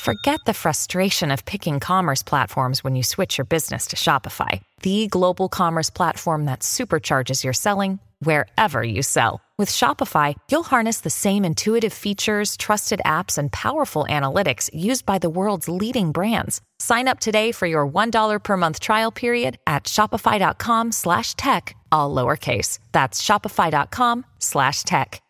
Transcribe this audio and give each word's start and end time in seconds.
Forget 0.00 0.38
the 0.46 0.54
frustration 0.54 1.32
of 1.32 1.44
picking 1.44 1.80
commerce 1.80 2.22
platforms 2.22 2.84
when 2.84 2.94
you 2.94 3.02
switch 3.02 3.36
your 3.36 3.46
business 3.46 3.88
to 3.88 3.96
Shopify, 3.96 4.62
the 4.82 5.08
global 5.08 5.48
commerce 5.48 5.90
platform 5.90 6.44
that 6.44 6.60
supercharges 6.60 7.42
your 7.42 7.52
selling 7.52 7.98
wherever 8.20 8.84
you 8.84 9.02
sell. 9.02 9.40
With 9.58 9.70
Shopify, 9.70 10.36
you'll 10.48 10.62
harness 10.62 11.00
the 11.00 11.10
same 11.10 11.44
intuitive 11.44 11.92
features, 11.92 12.56
trusted 12.56 13.00
apps, 13.04 13.36
and 13.38 13.50
powerful 13.50 14.06
analytics 14.08 14.70
used 14.72 15.04
by 15.04 15.18
the 15.18 15.28
world's 15.28 15.68
leading 15.68 16.12
brands. 16.12 16.60
Sign 16.78 17.08
up 17.08 17.18
today 17.18 17.50
for 17.50 17.66
your 17.66 17.84
$1 17.84 18.38
per 18.40 18.56
month 18.56 18.78
trial 18.78 19.10
period 19.10 19.58
at 19.66 19.82
shopify.com 19.82 20.92
slash 20.92 21.34
tech, 21.34 21.74
all 21.90 22.14
lowercase. 22.14 22.78
That's 22.92 23.20
shopify.com 23.20 24.24
slash 24.38 24.84
tech. 24.84 25.20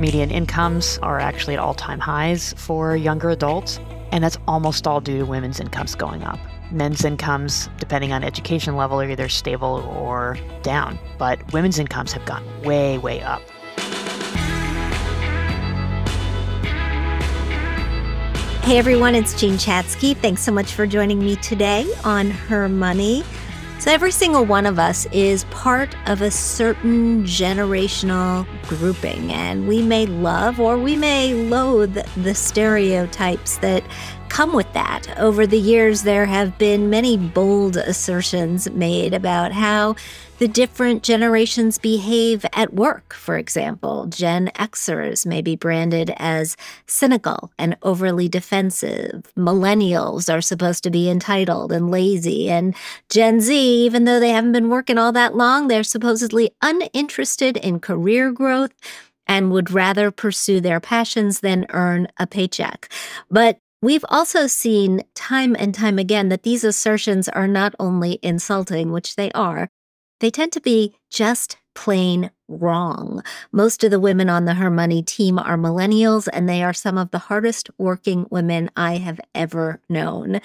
Median 0.00 0.32
incomes 0.32 0.98
are 1.00 1.20
actually 1.20 1.54
at 1.54 1.60
all-time 1.60 2.00
highs 2.00 2.56
for 2.58 2.96
younger 2.96 3.30
adults, 3.30 3.78
and 4.10 4.24
that's 4.24 4.38
almost 4.48 4.88
all 4.88 5.00
due 5.00 5.18
to 5.18 5.24
women's 5.24 5.60
incomes 5.60 5.94
going 5.94 6.24
up. 6.24 6.40
Men's 6.74 7.04
incomes, 7.04 7.68
depending 7.78 8.12
on 8.12 8.24
education 8.24 8.76
level, 8.76 9.00
are 9.00 9.08
either 9.08 9.28
stable 9.28 9.88
or 9.96 10.36
down, 10.62 10.98
but 11.18 11.52
women's 11.52 11.78
incomes 11.78 12.12
have 12.12 12.24
gone 12.26 12.44
way, 12.64 12.98
way 12.98 13.22
up. 13.22 13.40
Hey 18.64 18.78
everyone, 18.78 19.14
it's 19.14 19.38
Jean 19.38 19.54
Chatzky. 19.54 20.16
Thanks 20.16 20.42
so 20.42 20.50
much 20.50 20.72
for 20.72 20.86
joining 20.86 21.20
me 21.20 21.36
today 21.36 21.86
on 22.02 22.30
Her 22.30 22.68
Money. 22.68 23.22
So, 23.78 23.90
every 23.92 24.12
single 24.12 24.46
one 24.46 24.64
of 24.64 24.78
us 24.78 25.04
is 25.12 25.44
part 25.50 25.94
of 26.08 26.22
a 26.22 26.30
certain 26.30 27.24
generational 27.24 28.46
grouping, 28.66 29.30
and 29.30 29.68
we 29.68 29.82
may 29.82 30.06
love 30.06 30.58
or 30.58 30.78
we 30.78 30.96
may 30.96 31.34
loathe 31.34 31.98
the 32.16 32.34
stereotypes 32.34 33.58
that 33.58 33.84
come 34.34 34.52
with 34.52 34.72
that. 34.72 35.06
Over 35.16 35.46
the 35.46 35.60
years, 35.60 36.02
there 36.02 36.26
have 36.26 36.58
been 36.58 36.90
many 36.90 37.16
bold 37.16 37.76
assertions 37.76 38.68
made 38.68 39.14
about 39.14 39.52
how 39.52 39.94
the 40.38 40.48
different 40.48 41.04
generations 41.04 41.78
behave 41.78 42.44
at 42.52 42.74
work. 42.74 43.14
For 43.14 43.38
example, 43.38 44.06
Gen 44.06 44.50
Xers 44.56 45.24
may 45.24 45.40
be 45.40 45.54
branded 45.54 46.12
as 46.16 46.56
cynical 46.88 47.52
and 47.60 47.76
overly 47.84 48.28
defensive. 48.28 49.22
Millennials 49.36 50.28
are 50.28 50.40
supposed 50.40 50.82
to 50.82 50.90
be 50.90 51.08
entitled 51.08 51.70
and 51.70 51.92
lazy. 51.92 52.50
And 52.50 52.74
Gen 53.10 53.40
Z, 53.40 53.54
even 53.54 54.02
though 54.02 54.18
they 54.18 54.30
haven't 54.30 54.50
been 54.50 54.68
working 54.68 54.98
all 54.98 55.12
that 55.12 55.36
long, 55.36 55.68
they're 55.68 55.84
supposedly 55.84 56.50
uninterested 56.60 57.56
in 57.58 57.78
career 57.78 58.32
growth 58.32 58.72
and 59.26 59.52
would 59.52 59.70
rather 59.70 60.10
pursue 60.10 60.60
their 60.60 60.80
passions 60.80 61.38
than 61.40 61.66
earn 61.70 62.08
a 62.18 62.26
paycheck. 62.26 62.90
But 63.30 63.60
We've 63.84 64.04
also 64.08 64.46
seen 64.46 65.02
time 65.14 65.54
and 65.58 65.74
time 65.74 65.98
again 65.98 66.30
that 66.30 66.42
these 66.42 66.64
assertions 66.64 67.28
are 67.28 67.46
not 67.46 67.74
only 67.78 68.18
insulting, 68.22 68.92
which 68.92 69.14
they 69.14 69.30
are, 69.32 69.68
they 70.20 70.30
tend 70.30 70.52
to 70.52 70.60
be 70.62 70.96
just 71.10 71.58
plain 71.74 72.30
wrong. 72.48 73.22
Most 73.52 73.84
of 73.84 73.90
the 73.90 74.00
women 74.00 74.30
on 74.30 74.46
the 74.46 74.54
Her 74.54 74.70
Money 74.70 75.02
team 75.02 75.38
are 75.38 75.58
millennials, 75.58 76.30
and 76.32 76.48
they 76.48 76.62
are 76.62 76.72
some 76.72 76.96
of 76.96 77.10
the 77.10 77.18
hardest 77.18 77.68
working 77.76 78.26
women 78.30 78.70
I 78.74 78.96
have 78.96 79.20
ever 79.34 79.82
known. 79.86 80.40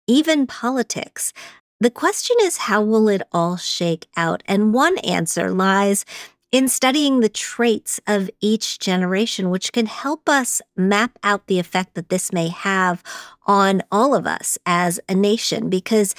even 0.07 0.45
politics. 0.45 1.33
The 1.79 1.89
question 1.89 2.37
is, 2.41 2.57
how 2.57 2.81
will 2.81 3.09
it 3.09 3.23
all 3.31 3.57
shake 3.57 4.07
out? 4.15 4.43
And 4.45 4.73
one 4.73 4.97
answer 4.99 5.49
lies 5.49 6.05
in 6.53 6.67
studying 6.67 7.19
the 7.19 7.29
traits 7.29 7.99
of 8.05 8.29
each 8.39 8.77
generation, 8.77 9.49
which 9.49 9.73
can 9.73 9.87
help 9.87 10.29
us 10.29 10.61
map 10.77 11.17
out 11.23 11.47
the 11.47 11.57
effect 11.57 11.95
that 11.95 12.09
this 12.09 12.31
may 12.31 12.47
have 12.47 13.01
on 13.47 13.81
all 13.91 14.13
of 14.13 14.27
us 14.27 14.57
as 14.65 14.99
a 15.09 15.15
nation, 15.15 15.67
because 15.67 16.13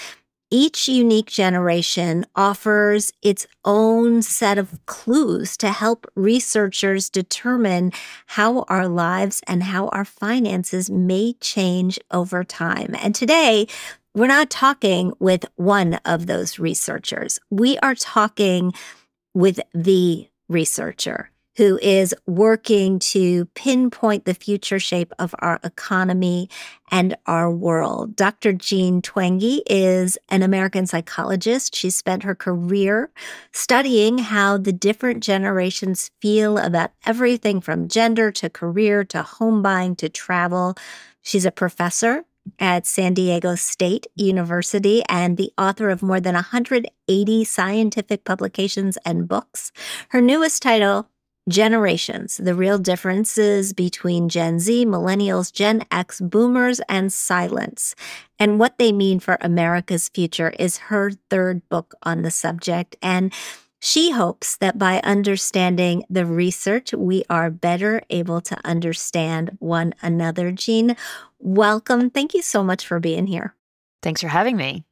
each 0.50 0.88
unique 0.88 1.26
generation 1.26 2.26
offers 2.34 3.12
its 3.22 3.46
own 3.64 4.22
set 4.22 4.58
of 4.58 4.84
clues 4.86 5.56
to 5.56 5.70
help 5.70 6.04
researchers 6.16 7.08
determine 7.08 7.92
how 8.26 8.62
our 8.62 8.88
lives 8.88 9.40
and 9.46 9.62
how 9.62 9.86
our 9.88 10.04
finances 10.04 10.90
may 10.90 11.32
change 11.34 11.98
over 12.10 12.42
time. 12.42 12.94
And 13.00 13.14
today, 13.14 13.68
we're 14.16 14.26
not 14.26 14.50
talking 14.50 15.12
with 15.20 15.44
one 15.56 15.94
of 16.04 16.26
those 16.26 16.58
researchers. 16.58 17.38
We 17.50 17.78
are 17.78 17.94
talking 17.94 18.72
with 19.34 19.60
the 19.74 20.28
researcher 20.48 21.30
who 21.56 21.78
is 21.82 22.14
working 22.26 22.98
to 22.98 23.44
pinpoint 23.54 24.24
the 24.24 24.34
future 24.34 24.80
shape 24.80 25.12
of 25.18 25.34
our 25.38 25.60
economy 25.62 26.48
and 26.90 27.16
our 27.26 27.50
world. 27.50 28.16
Dr. 28.16 28.52
Jean 28.52 29.00
Twenge 29.00 29.60
is 29.66 30.18
an 30.30 30.42
American 30.42 30.86
psychologist. 30.86 31.74
She 31.74 31.90
spent 31.90 32.24
her 32.24 32.34
career 32.34 33.10
studying 33.52 34.18
how 34.18 34.58
the 34.58 34.72
different 34.72 35.22
generations 35.22 36.10
feel 36.20 36.58
about 36.58 36.90
everything 37.06 37.60
from 37.60 37.88
gender 37.88 38.32
to 38.32 38.50
career 38.50 39.04
to 39.04 39.22
home 39.22 39.62
buying 39.62 39.94
to 39.96 40.08
travel. 40.08 40.74
She's 41.22 41.46
a 41.46 41.52
professor 41.52 42.24
at 42.58 42.86
San 42.86 43.14
Diego 43.14 43.54
State 43.54 44.06
University 44.14 45.02
and 45.08 45.36
the 45.36 45.52
author 45.58 45.90
of 45.90 46.02
more 46.02 46.20
than 46.20 46.34
180 46.34 47.44
scientific 47.44 48.24
publications 48.24 48.98
and 49.04 49.28
books. 49.28 49.72
Her 50.10 50.20
newest 50.20 50.62
title, 50.62 51.08
Generations 51.48 52.38
The 52.38 52.54
Real 52.54 52.78
Differences 52.78 53.74
Between 53.74 54.30
Gen 54.30 54.60
Z, 54.60 54.86
Millennials, 54.86 55.52
Gen 55.52 55.84
X, 55.90 56.20
Boomers, 56.20 56.80
and 56.88 57.10
Silents, 57.10 57.94
and 58.38 58.58
What 58.58 58.78
They 58.78 58.92
Mean 58.92 59.20
for 59.20 59.36
America's 59.42 60.08
Future, 60.08 60.54
is 60.58 60.78
her 60.88 61.12
third 61.28 61.68
book 61.68 61.94
on 62.02 62.22
the 62.22 62.30
subject. 62.30 62.96
And 63.02 63.30
she 63.78 64.12
hopes 64.12 64.56
that 64.56 64.78
by 64.78 65.02
understanding 65.04 66.04
the 66.08 66.24
research, 66.24 66.94
we 66.94 67.22
are 67.28 67.50
better 67.50 68.00
able 68.08 68.40
to 68.40 68.56
understand 68.64 69.58
one 69.60 69.94
another. 70.00 70.52
Jean, 70.52 70.96
welcome. 71.44 72.10
Thank 72.10 72.34
you 72.34 72.42
so 72.42 72.64
much 72.64 72.86
for 72.86 72.98
being 72.98 73.26
here. 73.28 73.54
Thanks 74.02 74.20
for 74.20 74.28
having 74.28 74.56
me. 74.56 74.84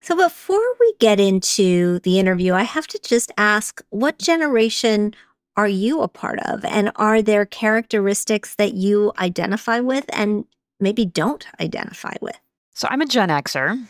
So, 0.00 0.16
before 0.16 0.64
we 0.80 0.94
get 1.00 1.20
into 1.20 1.98
the 2.00 2.18
interview, 2.18 2.54
I 2.54 2.62
have 2.62 2.86
to 2.88 2.98
just 3.02 3.32
ask 3.36 3.82
what 3.90 4.18
generation 4.18 5.14
are 5.56 5.68
you 5.68 6.02
a 6.02 6.08
part 6.08 6.38
of? 6.40 6.64
And 6.64 6.92
are 6.96 7.22
there 7.22 7.46
characteristics 7.46 8.54
that 8.56 8.74
you 8.74 9.12
identify 9.18 9.80
with 9.80 10.04
and 10.12 10.44
maybe 10.80 11.06
don't 11.06 11.46
identify 11.60 12.14
with? 12.20 12.38
So 12.74 12.86
I'm 12.90 13.00
a 13.00 13.06
Gen 13.06 13.30
Xer. 13.30 13.82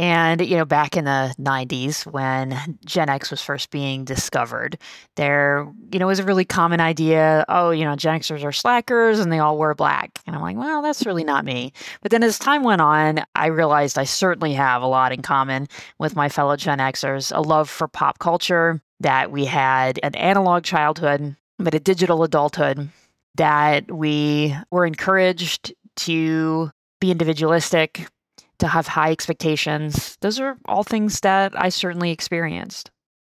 And, 0.00 0.40
you 0.40 0.56
know, 0.56 0.64
back 0.64 0.96
in 0.96 1.04
the 1.04 1.34
90s 1.38 2.06
when 2.06 2.78
Gen 2.86 3.10
X 3.10 3.30
was 3.30 3.42
first 3.42 3.70
being 3.70 4.06
discovered, 4.06 4.78
there, 5.16 5.70
you 5.92 5.98
know, 5.98 6.06
was 6.06 6.18
a 6.18 6.24
really 6.24 6.46
common 6.46 6.80
idea 6.80 7.44
oh, 7.50 7.70
you 7.70 7.84
know, 7.84 7.94
Gen 7.96 8.20
Xers 8.20 8.42
are 8.42 8.50
slackers 8.50 9.20
and 9.20 9.30
they 9.30 9.40
all 9.40 9.58
wear 9.58 9.74
black. 9.74 10.18
And 10.26 10.34
I'm 10.34 10.40
like, 10.40 10.56
well, 10.56 10.80
that's 10.80 11.04
really 11.04 11.22
not 11.22 11.44
me. 11.44 11.74
But 12.00 12.12
then 12.12 12.22
as 12.22 12.38
time 12.38 12.62
went 12.62 12.80
on, 12.80 13.22
I 13.34 13.48
realized 13.48 13.98
I 13.98 14.04
certainly 14.04 14.54
have 14.54 14.80
a 14.80 14.86
lot 14.86 15.12
in 15.12 15.20
common 15.20 15.68
with 15.98 16.16
my 16.16 16.30
fellow 16.30 16.56
Gen 16.56 16.78
Xers 16.78 17.30
a 17.36 17.42
love 17.42 17.68
for 17.68 17.86
pop 17.86 18.20
culture, 18.20 18.80
that 19.00 19.30
we 19.30 19.44
had 19.44 20.00
an 20.02 20.14
analog 20.14 20.64
childhood, 20.64 21.36
but 21.58 21.74
a 21.74 21.80
digital 21.80 22.22
adulthood, 22.22 22.88
that 23.34 23.92
we 23.92 24.56
were 24.70 24.86
encouraged 24.86 25.74
to 25.96 26.70
be 27.02 27.10
individualistic, 27.10 28.06
to 28.60 28.68
have 28.68 28.86
high 28.86 29.10
expectations. 29.10 30.16
Those 30.20 30.38
are 30.40 30.58
all 30.66 30.84
things 30.84 31.20
that 31.20 31.52
I 31.60 31.68
certainly 31.68 32.10
experienced. 32.10 32.90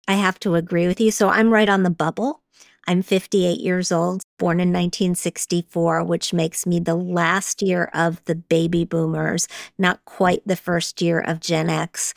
I 0.08 0.14
have 0.14 0.40
to 0.40 0.56
agree 0.56 0.86
with 0.86 1.00
you. 1.00 1.10
So 1.10 1.28
I'm 1.28 1.52
right 1.52 1.68
on 1.68 1.82
the 1.82 1.90
bubble. 1.90 2.42
I'm 2.88 3.02
58 3.02 3.60
years 3.60 3.92
old, 3.92 4.22
born 4.38 4.58
in 4.58 4.70
1964, 4.70 6.02
which 6.02 6.32
makes 6.32 6.66
me 6.66 6.80
the 6.80 6.94
last 6.96 7.62
year 7.62 7.90
of 7.94 8.24
the 8.24 8.34
baby 8.34 8.84
boomers, 8.84 9.46
not 9.78 10.04
quite 10.04 10.42
the 10.46 10.56
first 10.56 11.00
year 11.00 11.20
of 11.20 11.40
Gen 11.40 11.70
X. 11.70 12.14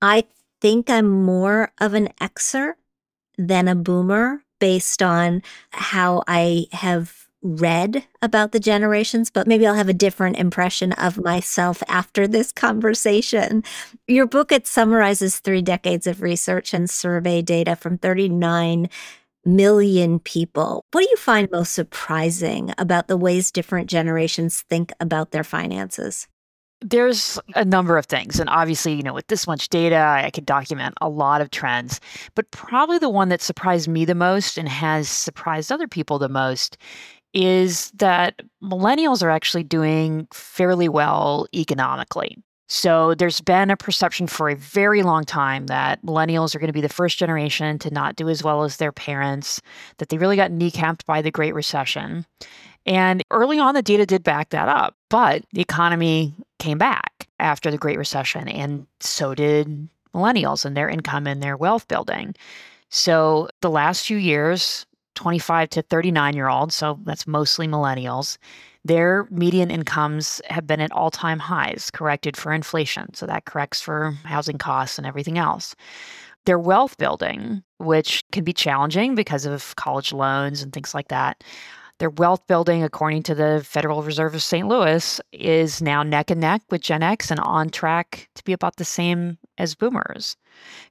I 0.00 0.24
think 0.60 0.88
I'm 0.90 1.08
more 1.08 1.72
of 1.80 1.94
an 1.94 2.10
Xer 2.20 2.74
than 3.36 3.66
a 3.66 3.74
boomer 3.74 4.42
based 4.60 5.02
on 5.02 5.42
how 5.70 6.22
I 6.28 6.66
have 6.70 7.21
read 7.42 8.04
about 8.22 8.52
the 8.52 8.60
generations, 8.60 9.30
but 9.30 9.46
maybe 9.46 9.66
I'll 9.66 9.74
have 9.74 9.88
a 9.88 9.92
different 9.92 10.36
impression 10.36 10.92
of 10.92 11.18
myself 11.18 11.82
after 11.88 12.28
this 12.28 12.52
conversation. 12.52 13.64
Your 14.06 14.26
book 14.26 14.52
it 14.52 14.66
summarizes 14.66 15.40
3 15.40 15.60
decades 15.62 16.06
of 16.06 16.22
research 16.22 16.72
and 16.72 16.88
survey 16.88 17.42
data 17.42 17.74
from 17.74 17.98
39 17.98 18.88
million 19.44 20.20
people. 20.20 20.84
What 20.92 21.02
do 21.02 21.10
you 21.10 21.16
find 21.16 21.50
most 21.50 21.72
surprising 21.72 22.72
about 22.78 23.08
the 23.08 23.16
ways 23.16 23.50
different 23.50 23.90
generations 23.90 24.62
think 24.68 24.92
about 25.00 25.32
their 25.32 25.42
finances? 25.42 26.28
There's 26.80 27.38
a 27.54 27.64
number 27.64 27.96
of 27.96 28.06
things. 28.06 28.40
And 28.40 28.48
obviously, 28.48 28.94
you 28.94 29.04
know, 29.04 29.14
with 29.14 29.28
this 29.28 29.46
much 29.46 29.68
data, 29.68 29.96
I 29.96 30.30
could 30.30 30.46
document 30.46 30.94
a 31.00 31.08
lot 31.08 31.40
of 31.40 31.50
trends. 31.50 32.00
But 32.34 32.50
probably 32.50 32.98
the 32.98 33.08
one 33.08 33.28
that 33.28 33.40
surprised 33.40 33.88
me 33.88 34.04
the 34.04 34.16
most 34.16 34.58
and 34.58 34.68
has 34.68 35.08
surprised 35.08 35.70
other 35.70 35.86
people 35.86 36.18
the 36.18 36.28
most 36.28 36.76
is 37.34 37.90
that 37.92 38.40
millennials 38.62 39.22
are 39.22 39.30
actually 39.30 39.64
doing 39.64 40.28
fairly 40.32 40.88
well 40.88 41.46
economically. 41.54 42.36
So 42.68 43.14
there's 43.14 43.42
been 43.42 43.70
a 43.70 43.76
perception 43.76 44.26
for 44.26 44.48
a 44.48 44.56
very 44.56 45.02
long 45.02 45.24
time 45.24 45.66
that 45.66 46.02
millennials 46.02 46.54
are 46.54 46.58
going 46.58 46.68
to 46.68 46.72
be 46.72 46.80
the 46.80 46.88
first 46.88 47.18
generation 47.18 47.78
to 47.80 47.90
not 47.90 48.16
do 48.16 48.30
as 48.30 48.42
well 48.42 48.62
as 48.64 48.78
their 48.78 48.92
parents, 48.92 49.60
that 49.98 50.08
they 50.08 50.16
really 50.16 50.36
got 50.36 50.50
kneecapped 50.50 51.04
by 51.04 51.20
the 51.20 51.30
Great 51.30 51.54
Recession. 51.54 52.24
And 52.86 53.22
early 53.30 53.58
on, 53.58 53.74
the 53.74 53.82
data 53.82 54.06
did 54.06 54.22
back 54.24 54.50
that 54.50 54.68
up, 54.68 54.96
but 55.10 55.44
the 55.52 55.60
economy 55.60 56.34
came 56.58 56.78
back 56.78 57.28
after 57.38 57.70
the 57.70 57.76
Great 57.76 57.98
Recession, 57.98 58.48
and 58.48 58.86
so 59.00 59.34
did 59.34 59.88
millennials 60.14 60.64
and 60.64 60.74
their 60.74 60.88
income 60.88 61.26
and 61.26 61.42
their 61.42 61.58
wealth 61.58 61.86
building. 61.88 62.34
So 62.88 63.48
the 63.60 63.70
last 63.70 64.06
few 64.06 64.16
years, 64.16 64.86
25 65.22 65.70
to 65.70 65.82
39 65.82 66.34
year 66.34 66.48
olds, 66.48 66.74
so 66.74 66.98
that's 67.04 67.28
mostly 67.28 67.68
millennials, 67.68 68.38
their 68.84 69.28
median 69.30 69.70
incomes 69.70 70.40
have 70.50 70.66
been 70.66 70.80
at 70.80 70.90
all 70.90 71.12
time 71.12 71.38
highs, 71.38 71.92
corrected 71.92 72.36
for 72.36 72.52
inflation. 72.52 73.14
So 73.14 73.26
that 73.26 73.44
corrects 73.44 73.80
for 73.80 74.10
housing 74.24 74.58
costs 74.58 74.98
and 74.98 75.06
everything 75.06 75.38
else. 75.38 75.76
Their 76.44 76.58
wealth 76.58 76.98
building, 76.98 77.62
which 77.78 78.24
can 78.32 78.42
be 78.42 78.52
challenging 78.52 79.14
because 79.14 79.46
of 79.46 79.76
college 79.76 80.12
loans 80.12 80.60
and 80.60 80.72
things 80.72 80.92
like 80.92 81.06
that, 81.08 81.44
their 82.02 82.10
wealth 82.10 82.44
building, 82.48 82.82
according 82.82 83.22
to 83.22 83.32
the 83.32 83.62
Federal 83.64 84.02
Reserve 84.02 84.34
of 84.34 84.42
St. 84.42 84.66
Louis, 84.66 85.20
is 85.30 85.80
now 85.80 86.02
neck 86.02 86.32
and 86.32 86.40
neck 86.40 86.60
with 86.68 86.80
Gen 86.80 87.00
X 87.00 87.30
and 87.30 87.38
on 87.38 87.70
track 87.70 88.28
to 88.34 88.42
be 88.42 88.52
about 88.52 88.74
the 88.74 88.84
same 88.84 89.38
as 89.56 89.76
boomers. 89.76 90.36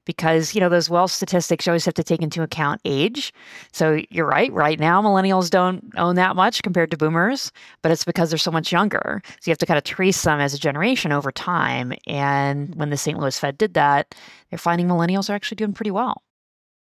Because, 0.06 0.54
you 0.54 0.60
know, 0.62 0.70
those 0.70 0.88
wealth 0.88 1.10
statistics 1.10 1.68
always 1.68 1.84
have 1.84 1.92
to 1.92 2.02
take 2.02 2.22
into 2.22 2.42
account 2.42 2.80
age. 2.86 3.30
So 3.74 4.00
you're 4.08 4.26
right. 4.26 4.50
Right 4.54 4.80
now, 4.80 5.02
millennials 5.02 5.50
don't 5.50 5.84
own 5.98 6.14
that 6.14 6.34
much 6.34 6.62
compared 6.62 6.90
to 6.92 6.96
boomers, 6.96 7.52
but 7.82 7.92
it's 7.92 8.06
because 8.06 8.30
they're 8.30 8.38
so 8.38 8.50
much 8.50 8.72
younger. 8.72 9.20
So 9.26 9.50
you 9.50 9.52
have 9.52 9.58
to 9.58 9.66
kind 9.66 9.76
of 9.76 9.84
trace 9.84 10.22
them 10.22 10.40
as 10.40 10.54
a 10.54 10.58
generation 10.58 11.12
over 11.12 11.30
time. 11.30 11.92
And 12.06 12.74
when 12.76 12.88
the 12.88 12.96
St. 12.96 13.18
Louis 13.18 13.38
Fed 13.38 13.58
did 13.58 13.74
that, 13.74 14.14
they're 14.48 14.58
finding 14.58 14.88
millennials 14.88 15.28
are 15.28 15.34
actually 15.34 15.56
doing 15.56 15.74
pretty 15.74 15.90
well. 15.90 16.22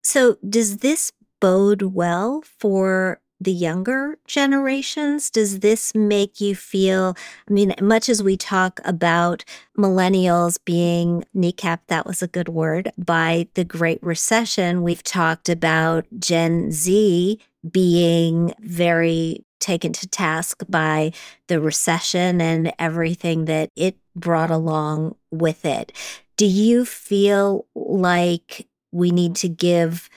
So 0.04 0.36
does 0.46 0.76
this 0.78 1.12
bode 1.40 1.80
well 1.80 2.42
for 2.58 3.21
the 3.42 3.52
younger 3.52 4.18
generations? 4.26 5.30
Does 5.30 5.60
this 5.60 5.94
make 5.94 6.40
you 6.40 6.54
feel, 6.54 7.16
I 7.48 7.52
mean, 7.52 7.74
much 7.80 8.08
as 8.08 8.22
we 8.22 8.36
talk 8.36 8.80
about 8.84 9.44
millennials 9.76 10.58
being 10.64 11.24
kneecapped, 11.34 11.86
that 11.88 12.06
was 12.06 12.22
a 12.22 12.28
good 12.28 12.48
word, 12.48 12.92
by 12.96 13.48
the 13.54 13.64
Great 13.64 14.02
Recession, 14.02 14.82
we've 14.82 15.02
talked 15.02 15.48
about 15.48 16.06
Gen 16.18 16.70
Z 16.72 17.40
being 17.70 18.54
very 18.60 19.44
taken 19.60 19.92
to 19.92 20.08
task 20.08 20.64
by 20.68 21.12
the 21.46 21.60
recession 21.60 22.40
and 22.40 22.72
everything 22.78 23.44
that 23.44 23.70
it 23.76 23.96
brought 24.16 24.50
along 24.50 25.14
with 25.30 25.64
it. 25.64 25.92
Do 26.36 26.46
you 26.46 26.84
feel 26.84 27.66
like 27.74 28.66
we 28.90 29.10
need 29.10 29.36
to 29.36 29.48
give 29.48 30.10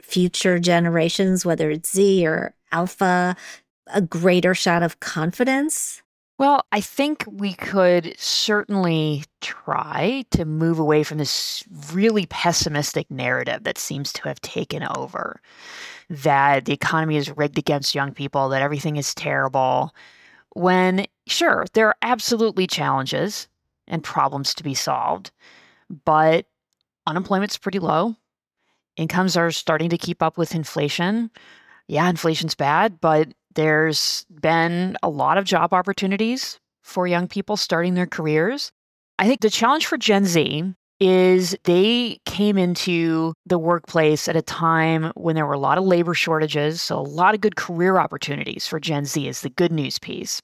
future 0.00 0.58
generations, 0.58 1.44
whether 1.44 1.70
it's 1.70 1.92
Z 1.92 2.26
or 2.26 2.54
alpha 2.72 3.36
a 3.92 4.00
greater 4.00 4.54
shot 4.54 4.82
of 4.82 5.00
confidence? 5.00 6.02
Well, 6.38 6.66
I 6.72 6.80
think 6.80 7.24
we 7.30 7.54
could 7.54 8.18
certainly 8.18 9.24
try 9.40 10.24
to 10.32 10.44
move 10.44 10.78
away 10.78 11.04
from 11.04 11.18
this 11.18 11.62
really 11.92 12.26
pessimistic 12.26 13.10
narrative 13.10 13.64
that 13.64 13.78
seems 13.78 14.12
to 14.14 14.22
have 14.22 14.40
taken 14.40 14.82
over 14.96 15.40
that 16.10 16.64
the 16.64 16.72
economy 16.72 17.16
is 17.16 17.36
rigged 17.36 17.58
against 17.58 17.94
young 17.94 18.12
people, 18.12 18.48
that 18.48 18.62
everything 18.62 18.96
is 18.96 19.14
terrible. 19.14 19.94
When, 20.54 21.06
sure, 21.26 21.66
there 21.74 21.86
are 21.86 21.96
absolutely 22.02 22.66
challenges 22.66 23.46
and 23.86 24.02
problems 24.02 24.54
to 24.54 24.64
be 24.64 24.74
solved, 24.74 25.30
but 26.04 26.46
unemployment's 27.06 27.58
pretty 27.58 27.78
low. 27.78 28.16
Incomes 28.96 29.36
are 29.36 29.50
starting 29.50 29.90
to 29.90 29.98
keep 29.98 30.22
up 30.22 30.36
with 30.36 30.54
inflation 30.54 31.30
yeah, 31.92 32.08
inflation's 32.08 32.54
bad, 32.54 33.02
but 33.02 33.28
there's 33.54 34.24
been 34.40 34.96
a 35.02 35.10
lot 35.10 35.36
of 35.36 35.44
job 35.44 35.74
opportunities 35.74 36.58
for 36.82 37.06
young 37.06 37.28
people 37.28 37.58
starting 37.58 37.92
their 37.92 38.06
careers. 38.06 38.72
I 39.18 39.26
think 39.26 39.40
the 39.40 39.50
challenge 39.50 39.84
for 39.84 39.98
Gen 39.98 40.24
Z 40.24 40.72
is 41.00 41.54
they 41.64 42.18
came 42.24 42.56
into 42.56 43.34
the 43.44 43.58
workplace 43.58 44.26
at 44.26 44.36
a 44.36 44.42
time 44.42 45.12
when 45.16 45.34
there 45.34 45.44
were 45.44 45.52
a 45.52 45.58
lot 45.58 45.76
of 45.76 45.84
labor 45.84 46.14
shortages, 46.14 46.80
so 46.80 46.98
a 46.98 47.02
lot 47.02 47.34
of 47.34 47.42
good 47.42 47.56
career 47.56 47.98
opportunities 47.98 48.66
for 48.66 48.80
Gen 48.80 49.04
Z 49.04 49.28
is 49.28 49.42
the 49.42 49.50
good 49.50 49.72
news 49.72 49.98
piece. 49.98 50.40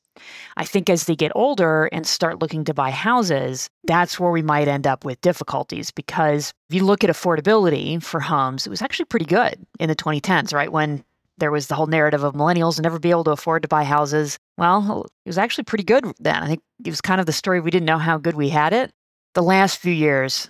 I 0.58 0.64
think 0.64 0.90
as 0.90 1.04
they 1.04 1.16
get 1.16 1.32
older 1.34 1.86
and 1.92 2.06
start 2.06 2.42
looking 2.42 2.64
to 2.64 2.74
buy 2.74 2.90
houses, 2.90 3.70
that's 3.84 4.20
where 4.20 4.32
we 4.32 4.42
might 4.42 4.68
end 4.68 4.86
up 4.86 5.04
with 5.04 5.20
difficulties 5.22 5.92
because 5.92 6.52
if 6.68 6.74
you 6.74 6.84
look 6.84 7.04
at 7.04 7.10
affordability 7.10 8.02
for 8.02 8.20
homes, 8.20 8.66
it 8.66 8.70
was 8.70 8.82
actually 8.82 9.06
pretty 9.06 9.26
good 9.26 9.64
in 9.78 9.88
the 9.88 9.96
2010s, 9.96 10.52
right? 10.52 10.72
When 10.72 11.04
there 11.38 11.50
was 11.50 11.66
the 11.66 11.74
whole 11.74 11.86
narrative 11.86 12.24
of 12.24 12.34
millennials 12.34 12.80
never 12.80 12.98
be 12.98 13.10
able 13.10 13.24
to 13.24 13.30
afford 13.30 13.62
to 13.62 13.68
buy 13.68 13.84
houses. 13.84 14.38
Well, 14.56 15.06
it 15.24 15.28
was 15.28 15.38
actually 15.38 15.64
pretty 15.64 15.84
good 15.84 16.04
then. 16.18 16.42
I 16.42 16.46
think 16.46 16.62
it 16.84 16.90
was 16.90 17.00
kind 17.00 17.20
of 17.20 17.26
the 17.26 17.32
story 17.32 17.60
we 17.60 17.70
didn't 17.70 17.86
know 17.86 17.98
how 17.98 18.18
good 18.18 18.34
we 18.34 18.48
had 18.48 18.72
it. 18.72 18.92
The 19.34 19.42
last 19.42 19.78
few 19.78 19.92
years, 19.92 20.48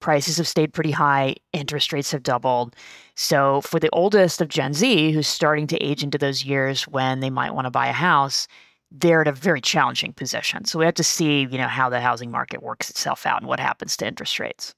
prices 0.00 0.36
have 0.36 0.48
stayed 0.48 0.72
pretty 0.72 0.90
high, 0.90 1.36
interest 1.52 1.92
rates 1.92 2.12
have 2.12 2.22
doubled. 2.22 2.76
So, 3.14 3.60
for 3.62 3.80
the 3.80 3.90
oldest 3.90 4.40
of 4.40 4.48
Gen 4.48 4.74
Z 4.74 5.12
who's 5.12 5.28
starting 5.28 5.66
to 5.68 5.82
age 5.82 6.02
into 6.02 6.18
those 6.18 6.44
years 6.44 6.86
when 6.86 7.20
they 7.20 7.30
might 7.30 7.54
want 7.54 7.66
to 7.66 7.70
buy 7.70 7.86
a 7.88 7.92
house, 7.92 8.46
they're 8.90 9.22
at 9.22 9.28
a 9.28 9.32
very 9.32 9.60
challenging 9.60 10.12
position. 10.12 10.64
So, 10.64 10.78
we 10.78 10.84
have 10.84 10.94
to 10.94 11.04
see, 11.04 11.40
you 11.50 11.58
know, 11.58 11.68
how 11.68 11.88
the 11.88 12.00
housing 12.00 12.30
market 12.30 12.62
works 12.62 12.90
itself 12.90 13.24
out 13.26 13.40
and 13.40 13.48
what 13.48 13.60
happens 13.60 13.96
to 13.98 14.06
interest 14.06 14.38
rates. 14.38 14.74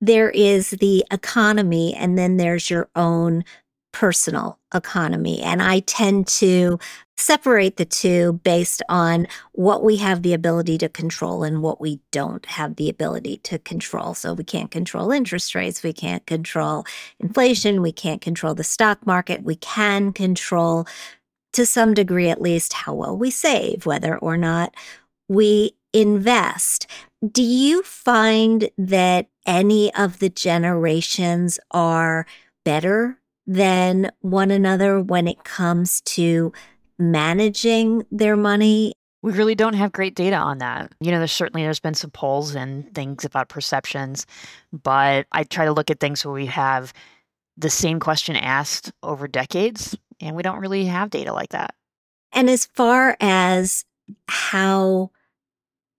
There 0.00 0.30
is 0.30 0.70
the 0.70 1.04
economy 1.10 1.94
and 1.94 2.16
then 2.16 2.36
there's 2.36 2.70
your 2.70 2.88
own 2.94 3.44
personal 3.92 4.58
economy. 4.74 5.40
And 5.40 5.62
I 5.62 5.80
tend 5.80 6.26
to 6.28 6.78
separate 7.16 7.76
the 7.76 7.84
two 7.84 8.34
based 8.44 8.82
on 8.88 9.26
what 9.52 9.82
we 9.82 9.96
have 9.96 10.22
the 10.22 10.34
ability 10.34 10.78
to 10.78 10.88
control 10.88 11.42
and 11.42 11.62
what 11.62 11.80
we 11.80 12.00
don't 12.12 12.46
have 12.46 12.76
the 12.76 12.88
ability 12.88 13.38
to 13.38 13.58
control. 13.58 14.14
So 14.14 14.34
we 14.34 14.44
can't 14.44 14.70
control 14.70 15.10
interest 15.10 15.54
rates, 15.54 15.82
we 15.82 15.92
can't 15.92 16.24
control 16.26 16.84
inflation, 17.18 17.82
we 17.82 17.92
can't 17.92 18.20
control 18.20 18.54
the 18.54 18.62
stock 18.62 19.04
market, 19.06 19.42
we 19.42 19.56
can 19.56 20.12
control 20.12 20.86
to 21.54 21.66
some 21.66 21.94
degree 21.94 22.28
at 22.28 22.42
least 22.42 22.72
how 22.72 22.94
well 22.94 23.16
we 23.16 23.30
save, 23.30 23.84
whether 23.84 24.16
or 24.18 24.36
not 24.36 24.74
we 25.28 25.72
invest. 25.92 26.86
Do 27.32 27.42
you 27.42 27.82
find 27.82 28.70
that 28.78 29.28
any 29.46 29.92
of 29.94 30.20
the 30.20 30.28
generations 30.28 31.58
are 31.72 32.26
better 32.64 33.18
than 33.48 34.12
one 34.20 34.50
another 34.52 35.00
when 35.00 35.26
it 35.26 35.42
comes 35.42 36.02
to 36.02 36.52
managing 36.98 38.04
their 38.12 38.36
money? 38.36 38.92
We 39.22 39.32
really 39.32 39.56
don't 39.56 39.74
have 39.74 39.90
great 39.90 40.14
data 40.14 40.36
on 40.36 40.58
that. 40.58 40.92
You 41.00 41.10
know, 41.10 41.18
there's 41.18 41.32
certainly 41.32 41.64
there's 41.64 41.80
been 41.80 41.94
some 41.94 42.10
polls 42.10 42.54
and 42.54 42.94
things 42.94 43.24
about 43.24 43.48
perceptions, 43.48 44.26
but 44.70 45.26
I 45.32 45.42
try 45.42 45.64
to 45.64 45.72
look 45.72 45.90
at 45.90 45.98
things 45.98 46.24
where 46.24 46.34
we 46.34 46.46
have 46.46 46.92
the 47.56 47.70
same 47.70 47.98
question 47.98 48.36
asked 48.36 48.92
over 49.02 49.26
decades, 49.26 49.96
and 50.20 50.36
we 50.36 50.44
don't 50.44 50.60
really 50.60 50.84
have 50.84 51.10
data 51.10 51.32
like 51.32 51.50
that. 51.50 51.74
And 52.32 52.48
as 52.48 52.66
far 52.66 53.16
as 53.18 53.84
how 54.28 55.10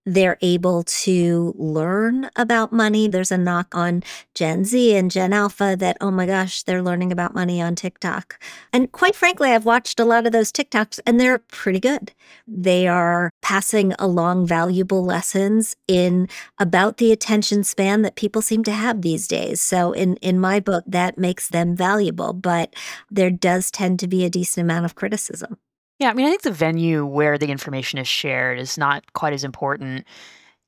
they're 0.06 0.38
able 0.42 0.84
to 0.84 1.54
learn 1.58 2.30
about 2.36 2.72
money. 2.72 3.08
There's 3.08 3.32
a 3.32 3.38
knock 3.38 3.76
on 3.76 4.04
Gen 4.34 4.64
Z 4.64 4.96
and 4.96 5.12
Gen 5.12 5.34
Alpha 5.34 5.76
that, 5.78 5.98
oh 6.02 6.12
my 6.12 6.26
gosh, 6.26 6.64
they're 6.64 6.82
learning 6.82 7.12
about 7.12 7.36
money 7.36 7.62
on 7.62 7.76
TikTok. 7.76 8.42
And 8.74 8.92
quite 8.92 9.16
frankly, 9.16 9.52
I've 9.52 9.66
watched 9.66 10.00
a 10.00 10.06
lot 10.06 10.26
of 10.26 10.32
those 10.32 10.52
TikToks 10.52 11.00
and 11.06 11.20
they're 11.20 11.40
pretty 11.40 11.80
good. 11.80 12.14
They 12.48 12.88
are 12.88 13.32
passing 13.42 13.94
along 14.00 14.48
valuable 14.48 15.04
lessons 15.04 15.76
in 15.88 16.28
about 16.58 16.98
the 16.98 17.12
attention 17.12 17.64
span 17.64 18.02
that 18.02 18.16
people 18.16 18.42
seem 18.42 18.64
to 18.64 18.72
have 18.72 19.02
these 19.02 19.28
days. 19.28 19.62
So 19.62 19.92
in, 19.92 20.16
in 20.18 20.40
my 20.40 20.60
book, 20.60 20.84
that 20.88 21.18
makes 21.18 21.50
them 21.50 21.76
valuable, 21.76 22.34
but 22.34 22.74
there 23.12 23.32
does 23.32 23.70
tend 23.70 24.00
to 24.00 24.08
be 24.08 24.26
a 24.26 24.30
decent 24.30 24.64
amount 24.64 24.86
of 24.86 24.96
criticism. 24.96 25.58
Yeah, 26.00 26.10
I 26.10 26.14
mean, 26.14 26.26
I 26.26 26.30
think 26.30 26.44
the 26.44 26.52
venue 26.52 27.06
where 27.06 27.38
the 27.38 27.52
information 27.52 28.00
is 28.00 28.08
shared 28.08 28.58
is 28.58 28.78
not 28.78 29.12
quite 29.14 29.34
as 29.34 29.44
important 29.44 30.06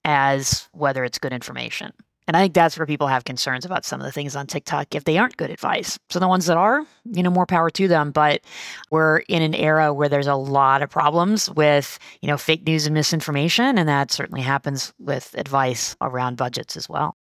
as 0.03 0.67
whether 0.73 1.03
it's 1.05 1.19
good 1.19 1.31
information. 1.31 1.93
And 2.27 2.37
I 2.37 2.41
think 2.41 2.53
that's 2.53 2.77
where 2.77 2.85
people 2.85 3.07
have 3.07 3.23
concerns 3.23 3.65
about 3.65 3.83
some 3.83 3.99
of 3.99 4.05
the 4.05 4.11
things 4.11 4.35
on 4.35 4.45
TikTok 4.45 4.93
if 4.93 5.05
they 5.05 5.17
aren't 5.17 5.37
good 5.37 5.49
advice. 5.49 5.97
So 6.09 6.19
the 6.19 6.27
ones 6.27 6.45
that 6.45 6.57
are, 6.57 6.85
you 7.05 7.23
know, 7.23 7.29
more 7.29 7.45
power 7.45 7.69
to 7.71 7.87
them. 7.87 8.11
But 8.11 8.41
we're 8.89 9.19
in 9.27 9.41
an 9.41 9.55
era 9.55 9.93
where 9.93 10.07
there's 10.07 10.27
a 10.27 10.35
lot 10.35 10.81
of 10.81 10.89
problems 10.89 11.49
with, 11.49 11.97
you 12.21 12.27
know, 12.27 12.37
fake 12.37 12.65
news 12.65 12.85
and 12.85 12.93
misinformation. 12.93 13.77
And 13.77 13.89
that 13.89 14.11
certainly 14.11 14.41
happens 14.41 14.93
with 14.99 15.33
advice 15.37 15.95
around 15.99 16.37
budgets 16.37 16.77
as 16.77 16.87
well. 16.87 17.15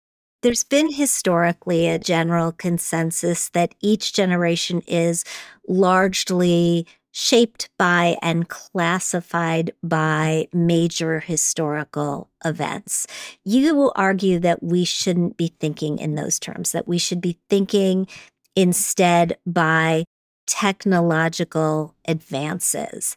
There's 0.41 0.63
been 0.63 0.91
historically 0.91 1.87
a 1.87 1.99
general 1.99 2.51
consensus 2.51 3.49
that 3.49 3.75
each 3.81 4.13
generation 4.13 4.81
is 4.87 5.23
largely 5.67 6.85
shaped 7.19 7.67
by 7.79 8.15
and 8.21 8.47
classified 8.47 9.71
by 9.81 10.47
major 10.53 11.19
historical 11.19 12.29
events. 12.45 13.07
You 13.43 13.73
will 13.73 13.91
argue 13.95 14.37
that 14.37 14.61
we 14.61 14.85
shouldn't 14.85 15.35
be 15.35 15.51
thinking 15.59 15.97
in 15.97 16.13
those 16.13 16.39
terms, 16.39 16.73
that 16.73 16.87
we 16.87 16.99
should 16.99 17.19
be 17.19 17.39
thinking 17.49 18.07
instead 18.55 19.35
by 19.47 20.03
technological 20.45 21.95
advances. 22.07 23.15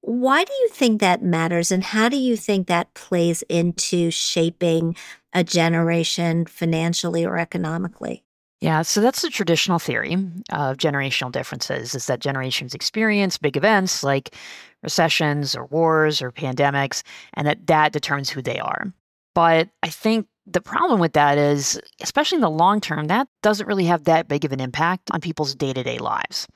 Why 0.00 0.44
do 0.44 0.52
you 0.54 0.70
think 0.70 1.02
that 1.02 1.22
matters, 1.22 1.70
and 1.70 1.84
how 1.84 2.08
do 2.08 2.16
you 2.16 2.38
think 2.38 2.68
that 2.68 2.94
plays 2.94 3.42
into 3.50 4.10
shaping 4.10 4.96
a 5.34 5.44
generation 5.44 6.46
financially 6.46 7.26
or 7.26 7.36
economically? 7.36 8.24
Yeah, 8.62 8.82
so 8.82 9.00
that's 9.00 9.22
the 9.22 9.28
traditional 9.28 9.80
theory 9.80 10.12
of 10.52 10.76
generational 10.76 11.32
differences 11.32 11.96
is 11.96 12.06
that 12.06 12.20
generations 12.20 12.74
experience 12.74 13.36
big 13.36 13.56
events 13.56 14.04
like 14.04 14.36
recessions 14.84 15.56
or 15.56 15.64
wars 15.66 16.22
or 16.22 16.30
pandemics 16.30 17.02
and 17.34 17.44
that 17.48 17.66
that 17.66 17.92
determines 17.92 18.30
who 18.30 18.40
they 18.40 18.60
are. 18.60 18.92
But 19.34 19.68
I 19.82 19.88
think 19.88 20.28
the 20.46 20.60
problem 20.60 21.00
with 21.00 21.12
that 21.14 21.38
is 21.38 21.80
especially 22.02 22.36
in 22.36 22.42
the 22.42 22.50
long 22.50 22.80
term 22.80 23.08
that 23.08 23.26
doesn't 23.42 23.66
really 23.66 23.86
have 23.86 24.04
that 24.04 24.28
big 24.28 24.44
of 24.44 24.52
an 24.52 24.60
impact 24.60 25.10
on 25.10 25.20
people's 25.20 25.56
day-to-day 25.56 25.98
lives. 25.98 26.46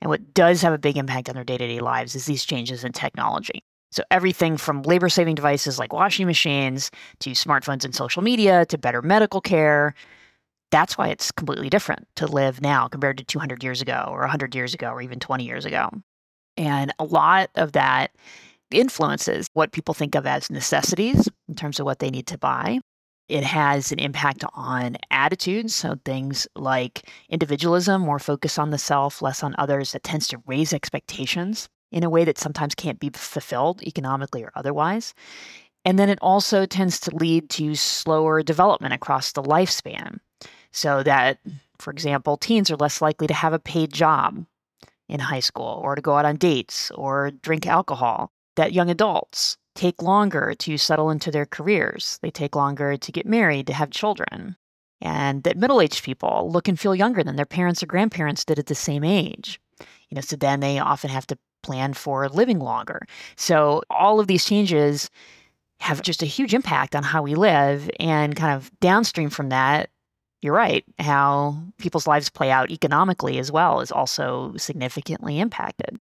And 0.00 0.08
what 0.08 0.34
does 0.34 0.62
have 0.62 0.72
a 0.72 0.78
big 0.78 0.96
impact 0.96 1.28
on 1.28 1.34
their 1.34 1.42
day-to-day 1.42 1.80
lives 1.80 2.14
is 2.14 2.26
these 2.26 2.44
changes 2.44 2.84
in 2.84 2.92
technology. 2.92 3.64
So, 3.90 4.04
everything 4.12 4.56
from 4.56 4.82
labor 4.82 5.08
saving 5.08 5.34
devices 5.34 5.80
like 5.80 5.92
washing 5.92 6.26
machines 6.28 6.92
to 7.20 7.30
smartphones 7.30 7.84
and 7.84 7.94
social 7.94 8.22
media 8.22 8.66
to 8.66 8.78
better 8.78 9.02
medical 9.02 9.40
care 9.40 9.94
that's 10.70 10.98
why 10.98 11.08
it's 11.08 11.30
completely 11.32 11.70
different 11.70 12.06
to 12.16 12.26
live 12.26 12.60
now 12.60 12.88
compared 12.88 13.18
to 13.18 13.24
200 13.24 13.62
years 13.62 13.80
ago 13.80 14.06
or 14.08 14.20
100 14.20 14.54
years 14.54 14.74
ago 14.74 14.90
or 14.90 15.00
even 15.00 15.18
20 15.18 15.44
years 15.44 15.64
ago. 15.64 15.90
And 16.56 16.92
a 16.98 17.04
lot 17.04 17.50
of 17.54 17.72
that 17.72 18.12
influences 18.70 19.48
what 19.52 19.72
people 19.72 19.94
think 19.94 20.14
of 20.14 20.26
as 20.26 20.50
necessities 20.50 21.28
in 21.48 21.54
terms 21.54 21.78
of 21.78 21.86
what 21.86 22.00
they 22.00 22.10
need 22.10 22.26
to 22.28 22.38
buy. 22.38 22.80
It 23.28 23.44
has 23.44 23.90
an 23.90 23.98
impact 23.98 24.44
on 24.54 24.96
attitudes. 25.10 25.74
So 25.74 25.96
things 26.04 26.46
like 26.54 27.08
individualism, 27.28 28.02
more 28.02 28.18
focus 28.18 28.58
on 28.58 28.70
the 28.70 28.78
self, 28.78 29.20
less 29.20 29.42
on 29.42 29.54
others, 29.58 29.92
that 29.92 30.04
tends 30.04 30.28
to 30.28 30.42
raise 30.46 30.72
expectations 30.72 31.68
in 31.90 32.04
a 32.04 32.10
way 32.10 32.24
that 32.24 32.38
sometimes 32.38 32.74
can't 32.74 33.00
be 33.00 33.10
fulfilled 33.10 33.82
economically 33.82 34.44
or 34.44 34.52
otherwise. 34.54 35.14
And 35.84 35.98
then 35.98 36.08
it 36.08 36.18
also 36.20 36.66
tends 36.66 36.98
to 37.00 37.16
lead 37.16 37.48
to 37.50 37.74
slower 37.74 38.42
development 38.42 38.94
across 38.94 39.32
the 39.32 39.42
lifespan 39.42 40.18
so 40.72 41.02
that, 41.02 41.38
for 41.78 41.90
example, 41.90 42.36
teens 42.36 42.70
are 42.70 42.76
less 42.76 43.00
likely 43.00 43.26
to 43.26 43.34
have 43.34 43.52
a 43.52 43.58
paid 43.58 43.92
job 43.92 44.44
in 45.08 45.20
high 45.20 45.40
school 45.40 45.80
or 45.84 45.94
to 45.94 46.02
go 46.02 46.16
out 46.16 46.24
on 46.24 46.36
dates 46.36 46.90
or 46.92 47.30
drink 47.42 47.66
alcohol. 47.66 48.30
That 48.56 48.72
young 48.72 48.90
adults 48.90 49.56
take 49.74 50.02
longer 50.02 50.54
to 50.58 50.78
settle 50.78 51.10
into 51.10 51.30
their 51.30 51.46
careers, 51.46 52.18
they 52.22 52.30
take 52.30 52.56
longer 52.56 52.96
to 52.96 53.12
get 53.12 53.26
married, 53.26 53.66
to 53.66 53.74
have 53.74 53.90
children. 53.90 54.56
And 55.02 55.42
that 55.42 55.58
middle 55.58 55.80
aged 55.80 56.02
people 56.02 56.50
look 56.50 56.68
and 56.68 56.80
feel 56.80 56.94
younger 56.94 57.22
than 57.22 57.36
their 57.36 57.44
parents 57.44 57.82
or 57.82 57.86
grandparents 57.86 58.44
did 58.44 58.58
at 58.58 58.66
the 58.66 58.74
same 58.74 59.04
age. 59.04 59.60
You 60.08 60.14
know, 60.14 60.22
so 60.22 60.36
then 60.36 60.60
they 60.60 60.78
often 60.78 61.10
have 61.10 61.26
to 61.26 61.38
plan 61.62 61.92
for 61.92 62.28
living 62.28 62.60
longer. 62.60 63.06
So 63.36 63.82
all 63.90 64.20
of 64.20 64.26
these 64.26 64.44
changes 64.44 65.10
have 65.80 66.00
just 66.00 66.22
a 66.22 66.26
huge 66.26 66.54
impact 66.54 66.96
on 66.96 67.02
how 67.02 67.22
we 67.22 67.34
live. 67.34 67.90
And 68.00 68.34
kind 68.34 68.54
of 68.54 68.70
downstream 68.80 69.28
from 69.28 69.50
that, 69.50 69.90
you're 70.42 70.54
right. 70.54 70.84
How 70.98 71.56
people's 71.78 72.06
lives 72.06 72.30
play 72.30 72.50
out 72.50 72.70
economically 72.70 73.38
as 73.38 73.50
well 73.50 73.80
is 73.80 73.90
also 73.90 74.54
significantly 74.56 75.40
impacted. 75.40 75.98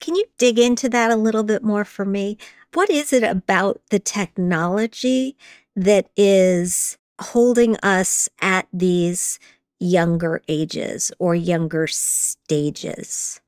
Can 0.00 0.14
you 0.14 0.24
dig 0.38 0.58
into 0.58 0.88
that 0.90 1.10
a 1.10 1.16
little 1.16 1.42
bit 1.42 1.62
more 1.62 1.84
for 1.84 2.04
me? 2.04 2.36
What 2.74 2.90
is 2.90 3.12
it 3.12 3.22
about 3.22 3.80
the 3.90 3.98
technology 3.98 5.36
that 5.74 6.10
is 6.16 6.98
holding 7.20 7.76
us 7.78 8.28
at 8.40 8.68
these 8.72 9.38
younger 9.80 10.42
ages 10.48 11.10
or 11.18 11.34
younger 11.34 11.86
stages? 11.86 13.40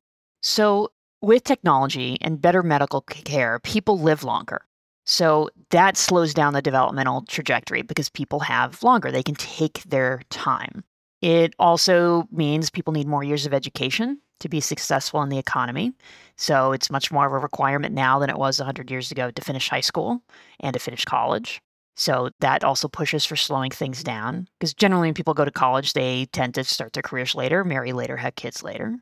So, 0.42 0.92
with 1.20 1.44
technology 1.44 2.16
and 2.20 2.40
better 2.40 2.62
medical 2.62 3.02
care, 3.02 3.58
people 3.58 3.98
live 3.98 4.22
longer. 4.22 4.62
So 5.08 5.48
that 5.70 5.96
slows 5.96 6.34
down 6.34 6.52
the 6.52 6.60
developmental 6.60 7.22
trajectory 7.22 7.80
because 7.80 8.10
people 8.10 8.40
have 8.40 8.82
longer, 8.82 9.10
they 9.10 9.22
can 9.22 9.36
take 9.36 9.82
their 9.84 10.20
time. 10.28 10.84
It 11.22 11.54
also 11.58 12.28
means 12.30 12.68
people 12.68 12.92
need 12.92 13.08
more 13.08 13.24
years 13.24 13.46
of 13.46 13.54
education 13.54 14.20
to 14.40 14.50
be 14.50 14.60
successful 14.60 15.22
in 15.22 15.30
the 15.30 15.38
economy. 15.38 15.94
So 16.36 16.72
it's 16.72 16.90
much 16.90 17.10
more 17.10 17.26
of 17.26 17.32
a 17.32 17.38
requirement 17.38 17.94
now 17.94 18.18
than 18.18 18.28
it 18.28 18.36
was 18.36 18.58
100 18.58 18.90
years 18.90 19.10
ago 19.10 19.30
to 19.30 19.42
finish 19.42 19.70
high 19.70 19.80
school 19.80 20.22
and 20.60 20.74
to 20.74 20.78
finish 20.78 21.06
college. 21.06 21.62
So 21.96 22.28
that 22.40 22.62
also 22.62 22.86
pushes 22.86 23.24
for 23.24 23.34
slowing 23.34 23.70
things 23.70 24.04
down 24.04 24.46
because 24.60 24.74
generally 24.74 25.08
when 25.08 25.14
people 25.14 25.32
go 25.32 25.46
to 25.46 25.50
college, 25.50 25.94
they 25.94 26.26
tend 26.26 26.54
to 26.54 26.64
start 26.64 26.92
their 26.92 27.02
careers 27.02 27.34
later, 27.34 27.64
marry 27.64 27.92
later, 27.92 28.18
have 28.18 28.36
kids 28.36 28.62
later. 28.62 28.98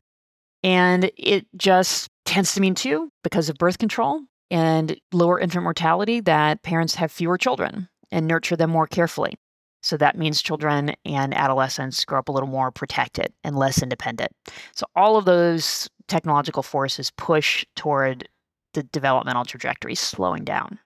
And 0.63 1.11
it 1.17 1.47
just 1.57 2.09
tends 2.23 2.53
to 2.53 2.61
mean, 2.61 2.75
too, 2.75 3.09
because 3.23 3.49
of 3.49 3.57
birth 3.57 3.77
control, 3.77 4.21
and 4.49 4.99
lower 5.11 5.39
infant 5.39 5.63
mortality 5.63 6.19
that 6.21 6.63
parents 6.63 6.95
have 6.95 7.11
fewer 7.11 7.37
children 7.37 7.89
and 8.11 8.27
nurture 8.27 8.55
them 8.55 8.69
more 8.69 8.87
carefully. 8.87 9.35
So 9.83 9.97
that 9.97 10.17
means 10.17 10.41
children 10.41 10.93
and 11.05 11.33
adolescents 11.33 12.03
grow 12.03 12.19
up 12.19 12.29
a 12.29 12.31
little 12.31 12.49
more 12.49 12.71
protected 12.71 13.31
and 13.43 13.55
less 13.55 13.81
independent. 13.81 14.31
So 14.75 14.85
all 14.95 15.17
of 15.17 15.25
those 15.25 15.89
technological 16.07 16.63
forces 16.63 17.11
push 17.11 17.65
toward 17.75 18.27
the 18.73 18.83
developmental 18.83 19.45
trajectory 19.45 19.95
slowing 19.95 20.43
down. 20.43 20.79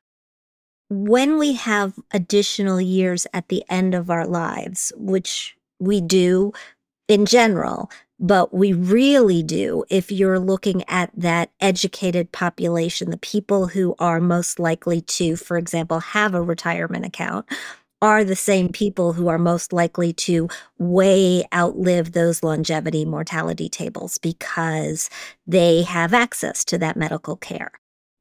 When 0.89 1.37
we 1.37 1.53
have 1.53 1.93
additional 2.11 2.81
years 2.81 3.25
at 3.33 3.47
the 3.47 3.63
end 3.69 3.93
of 3.95 4.09
our 4.09 4.27
lives, 4.27 4.91
which 4.97 5.55
we 5.79 6.01
do 6.01 6.51
in 7.07 7.25
general, 7.25 7.89
but 8.21 8.53
we 8.53 8.71
really 8.71 9.41
do 9.41 9.83
if 9.89 10.11
you're 10.11 10.39
looking 10.39 10.87
at 10.87 11.11
that 11.17 11.51
educated 11.59 12.31
population, 12.31 13.09
the 13.09 13.17
people 13.17 13.67
who 13.67 13.95
are 13.97 14.21
most 14.21 14.59
likely 14.59 15.01
to, 15.01 15.35
for 15.35 15.57
example, 15.57 15.99
have 15.99 16.35
a 16.35 16.41
retirement 16.41 17.03
account 17.03 17.47
are 17.99 18.23
the 18.23 18.35
same 18.35 18.69
people 18.69 19.13
who 19.13 19.27
are 19.27 19.37
most 19.37 19.73
likely 19.73 20.13
to 20.13 20.47
way 20.77 21.43
outlive 21.53 22.11
those 22.11 22.43
longevity 22.43 23.05
mortality 23.05 23.69
tables 23.69 24.17
because 24.17 25.09
they 25.45 25.81
have 25.83 26.13
access 26.13 26.63
to 26.65 26.77
that 26.77 26.95
medical 26.95 27.35
care. 27.35 27.71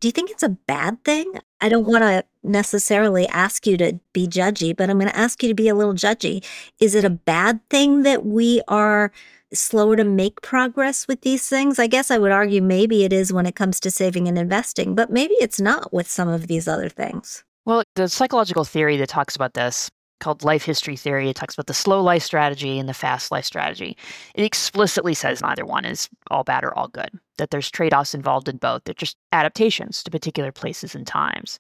Do 0.01 0.09
you 0.09 0.13
think 0.13 0.31
it's 0.31 0.43
a 0.43 0.49
bad 0.49 1.03
thing? 1.05 1.31
I 1.61 1.69
don't 1.69 1.87
want 1.87 2.03
to 2.03 2.25
necessarily 2.43 3.27
ask 3.29 3.67
you 3.67 3.77
to 3.79 4.01
be 4.15 4.27
judgy, 4.27 4.75
but 4.75 4.89
I'm 4.89 4.99
going 4.99 5.11
to 5.11 5.17
ask 5.17 5.43
you 5.43 5.49
to 5.51 5.55
be 5.55 5.69
a 5.69 5.75
little 5.75 5.93
judgy. 5.93 6.43
Is 6.79 6.95
it 6.95 7.05
a 7.05 7.11
bad 7.11 7.61
thing 7.69 8.03
that 8.03 8.25
we 8.25 8.63
are 8.67 9.13
slower 9.53 9.97
to 9.97 10.05
make 10.05 10.43
progress 10.43 11.07
with 11.09 11.23
these 11.23 11.49
things? 11.49 11.79
I 11.79 11.87
guess 11.87 12.11
I 12.11 12.19
would 12.19 12.33
argue 12.33 12.63
maybe 12.63 13.05
it 13.05 13.13
is 13.13 13.33
when 13.33 13.47
it 13.47 13.57
comes 13.57 13.81
to 13.81 13.91
saving 13.91 14.29
and 14.29 14.39
investing, 14.39 14.95
but 14.95 15.11
maybe 15.11 15.35
it's 15.35 15.61
not 15.61 15.93
with 15.93 16.09
some 16.09 16.29
of 16.29 16.47
these 16.47 16.69
other 16.69 16.89
things. 16.89 17.45
Well, 17.67 17.83
the 17.95 18.09
psychological 18.09 18.65
theory 18.65 18.97
that 18.97 19.09
talks 19.09 19.37
about 19.37 19.55
this 19.55 19.91
called 20.21 20.45
life 20.45 20.65
history 20.65 20.97
theory. 20.97 21.31
It 21.31 21.37
talks 21.37 21.55
about 21.55 21.67
the 21.67 21.75
slow 21.75 22.03
life 22.03 22.23
strategy 22.23 22.79
and 22.79 22.89
the 22.89 22.95
fast 22.95 23.31
life 23.33 23.45
strategy. 23.45 23.97
It 24.35 24.45
explicitly 24.45 25.15
says 25.15 25.41
neither 25.41 25.65
one 25.65 25.85
is 25.85 26.09
all 26.31 26.45
bad 26.45 26.63
or 26.63 26.77
all 26.77 26.89
good, 26.89 27.11
that 27.41 27.51
there's 27.51 27.71
trade 27.71 27.95
offs 27.95 28.15
involved 28.15 28.49
in 28.49 28.59
both. 28.59 28.85
They're 28.85 28.95
just 28.95 29.17
adaptations 29.33 30.03
to 30.03 30.11
particular 30.11 30.53
places 30.53 30.95
and 30.95 31.07
times. 31.07 31.59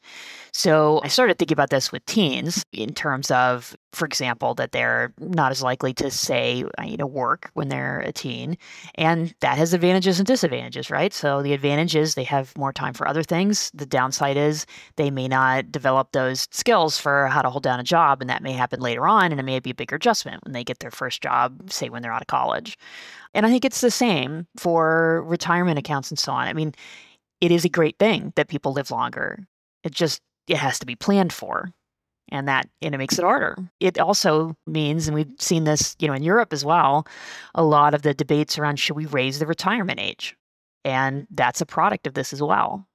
So 0.52 1.00
I 1.02 1.08
started 1.08 1.38
thinking 1.38 1.54
about 1.54 1.70
this 1.70 1.90
with 1.90 2.04
teens 2.04 2.62
in 2.72 2.92
terms 2.92 3.30
of, 3.30 3.74
for 3.92 4.04
example, 4.04 4.54
that 4.56 4.72
they're 4.72 5.14
not 5.18 5.52
as 5.52 5.62
likely 5.62 5.94
to 5.94 6.10
say, 6.10 6.64
need 6.80 6.98
to 6.98 7.06
work 7.06 7.50
when 7.54 7.70
they're 7.70 8.00
a 8.00 8.12
teen. 8.12 8.58
And 8.96 9.34
that 9.40 9.56
has 9.56 9.72
advantages 9.72 10.20
and 10.20 10.26
disadvantages, 10.26 10.90
right? 10.90 11.14
So 11.14 11.42
the 11.42 11.54
advantage 11.54 11.96
is 11.96 12.14
they 12.14 12.24
have 12.24 12.56
more 12.58 12.74
time 12.74 12.92
for 12.92 13.08
other 13.08 13.22
things. 13.22 13.70
The 13.72 13.86
downside 13.86 14.36
is 14.36 14.66
they 14.96 15.10
may 15.10 15.28
not 15.28 15.72
develop 15.72 16.12
those 16.12 16.46
skills 16.50 16.98
for 16.98 17.28
how 17.28 17.40
to 17.40 17.48
hold 17.48 17.62
down 17.62 17.80
a 17.80 17.84
job. 17.84 18.20
And 18.20 18.28
that 18.28 18.42
may 18.42 18.52
happen 18.52 18.80
later 18.80 19.06
on. 19.06 19.30
And 19.32 19.40
it 19.40 19.44
may 19.44 19.58
be 19.60 19.70
a 19.70 19.74
bigger 19.74 19.96
adjustment 19.96 20.44
when 20.44 20.52
they 20.52 20.62
get 20.62 20.80
their 20.80 20.90
first 20.90 21.22
job, 21.22 21.70
say 21.72 21.88
when 21.88 22.02
they're 22.02 22.12
out 22.12 22.20
of 22.20 22.28
college. 22.28 22.76
And 23.34 23.46
I 23.46 23.50
think 23.50 23.64
it's 23.64 23.80
the 23.80 23.90
same 23.90 24.46
for 24.56 25.22
retirement 25.26 25.78
accounts 25.78 26.10
and 26.10 26.18
so 26.18 26.32
on. 26.32 26.48
I 26.48 26.52
mean, 26.52 26.74
it 27.40 27.50
is 27.50 27.64
a 27.64 27.68
great 27.68 27.98
thing 27.98 28.32
that 28.36 28.48
people 28.48 28.72
live 28.72 28.90
longer. 28.90 29.46
It 29.84 29.92
just 29.92 30.20
it 30.48 30.56
has 30.56 30.78
to 30.80 30.86
be 30.86 30.96
planned 30.96 31.32
for. 31.32 31.72
And 32.32 32.46
that 32.46 32.68
and 32.80 32.94
it 32.94 32.98
makes 32.98 33.18
it 33.18 33.24
harder. 33.24 33.56
It 33.80 33.98
also 33.98 34.56
means, 34.66 35.08
and 35.08 35.14
we've 35.16 35.32
seen 35.38 35.64
this, 35.64 35.96
you 35.98 36.06
know, 36.06 36.14
in 36.14 36.22
Europe 36.22 36.52
as 36.52 36.64
well, 36.64 37.06
a 37.54 37.64
lot 37.64 37.92
of 37.92 38.02
the 38.02 38.14
debates 38.14 38.56
around 38.58 38.78
should 38.78 38.96
we 38.96 39.06
raise 39.06 39.40
the 39.40 39.46
retirement 39.46 39.98
age? 39.98 40.36
And 40.84 41.26
that's 41.30 41.60
a 41.60 41.66
product 41.66 42.06
of 42.06 42.14
this 42.14 42.32
as 42.32 42.40
well. 42.40 42.86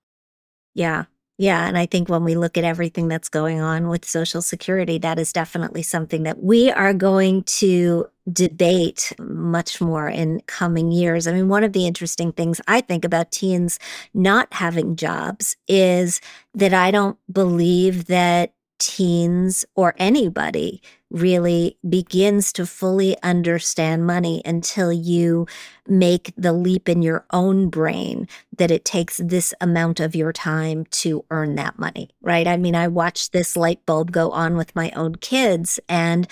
Yeah. 0.74 1.06
Yeah. 1.38 1.68
And 1.68 1.78
I 1.78 1.86
think 1.86 2.08
when 2.08 2.24
we 2.24 2.36
look 2.36 2.58
at 2.58 2.64
everything 2.64 3.10
that's 3.10 3.28
going 3.28 3.60
on 3.60 3.90
with 3.90 4.06
Social 4.06 4.42
Security, 4.42 4.98
that 5.00 5.20
is 5.20 5.34
definitely 5.34 5.84
something 5.84 6.24
that 6.24 6.42
we 6.42 6.72
are 6.72 6.94
going 6.94 7.44
to 7.44 8.06
debate 8.32 9.12
much 9.20 9.82
more 9.82 10.08
in 10.08 10.42
coming 10.48 10.92
years. 10.92 11.28
I 11.28 11.34
mean, 11.34 11.50
one 11.50 11.64
of 11.66 11.74
the 11.74 11.86
interesting 11.86 12.32
things 12.32 12.62
I 12.68 12.80
think 12.80 13.04
about 13.04 13.32
teens 13.32 13.80
not 14.14 14.48
having 14.54 14.96
jobs 14.96 15.58
is 15.68 16.22
that 16.54 16.74
I 16.74 16.90
don't 16.90 17.18
believe 17.32 18.06
that 18.06 18.54
teens 18.80 19.66
or 19.76 19.94
anybody 19.98 20.82
really 21.16 21.78
begins 21.88 22.52
to 22.52 22.66
fully 22.66 23.16
understand 23.24 24.06
money 24.06 24.42
until 24.44 24.92
you 24.92 25.48
make 25.88 26.34
the 26.36 26.52
leap 26.52 26.90
in 26.90 27.02
your 27.02 27.26
own 27.32 27.70
brain 27.70 28.28
that 28.58 28.70
it 28.70 28.84
takes 28.84 29.18
this 29.24 29.54
amount 29.62 30.02
of 30.02 30.14
your 30.14 30.34
time 30.34 30.86
to 30.92 31.24
earn 31.32 31.56
that 31.56 31.80
money, 31.80 32.10
right? 32.22 32.48
I 32.48 32.58
mean, 32.58 32.76
I 32.76 32.90
watched 32.90 33.32
this 33.32 33.56
light 33.56 33.86
bulb 33.86 34.12
go 34.12 34.30
on 34.32 34.58
with 34.58 34.76
my 34.76 34.92
own 34.92 35.16
kids 35.16 35.80
and 35.88 36.28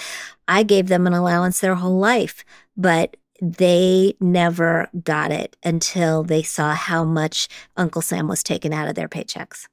I 0.49 0.63
gave 0.63 0.89
them 0.89 1.07
an 1.07 1.13
allowance 1.13 1.61
their 1.61 1.75
whole 1.75 1.97
life, 1.97 2.43
but 2.75 3.15
they 3.41 4.15
never 4.19 4.89
got 5.03 5.31
it 5.31 5.55
until 5.63 6.23
they 6.23 6.43
saw 6.43 6.73
how 6.75 7.05
much 7.05 7.47
Uncle 7.77 8.01
Sam 8.01 8.27
was 8.27 8.43
taken 8.43 8.73
out 8.73 8.89
of 8.89 8.95
their 8.95 9.09
paychecks 9.09 9.65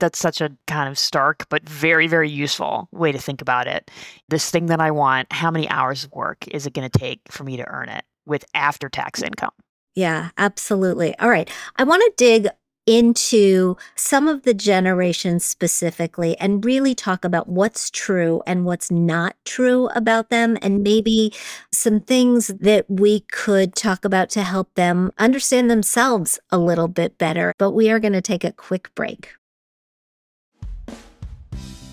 that's 0.00 0.18
such 0.18 0.40
a 0.40 0.50
kind 0.66 0.88
of 0.88 0.98
stark 0.98 1.46
but 1.48 1.68
very 1.68 2.06
very 2.06 2.30
useful 2.30 2.88
way 2.92 3.12
to 3.12 3.18
think 3.18 3.40
about 3.40 3.66
it 3.66 3.90
this 4.28 4.50
thing 4.50 4.66
that 4.66 4.80
i 4.80 4.90
want 4.90 5.30
how 5.32 5.50
many 5.50 5.68
hours 5.70 6.04
of 6.04 6.12
work 6.12 6.46
is 6.48 6.66
it 6.66 6.72
going 6.72 6.88
to 6.88 6.98
take 6.98 7.20
for 7.30 7.44
me 7.44 7.56
to 7.56 7.68
earn 7.68 7.88
it 7.88 8.04
with 8.26 8.44
after 8.54 8.88
tax 8.88 9.20
mm. 9.20 9.26
income 9.26 9.52
yeah 9.94 10.30
absolutely 10.38 11.16
all 11.18 11.30
right 11.30 11.50
i 11.76 11.84
want 11.84 12.02
to 12.02 12.12
dig 12.16 12.48
into 12.90 13.76
some 13.94 14.26
of 14.26 14.42
the 14.42 14.54
generations 14.54 15.44
specifically 15.44 16.36
and 16.38 16.64
really 16.64 16.94
talk 16.94 17.24
about 17.24 17.48
what's 17.48 17.88
true 17.88 18.42
and 18.46 18.64
what's 18.64 18.90
not 18.90 19.36
true 19.44 19.88
about 19.88 20.30
them, 20.30 20.58
and 20.60 20.82
maybe 20.82 21.32
some 21.72 22.00
things 22.00 22.48
that 22.48 22.86
we 22.88 23.20
could 23.30 23.76
talk 23.76 24.04
about 24.04 24.30
to 24.30 24.42
help 24.42 24.74
them 24.74 25.12
understand 25.18 25.70
themselves 25.70 26.38
a 26.50 26.58
little 26.58 26.88
bit 26.88 27.16
better. 27.16 27.54
But 27.58 27.72
we 27.72 27.90
are 27.90 28.00
going 28.00 28.14
to 28.14 28.20
take 28.20 28.44
a 28.44 28.52
quick 28.52 28.92
break. 28.94 29.34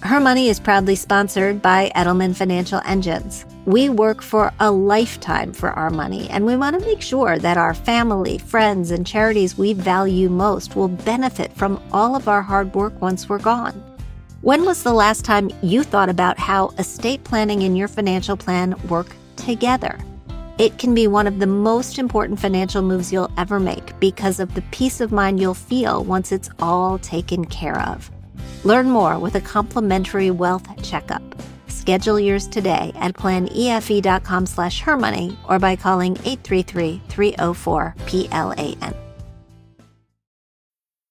Her 0.04 0.20
Money 0.20 0.48
is 0.48 0.60
proudly 0.60 0.96
sponsored 0.96 1.60
by 1.60 1.92
Edelman 1.96 2.36
Financial 2.36 2.80
Engines. 2.86 3.46
We 3.66 3.90
work 3.90 4.22
for 4.22 4.54
a 4.60 4.70
lifetime 4.72 5.52
for 5.54 5.72
our 5.72 5.90
money, 5.90 6.30
and 6.30 6.46
we 6.46 6.56
want 6.56 6.80
to 6.80 6.86
make 6.86 7.02
sure 7.02 7.40
that 7.40 7.58
our 7.58 7.74
family, 7.74 8.38
friends, 8.38 8.92
and 8.92 9.08
charities 9.08 9.58
we 9.58 9.74
value 9.74 10.30
most 10.30 10.76
will 10.76 10.88
benefit 10.88 11.52
from 11.54 11.82
all 11.92 12.16
of 12.16 12.28
our 12.28 12.44
hard 12.44 12.76
work 12.76 13.02
once 13.02 13.28
we're 13.28 13.40
gone. 13.40 13.74
When 14.42 14.66
was 14.66 14.84
the 14.84 14.94
last 14.94 15.26
time 15.26 15.50
you 15.64 15.82
thought 15.82 16.10
about 16.10 16.38
how 16.38 16.68
estate 16.78 17.24
planning 17.24 17.64
and 17.64 17.76
your 17.76 17.88
financial 17.88 18.38
plan 18.38 18.76
work 18.88 19.08
together? 19.36 19.98
It 20.60 20.78
can 20.78 20.94
be 20.94 21.08
one 21.08 21.26
of 21.26 21.40
the 21.40 21.48
most 21.48 21.98
important 21.98 22.40
financial 22.40 22.84
moves 22.84 23.12
you'll 23.12 23.32
ever 23.36 23.60
make 23.60 24.00
because 24.00 24.40
of 24.40 24.54
the 24.54 24.64
peace 24.70 25.02
of 25.02 25.12
mind 25.12 25.40
you'll 25.40 25.56
feel 25.56 26.04
once 26.04 26.32
it's 26.32 26.52
all 26.60 27.00
taken 27.00 27.46
care 27.46 27.82
of. 27.82 28.12
Learn 28.64 28.90
more 28.90 29.20
with 29.20 29.36
a 29.36 29.42
complimentary 29.42 30.32
wealth 30.32 30.68
checkup. 30.84 31.22
Schedule 31.68 32.20
yours 32.20 32.48
today 32.48 32.92
at 32.96 33.14
planefe.com 33.14 34.46
slash 34.46 34.82
hermoney 34.82 35.38
or 35.48 35.60
by 35.60 35.76
calling 35.76 36.16
833-304-PLAN. 36.16 39.07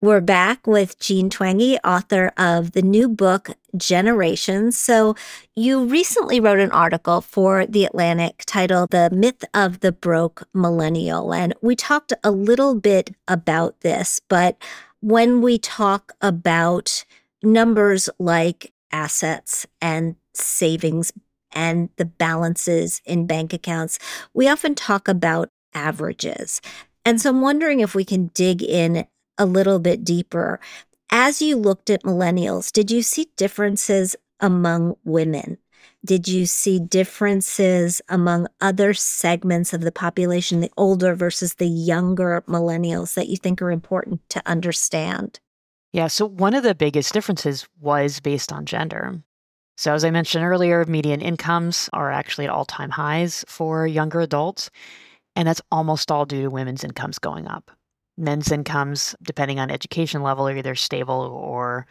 We're 0.00 0.20
back 0.20 0.64
with 0.64 1.00
Jean 1.00 1.28
Twenge, 1.28 1.76
author 1.82 2.30
of 2.36 2.70
the 2.70 2.82
new 2.82 3.08
book, 3.08 3.50
Generations. 3.76 4.78
So, 4.78 5.16
you 5.56 5.86
recently 5.86 6.38
wrote 6.38 6.60
an 6.60 6.70
article 6.70 7.20
for 7.20 7.66
The 7.66 7.84
Atlantic 7.84 8.44
titled 8.46 8.90
The 8.90 9.10
Myth 9.10 9.44
of 9.54 9.80
the 9.80 9.90
Broke 9.90 10.46
Millennial. 10.54 11.34
And 11.34 11.52
we 11.62 11.74
talked 11.74 12.12
a 12.22 12.30
little 12.30 12.76
bit 12.76 13.10
about 13.26 13.80
this, 13.80 14.20
but 14.28 14.56
when 15.00 15.40
we 15.40 15.58
talk 15.58 16.12
about 16.20 17.04
numbers 17.42 18.08
like 18.20 18.72
assets 18.92 19.66
and 19.82 20.14
savings 20.32 21.12
and 21.50 21.88
the 21.96 22.04
balances 22.04 23.02
in 23.04 23.26
bank 23.26 23.52
accounts, 23.52 23.98
we 24.32 24.48
often 24.48 24.76
talk 24.76 25.08
about 25.08 25.50
averages. 25.74 26.60
And 27.04 27.20
so 27.20 27.30
I'm 27.30 27.40
wondering 27.40 27.80
if 27.80 27.96
we 27.96 28.04
can 28.04 28.28
dig 28.28 28.62
in 28.62 29.04
a 29.38 29.46
little 29.46 29.78
bit 29.78 30.04
deeper. 30.04 30.60
As 31.10 31.40
you 31.40 31.56
looked 31.56 31.90
at 31.90 32.02
millennials, 32.02 32.70
did 32.70 32.90
you 32.90 33.02
see 33.02 33.30
differences 33.36 34.14
among 34.40 34.96
women? 35.04 35.58
Did 36.04 36.28
you 36.28 36.46
see 36.46 36.78
differences 36.78 38.00
among 38.08 38.46
other 38.60 38.94
segments 38.94 39.72
of 39.72 39.80
the 39.80 39.92
population, 39.92 40.60
the 40.60 40.70
older 40.76 41.14
versus 41.14 41.54
the 41.54 41.66
younger 41.66 42.44
millennials, 42.46 43.14
that 43.14 43.28
you 43.28 43.36
think 43.36 43.60
are 43.60 43.70
important 43.70 44.20
to 44.30 44.42
understand? 44.46 45.40
Yeah, 45.92 46.06
so 46.06 46.26
one 46.26 46.54
of 46.54 46.62
the 46.62 46.74
biggest 46.74 47.12
differences 47.12 47.66
was 47.80 48.20
based 48.20 48.52
on 48.52 48.66
gender. 48.66 49.22
So, 49.76 49.94
as 49.94 50.04
I 50.04 50.10
mentioned 50.10 50.44
earlier, 50.44 50.84
median 50.86 51.20
incomes 51.20 51.88
are 51.92 52.10
actually 52.10 52.44
at 52.44 52.50
all 52.50 52.64
time 52.64 52.90
highs 52.90 53.44
for 53.48 53.86
younger 53.86 54.20
adults. 54.20 54.70
And 55.36 55.46
that's 55.46 55.62
almost 55.70 56.10
all 56.10 56.26
due 56.26 56.42
to 56.42 56.50
women's 56.50 56.82
incomes 56.82 57.18
going 57.20 57.46
up. 57.46 57.70
Men's 58.18 58.50
incomes, 58.52 59.14
depending 59.22 59.60
on 59.60 59.70
education 59.70 60.22
level, 60.22 60.48
are 60.48 60.56
either 60.56 60.74
stable 60.74 61.20
or 61.32 61.86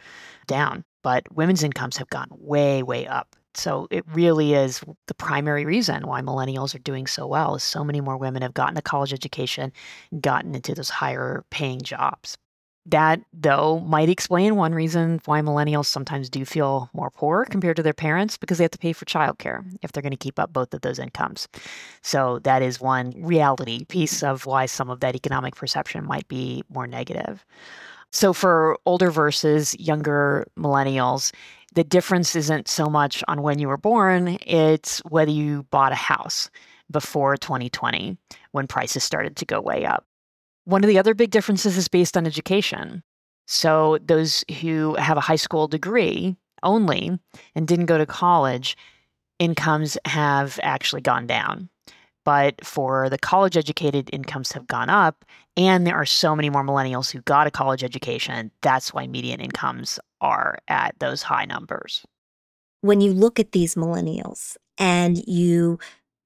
down. 0.46 0.84
But 1.02 1.24
women's 1.34 1.62
incomes 1.62 1.96
have 1.96 2.10
gone 2.10 2.28
way, 2.30 2.82
way 2.82 3.06
up. 3.06 3.34
So 3.54 3.88
it 3.90 4.04
really 4.12 4.54
is 4.54 4.82
the 5.06 5.14
primary 5.14 5.64
reason 5.64 6.06
why 6.06 6.20
millennials 6.20 6.74
are 6.74 6.80
doing 6.80 7.06
so 7.06 7.26
well 7.26 7.56
is 7.56 7.62
so 7.62 7.82
many 7.82 8.00
more 8.00 8.16
women 8.16 8.42
have 8.42 8.54
gotten 8.54 8.76
a 8.76 8.82
college 8.82 9.12
education, 9.12 9.72
gotten 10.20 10.54
into 10.54 10.74
those 10.74 10.90
higher 10.90 11.44
paying 11.50 11.80
jobs. 11.80 12.36
That, 12.90 13.20
though, 13.34 13.80
might 13.80 14.08
explain 14.08 14.56
one 14.56 14.74
reason 14.74 15.20
why 15.26 15.42
millennials 15.42 15.84
sometimes 15.84 16.30
do 16.30 16.46
feel 16.46 16.88
more 16.94 17.10
poor 17.10 17.44
compared 17.44 17.76
to 17.76 17.82
their 17.82 17.92
parents 17.92 18.38
because 18.38 18.56
they 18.56 18.64
have 18.64 18.70
to 18.70 18.78
pay 18.78 18.94
for 18.94 19.04
childcare 19.04 19.62
if 19.82 19.92
they're 19.92 20.02
going 20.02 20.10
to 20.10 20.16
keep 20.16 20.38
up 20.38 20.54
both 20.54 20.72
of 20.72 20.80
those 20.80 20.98
incomes. 20.98 21.48
So, 22.00 22.38
that 22.44 22.62
is 22.62 22.80
one 22.80 23.12
reality 23.16 23.84
piece 23.84 24.22
of 24.22 24.46
why 24.46 24.64
some 24.64 24.88
of 24.88 25.00
that 25.00 25.14
economic 25.14 25.54
perception 25.54 26.06
might 26.06 26.26
be 26.28 26.64
more 26.70 26.86
negative. 26.86 27.44
So, 28.10 28.32
for 28.32 28.78
older 28.86 29.10
versus 29.10 29.78
younger 29.78 30.46
millennials, 30.58 31.30
the 31.74 31.84
difference 31.84 32.34
isn't 32.34 32.68
so 32.68 32.86
much 32.86 33.22
on 33.28 33.42
when 33.42 33.58
you 33.58 33.68
were 33.68 33.76
born, 33.76 34.38
it's 34.46 35.00
whether 35.00 35.30
you 35.30 35.64
bought 35.64 35.92
a 35.92 35.96
house 35.96 36.48
before 36.90 37.36
2020 37.36 38.16
when 38.52 38.66
prices 38.66 39.04
started 39.04 39.36
to 39.36 39.44
go 39.44 39.60
way 39.60 39.84
up. 39.84 40.07
One 40.68 40.84
of 40.84 40.88
the 40.88 40.98
other 40.98 41.14
big 41.14 41.30
differences 41.30 41.78
is 41.78 41.88
based 41.88 42.14
on 42.14 42.26
education. 42.26 43.02
So, 43.46 43.96
those 44.04 44.44
who 44.60 44.96
have 44.96 45.16
a 45.16 45.22
high 45.22 45.36
school 45.36 45.66
degree 45.66 46.36
only 46.62 47.18
and 47.54 47.66
didn't 47.66 47.86
go 47.86 47.96
to 47.96 48.04
college, 48.04 48.76
incomes 49.38 49.96
have 50.04 50.60
actually 50.62 51.00
gone 51.00 51.26
down. 51.26 51.70
But 52.26 52.62
for 52.62 53.08
the 53.08 53.16
college 53.16 53.56
educated, 53.56 54.10
incomes 54.12 54.52
have 54.52 54.66
gone 54.66 54.90
up. 54.90 55.24
And 55.56 55.86
there 55.86 55.96
are 55.96 56.04
so 56.04 56.36
many 56.36 56.50
more 56.50 56.62
millennials 56.62 57.10
who 57.10 57.22
got 57.22 57.46
a 57.46 57.50
college 57.50 57.82
education. 57.82 58.50
That's 58.60 58.92
why 58.92 59.06
median 59.06 59.40
incomes 59.40 59.98
are 60.20 60.58
at 60.68 60.98
those 60.98 61.22
high 61.22 61.46
numbers. 61.46 62.04
When 62.82 63.00
you 63.00 63.14
look 63.14 63.40
at 63.40 63.52
these 63.52 63.74
millennials 63.74 64.58
and 64.76 65.16
you 65.26 65.78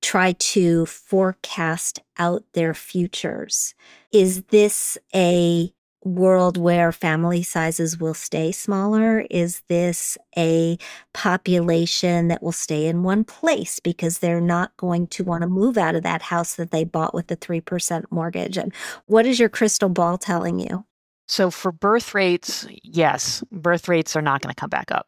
try 0.02 0.32
to 0.32 0.84
forecast 0.86 2.00
out 2.18 2.44
their 2.52 2.74
futures. 2.74 3.74
Is 4.12 4.42
this 4.44 4.98
a 5.14 5.72
world 6.04 6.56
where 6.56 6.90
family 6.90 7.42
sizes 7.42 7.98
will 7.98 8.14
stay 8.14 8.50
smaller? 8.52 9.24
Is 9.30 9.62
this 9.68 10.18
a 10.36 10.76
population 11.14 12.28
that 12.28 12.42
will 12.42 12.52
stay 12.52 12.86
in 12.86 13.04
one 13.04 13.24
place 13.24 13.78
because 13.78 14.18
they're 14.18 14.40
not 14.40 14.76
going 14.76 15.06
to 15.08 15.24
want 15.24 15.42
to 15.42 15.48
move 15.48 15.78
out 15.78 15.94
of 15.94 16.02
that 16.02 16.22
house 16.22 16.56
that 16.56 16.72
they 16.72 16.84
bought 16.84 17.14
with 17.14 17.28
the 17.28 17.36
3% 17.36 18.04
mortgage? 18.10 18.56
And 18.56 18.74
what 19.06 19.26
is 19.26 19.38
your 19.38 19.48
crystal 19.48 19.88
ball 19.88 20.18
telling 20.18 20.58
you? 20.58 20.84
So, 21.28 21.50
for 21.50 21.72
birth 21.72 22.14
rates, 22.14 22.66
yes, 22.82 23.42
birth 23.52 23.88
rates 23.88 24.16
are 24.16 24.22
not 24.22 24.42
going 24.42 24.52
to 24.52 24.60
come 24.60 24.68
back 24.68 24.90
up. 24.90 25.06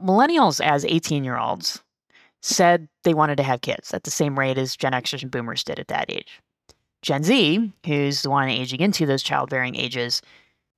Millennials, 0.00 0.64
as 0.64 0.84
18 0.84 1.24
year 1.24 1.38
olds, 1.38 1.82
said 2.46 2.88
they 3.02 3.14
wanted 3.14 3.36
to 3.36 3.42
have 3.42 3.60
kids 3.60 3.92
at 3.92 4.04
the 4.04 4.10
same 4.10 4.38
rate 4.38 4.58
as 4.58 4.76
Gen 4.76 4.92
Xers 4.92 5.22
and 5.22 5.30
Boomers 5.30 5.64
did 5.64 5.78
at 5.78 5.88
that 5.88 6.10
age. 6.10 6.40
Gen 7.02 7.22
Z, 7.22 7.72
who's 7.84 8.22
the 8.22 8.30
one 8.30 8.48
aging 8.48 8.80
into 8.80 9.06
those 9.06 9.22
childbearing 9.22 9.74
ages, 9.74 10.22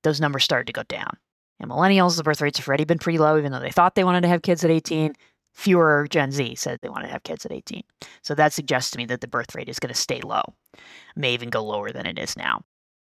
those 0.03 0.19
numbers 0.19 0.43
started 0.43 0.67
to 0.67 0.73
go 0.73 0.83
down. 0.83 1.17
And 1.59 1.69
millennials, 1.69 2.17
the 2.17 2.23
birth 2.23 2.41
rates 2.41 2.57
have 2.57 2.67
already 2.67 2.85
been 2.85 2.99
pretty 2.99 3.19
low, 3.19 3.37
even 3.37 3.51
though 3.51 3.59
they 3.59 3.71
thought 3.71 3.95
they 3.95 4.03
wanted 4.03 4.21
to 4.21 4.27
have 4.27 4.41
kids 4.41 4.63
at 4.63 4.71
18. 4.71 5.13
Fewer 5.53 6.07
Gen 6.09 6.31
Z 6.31 6.55
said 6.55 6.79
they 6.81 6.89
wanted 6.89 7.07
to 7.07 7.13
have 7.13 7.23
kids 7.23 7.45
at 7.45 7.51
18. 7.51 7.83
So 8.21 8.33
that 8.35 8.53
suggests 8.53 8.91
to 8.91 8.97
me 8.97 9.05
that 9.05 9.21
the 9.21 9.27
birth 9.27 9.53
rate 9.55 9.69
is 9.69 9.79
going 9.79 9.93
to 9.93 9.99
stay 9.99 10.21
low, 10.21 10.41
may 11.15 11.33
even 11.33 11.49
go 11.49 11.63
lower 11.63 11.91
than 11.91 12.05
it 12.05 12.17
is 12.17 12.37
now. 12.37 12.61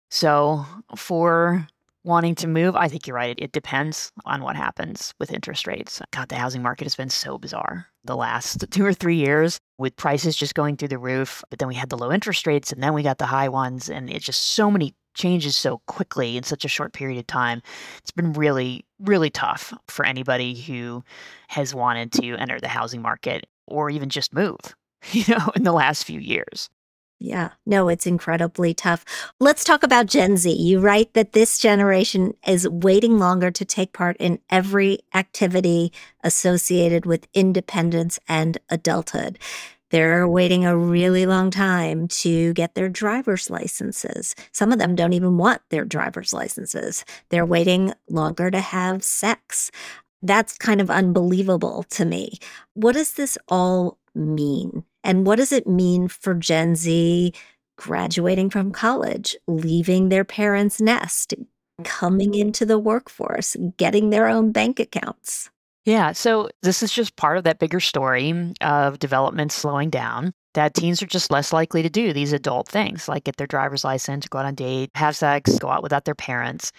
So 0.09 0.65
for 0.95 1.67
wanting 2.03 2.35
to 2.35 2.47
move, 2.47 2.75
I 2.75 2.87
think 2.87 3.07
you're 3.07 3.15
right. 3.15 3.37
It, 3.37 3.43
it, 3.43 3.51
depends 3.51 4.11
on 4.25 4.41
what 4.41 4.55
happens 4.55 5.13
with 5.19 5.33
interest 5.33 5.67
rates. 5.67 6.01
God, 6.11 6.29
the 6.29 6.35
housing 6.35 6.61
market 6.61 6.85
has 6.85 6.95
been 6.95 7.09
so 7.09 7.37
bizarre 7.37 7.87
the 8.05 8.15
last 8.15 8.65
two 8.71 8.85
or 8.85 8.93
three 8.93 9.15
years 9.15 9.59
with 9.77 9.95
prices 9.95 10.35
just 10.35 10.55
going 10.55 10.77
through 10.77 10.87
the 10.87 10.97
roof. 10.97 11.43
But 11.49 11.59
then 11.59 11.67
we 11.67 11.75
had 11.75 11.89
the 11.89 11.97
low 11.97 12.11
interest 12.11 12.47
rates 12.47 12.71
and 12.71 12.81
then 12.81 12.93
we 12.93 13.03
got 13.03 13.17
the 13.17 13.25
high 13.25 13.49
ones. 13.49 13.89
And 13.89 14.09
it's 14.09 14.25
just 14.25 14.41
so 14.41 14.71
many 14.71 14.95
changes 15.15 15.57
so 15.57 15.81
quickly 15.87 16.37
in 16.37 16.43
such 16.43 16.63
a 16.63 16.69
short 16.69 16.93
period 16.93 17.19
of 17.19 17.27
time. 17.27 17.61
It's 17.97 18.11
been 18.11 18.33
really, 18.33 18.85
really 18.99 19.29
tough 19.29 19.73
for 19.87 20.05
anybody 20.05 20.55
who 20.55 21.03
has 21.49 21.75
wanted 21.75 22.11
to 22.13 22.35
enter 22.35 22.59
the 22.59 22.67
housing 22.67 23.01
market 23.01 23.45
or 23.67 23.89
even 23.89 24.09
just 24.09 24.33
move, 24.33 24.57
you 25.11 25.25
know, 25.27 25.51
in 25.55 25.63
the 25.63 25.73
last 25.73 26.03
few 26.03 26.19
years. 26.19 26.69
Yeah, 27.21 27.49
no, 27.65 27.89
it's 27.89 28.07
incredibly 28.07 28.73
tough. 28.73 29.03
Let's 29.41 29.65
talk 29.65 29.83
about 29.83 30.05
Gen 30.05 30.37
Z. 30.37 30.51
You 30.53 30.79
write 30.79 31.13
that 31.15 31.33
this 31.33 31.57
generation 31.57 32.33
is 32.47 32.67
waiting 32.69 33.19
longer 33.19 33.51
to 33.51 33.65
take 33.65 33.91
part 33.91 34.15
in 34.17 34.39
every 34.49 34.99
activity 35.13 35.91
associated 36.23 37.05
with 37.05 37.27
independence 37.33 38.19
and 38.29 38.57
adulthood. 38.69 39.37
They're 39.89 40.29
waiting 40.29 40.65
a 40.65 40.77
really 40.77 41.25
long 41.25 41.51
time 41.51 42.07
to 42.09 42.53
get 42.53 42.75
their 42.75 42.87
driver's 42.87 43.49
licenses. 43.49 44.33
Some 44.53 44.71
of 44.71 44.79
them 44.79 44.95
don't 44.95 45.13
even 45.13 45.37
want 45.37 45.61
their 45.71 45.83
driver's 45.83 46.31
licenses. 46.31 47.03
They're 47.29 47.45
waiting 47.45 47.93
longer 48.09 48.49
to 48.49 48.61
have 48.61 49.03
sex. 49.03 49.71
That's 50.21 50.57
kind 50.57 50.79
of 50.79 50.89
unbelievable 50.89 51.83
to 51.89 52.05
me. 52.05 52.37
What 52.75 52.93
does 52.93 53.13
this 53.13 53.37
all 53.49 53.97
mean? 54.15 54.85
And 55.03 55.25
what 55.25 55.37
does 55.37 55.51
it 55.51 55.67
mean 55.67 56.07
for 56.07 56.33
Gen 56.33 56.75
Z 56.75 57.33
graduating 57.77 58.49
from 58.49 58.71
college, 58.71 59.35
leaving 59.47 60.09
their 60.09 60.25
parents' 60.25 60.81
nest, 60.81 61.33
coming 61.83 62.33
into 62.33 62.65
the 62.65 62.77
workforce, 62.77 63.55
getting 63.77 64.09
their 64.09 64.27
own 64.27 64.51
bank 64.51 64.79
accounts? 64.79 65.49
Yeah, 65.85 66.11
so 66.11 66.49
this 66.61 66.83
is 66.83 66.91
just 66.91 67.15
part 67.15 67.37
of 67.37 67.45
that 67.45 67.59
bigger 67.59 67.79
story 67.79 68.53
of 68.61 68.99
development 68.99 69.51
slowing 69.51 69.89
down. 69.89 70.33
That 70.53 70.73
teens 70.73 71.01
are 71.01 71.07
just 71.07 71.31
less 71.31 71.53
likely 71.53 71.81
to 71.81 71.89
do 71.89 72.11
these 72.11 72.33
adult 72.33 72.67
things 72.67 73.07
like 73.07 73.23
get 73.23 73.37
their 73.37 73.47
driver's 73.47 73.83
license, 73.83 74.27
go 74.27 74.39
out 74.39 74.45
on 74.45 74.55
date, 74.55 74.91
have 74.95 75.15
sex, 75.15 75.57
go 75.59 75.69
out 75.69 75.83
without 75.83 76.05
their 76.05 76.15
parents. 76.15 76.71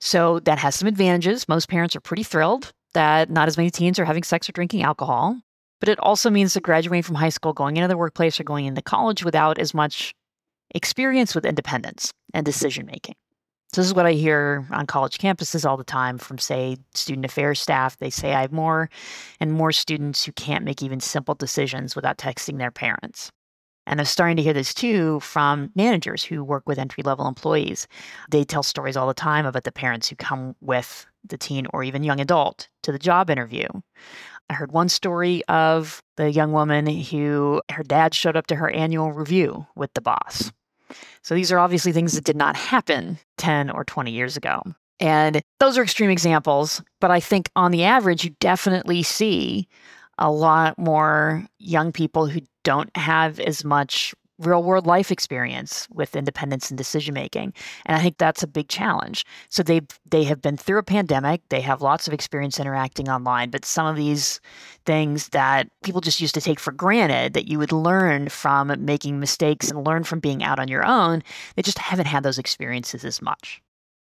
So 0.00 0.40
that 0.40 0.58
has 0.58 0.74
some 0.74 0.88
advantages. 0.88 1.48
Most 1.48 1.68
parents 1.68 1.94
are 1.94 2.00
pretty 2.00 2.22
thrilled 2.22 2.72
that 2.94 3.30
not 3.30 3.46
as 3.46 3.56
many 3.56 3.70
teens 3.70 3.98
are 3.98 4.04
having 4.04 4.24
sex 4.24 4.48
or 4.48 4.52
drinking 4.52 4.82
alcohol 4.82 5.38
but 5.80 5.88
it 5.88 5.98
also 5.98 6.30
means 6.30 6.54
that 6.54 6.62
graduating 6.62 7.02
from 7.02 7.16
high 7.16 7.30
school, 7.30 7.52
going 7.52 7.76
into 7.76 7.88
the 7.88 7.96
workplace, 7.96 8.38
or 8.38 8.44
going 8.44 8.66
into 8.66 8.82
college 8.82 9.24
without 9.24 9.58
as 9.58 9.74
much 9.74 10.14
experience 10.74 11.34
with 11.34 11.44
independence 11.44 12.12
and 12.32 12.46
decision 12.46 12.86
making. 12.86 13.14
So, 13.72 13.80
this 13.80 13.86
is 13.86 13.94
what 13.94 14.06
I 14.06 14.12
hear 14.12 14.66
on 14.72 14.86
college 14.86 15.18
campuses 15.18 15.64
all 15.64 15.76
the 15.76 15.84
time 15.84 16.18
from, 16.18 16.38
say, 16.38 16.76
student 16.94 17.24
affairs 17.24 17.60
staff. 17.60 17.96
They 17.98 18.10
say, 18.10 18.34
I 18.34 18.40
have 18.42 18.52
more 18.52 18.90
and 19.38 19.52
more 19.52 19.70
students 19.70 20.24
who 20.24 20.32
can't 20.32 20.64
make 20.64 20.82
even 20.82 20.98
simple 20.98 21.34
decisions 21.34 21.94
without 21.94 22.18
texting 22.18 22.58
their 22.58 22.72
parents. 22.72 23.30
And 23.86 24.00
I'm 24.00 24.06
starting 24.06 24.36
to 24.36 24.42
hear 24.42 24.52
this 24.52 24.74
too 24.74 25.20
from 25.20 25.70
managers 25.74 26.22
who 26.22 26.44
work 26.44 26.64
with 26.66 26.78
entry 26.78 27.02
level 27.02 27.26
employees. 27.26 27.88
They 28.30 28.44
tell 28.44 28.62
stories 28.62 28.96
all 28.96 29.08
the 29.08 29.14
time 29.14 29.46
about 29.46 29.64
the 29.64 29.72
parents 29.72 30.08
who 30.08 30.16
come 30.16 30.54
with 30.60 31.06
the 31.24 31.38
teen 31.38 31.66
or 31.72 31.82
even 31.82 32.02
young 32.02 32.20
adult 32.20 32.68
to 32.82 32.92
the 32.92 32.98
job 32.98 33.30
interview. 33.30 33.66
I 34.50 34.54
heard 34.54 34.72
one 34.72 34.88
story 34.88 35.44
of 35.46 36.02
the 36.16 36.28
young 36.28 36.50
woman 36.50 36.84
who 36.88 37.62
her 37.70 37.84
dad 37.84 38.14
showed 38.14 38.36
up 38.36 38.48
to 38.48 38.56
her 38.56 38.68
annual 38.68 39.12
review 39.12 39.64
with 39.76 39.94
the 39.94 40.00
boss. 40.00 40.50
So 41.22 41.36
these 41.36 41.52
are 41.52 41.60
obviously 41.60 41.92
things 41.92 42.14
that 42.14 42.24
did 42.24 42.36
not 42.36 42.56
happen 42.56 43.20
10 43.38 43.70
or 43.70 43.84
20 43.84 44.10
years 44.10 44.36
ago. 44.36 44.60
And 44.98 45.40
those 45.60 45.78
are 45.78 45.84
extreme 45.84 46.10
examples, 46.10 46.82
but 47.00 47.12
I 47.12 47.20
think 47.20 47.48
on 47.54 47.70
the 47.70 47.84
average, 47.84 48.24
you 48.24 48.30
definitely 48.40 49.04
see 49.04 49.68
a 50.18 50.32
lot 50.32 50.76
more 50.76 51.46
young 51.60 51.92
people 51.92 52.26
who 52.26 52.40
don't 52.64 52.94
have 52.96 53.38
as 53.38 53.64
much 53.64 54.16
real 54.40 54.62
world 54.62 54.86
life 54.86 55.10
experience 55.10 55.86
with 55.90 56.16
independence 56.16 56.70
and 56.70 56.78
decision 56.78 57.14
making 57.14 57.52
and 57.86 57.96
i 57.96 58.00
think 58.00 58.18
that's 58.18 58.42
a 58.42 58.46
big 58.46 58.68
challenge. 58.68 59.24
So 59.48 59.62
they 59.62 59.82
they 60.10 60.24
have 60.24 60.40
been 60.42 60.56
through 60.56 60.78
a 60.78 60.82
pandemic 60.82 61.42
they 61.48 61.60
have 61.60 61.82
lots 61.82 62.06
of 62.06 62.14
experience 62.14 62.58
interacting 62.58 63.08
online 63.08 63.50
but 63.50 63.64
some 63.64 63.86
of 63.86 63.96
these 63.96 64.40
things 64.86 65.28
that 65.30 65.68
people 65.82 66.00
just 66.00 66.20
used 66.20 66.34
to 66.34 66.40
take 66.40 66.60
for 66.60 66.72
granted 66.72 67.34
that 67.34 67.48
you 67.48 67.58
would 67.58 67.72
learn 67.72 68.28
from 68.28 68.72
making 68.84 69.20
mistakes 69.20 69.70
and 69.70 69.86
learn 69.86 70.04
from 70.04 70.20
being 70.20 70.42
out 70.42 70.58
on 70.58 70.68
your 70.68 70.84
own 70.84 71.22
they 71.56 71.62
just 71.62 71.78
haven't 71.78 72.06
had 72.06 72.22
those 72.22 72.38
experiences 72.38 73.04
as 73.04 73.22
much. 73.22 73.62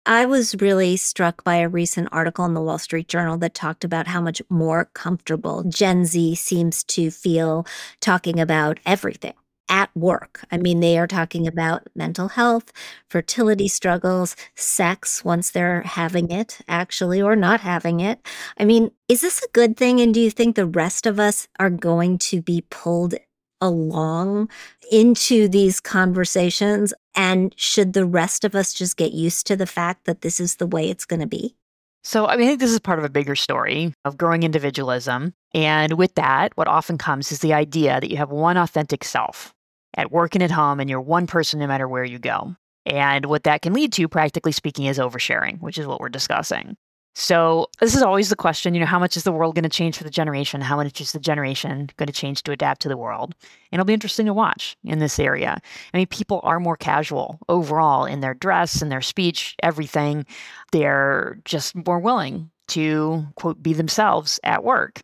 I 0.06 0.24
was 0.24 0.54
really 0.60 0.96
struck 0.96 1.44
by 1.44 1.56
a 1.56 1.68
recent 1.68 2.08
article 2.10 2.46
in 2.46 2.54
the 2.54 2.62
Wall 2.62 2.78
Street 2.78 3.06
Journal 3.06 3.36
that 3.38 3.54
talked 3.54 3.84
about 3.84 4.06
how 4.06 4.20
much 4.20 4.40
more 4.48 4.86
comfortable 4.94 5.62
Gen 5.64 6.06
Z 6.06 6.34
seems 6.36 6.82
to 6.84 7.10
feel 7.10 7.66
talking 8.00 8.40
about 8.40 8.80
everything 8.86 9.34
at 9.70 9.88
work. 9.96 10.44
I 10.50 10.59
mean, 10.59 10.80
they 10.80 10.98
are 10.98 11.06
talking 11.06 11.46
about 11.46 11.88
mental 11.94 12.28
health, 12.28 12.72
fertility 13.09 13.68
struggles, 13.68 14.37
sex 14.56 15.24
once 15.24 15.50
they're 15.52 15.83
having 15.83 16.30
it, 16.30 16.59
actually, 16.68 17.22
or 17.22 17.37
not 17.37 17.61
having 17.61 18.00
it. 18.00 18.20
I 18.59 18.64
mean, 18.64 18.90
is 19.09 19.22
this 19.22 19.42
a 19.42 19.48
good 19.52 19.76
thing? 19.76 20.00
And 20.00 20.12
do 20.12 20.20
you 20.20 20.30
think 20.30 20.56
the 20.56 20.66
rest 20.66 21.06
of 21.06 21.18
us 21.18 21.48
are 21.59 21.70
going 21.70 22.18
to 22.18 22.42
be 22.42 22.64
pulled 22.68 23.14
along 23.61 24.50
into 24.90 25.48
these 25.48 25.80
conversations? 25.80 26.92
And 27.14 27.54
should 27.56 27.92
the 27.92 28.04
rest 28.04 28.44
of 28.44 28.54
us 28.56 28.74
just 28.74 28.96
get 28.96 29.12
used 29.12 29.46
to 29.46 29.56
the 29.56 29.66
fact 29.66 30.04
that 30.04 30.22
this 30.22 30.40
is 30.40 30.56
the 30.56 30.66
way 30.66 30.90
it's 30.90 31.06
going 31.06 31.20
to 31.20 31.26
be? 31.26 31.54
So, 32.02 32.26
I, 32.26 32.37
mean, 32.37 32.46
I 32.46 32.48
think 32.48 32.61
this 32.61 32.72
is 32.72 32.80
part 32.80 32.98
of 32.98 33.04
a 33.04 33.11
bigger 33.11 33.37
story 33.37 33.92
of 34.04 34.16
growing 34.16 34.42
individualism. 34.42 35.35
And 35.52 35.92
with 35.94 36.14
that, 36.14 36.56
what 36.56 36.66
often 36.66 36.96
comes 36.96 37.30
is 37.30 37.40
the 37.40 37.52
idea 37.52 38.00
that 38.00 38.11
you 38.11 38.16
have 38.16 38.30
one 38.30 38.56
authentic 38.56 39.04
self 39.04 39.54
at 39.94 40.12
work 40.12 40.35
and 40.35 40.42
at 40.42 40.50
home, 40.50 40.81
and 40.81 40.88
you're 40.88 41.00
one 41.00 41.26
person 41.26 41.61
no 41.61 41.66
matter 41.66 41.88
where 41.88 42.05
you 42.05 42.18
go. 42.18 42.55
And 42.87 43.26
what 43.26 43.44
that 43.44 43.62
can 43.62 43.72
lead 43.72 43.92
to, 43.94 44.09
practically 44.09 44.53
speaking, 44.53 44.87
is 44.87 44.98
oversharing, 44.98 45.61
which 45.61 45.79
is 45.79 45.87
what 45.87 46.00
we're 46.00 46.09
discussing. 46.09 46.76
So 47.14 47.66
this 47.81 47.96
is 47.96 48.03
always 48.03 48.29
the 48.29 48.37
question, 48.37 48.72
you 48.72 48.81
know, 48.81 48.87
how 48.87 48.98
much 48.98 49.16
is 49.16 49.24
the 49.24 49.33
world 49.33 49.57
going 49.57 49.64
to 49.64 49.68
change 49.68 49.98
for 49.98 50.05
the 50.05 50.11
generation? 50.11 50.61
How 50.61 50.76
much 50.76 51.00
is 51.00 51.12
the 51.12 51.18
generation 51.18 51.88
going 51.96 52.07
to 52.07 52.12
change 52.12 52.44
to 52.44 52.53
adapt 52.53 52.81
to 52.83 52.88
the 52.88 52.96
world? 52.96 53.35
And 53.42 53.81
it'll 53.81 53.87
be 53.87 53.94
interesting 53.94 54.26
to 54.26 54.33
watch 54.33 54.76
in 54.85 55.00
this 55.00 55.18
area. 55.18 55.61
I 55.92 55.96
mean, 55.96 56.07
people 56.07 56.40
are 56.44 56.61
more 56.61 56.76
casual 56.76 57.40
overall 57.48 58.05
in 58.05 58.20
their 58.20 58.35
dress 58.35 58.81
and 58.81 58.92
their 58.92 59.00
speech, 59.00 59.57
everything. 59.62 60.24
They're 60.70 61.40
just 61.44 61.74
more 61.74 61.98
willing 61.98 62.50
to 62.70 63.26
quote 63.37 63.62
be 63.62 63.72
themselves 63.72 64.40
at 64.44 64.64
work. 64.64 65.02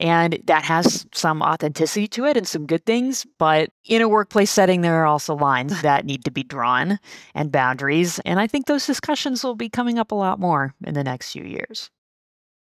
And 0.00 0.40
that 0.46 0.64
has 0.64 1.06
some 1.12 1.42
authenticity 1.42 2.08
to 2.08 2.24
it 2.24 2.36
and 2.36 2.48
some 2.48 2.66
good 2.66 2.86
things. 2.86 3.26
But 3.38 3.70
in 3.84 4.00
a 4.00 4.08
workplace 4.08 4.50
setting, 4.50 4.80
there 4.80 5.02
are 5.02 5.06
also 5.06 5.36
lines 5.36 5.82
that 5.82 6.06
need 6.06 6.24
to 6.24 6.30
be 6.30 6.42
drawn 6.42 6.98
and 7.34 7.52
boundaries. 7.52 8.18
And 8.20 8.40
I 8.40 8.46
think 8.46 8.66
those 8.66 8.86
discussions 8.86 9.44
will 9.44 9.54
be 9.54 9.68
coming 9.68 9.98
up 9.98 10.10
a 10.10 10.16
lot 10.16 10.40
more 10.40 10.74
in 10.84 10.94
the 10.94 11.04
next 11.04 11.32
few 11.32 11.44
years. 11.44 11.90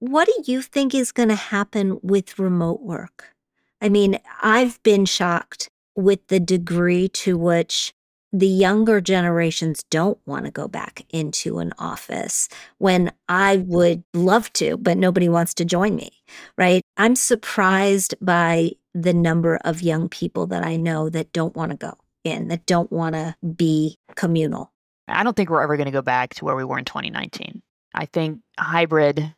What 0.00 0.26
do 0.26 0.52
you 0.52 0.62
think 0.62 0.94
is 0.94 1.12
going 1.12 1.28
to 1.28 1.36
happen 1.36 2.00
with 2.02 2.40
remote 2.40 2.82
work? 2.82 3.36
I 3.80 3.88
mean, 3.88 4.18
I've 4.42 4.82
been 4.82 5.04
shocked 5.04 5.70
with 5.94 6.26
the 6.26 6.40
degree 6.40 7.08
to 7.08 7.38
which 7.38 7.94
the 8.32 8.46
younger 8.46 9.00
generations 9.00 9.84
don't 9.90 10.18
want 10.26 10.46
to 10.46 10.50
go 10.50 10.66
back 10.66 11.04
into 11.10 11.58
an 11.58 11.72
office 11.78 12.48
when 12.78 13.12
I 13.28 13.58
would 13.58 14.02
love 14.14 14.52
to, 14.54 14.76
but 14.78 14.96
nobody 14.96 15.28
wants 15.28 15.52
to 15.54 15.64
join 15.64 15.96
me, 15.96 16.10
right? 16.56 16.82
I'm 16.96 17.14
surprised 17.14 18.14
by 18.20 18.72
the 18.94 19.12
number 19.12 19.56
of 19.64 19.82
young 19.82 20.08
people 20.08 20.46
that 20.48 20.64
I 20.64 20.76
know 20.76 21.08
that 21.10 21.32
don't 21.32 21.54
want 21.54 21.72
to 21.72 21.76
go 21.76 21.94
in, 22.24 22.48
that 22.48 22.66
don't 22.66 22.90
want 22.90 23.14
to 23.14 23.36
be 23.54 23.98
communal. 24.14 24.72
I 25.08 25.24
don't 25.24 25.36
think 25.36 25.50
we're 25.50 25.62
ever 25.62 25.76
going 25.76 25.86
to 25.86 25.92
go 25.92 26.02
back 26.02 26.34
to 26.34 26.44
where 26.44 26.56
we 26.56 26.64
were 26.64 26.78
in 26.78 26.84
2019. 26.84 27.62
I 27.94 28.06
think 28.06 28.40
hybrid 28.58 29.34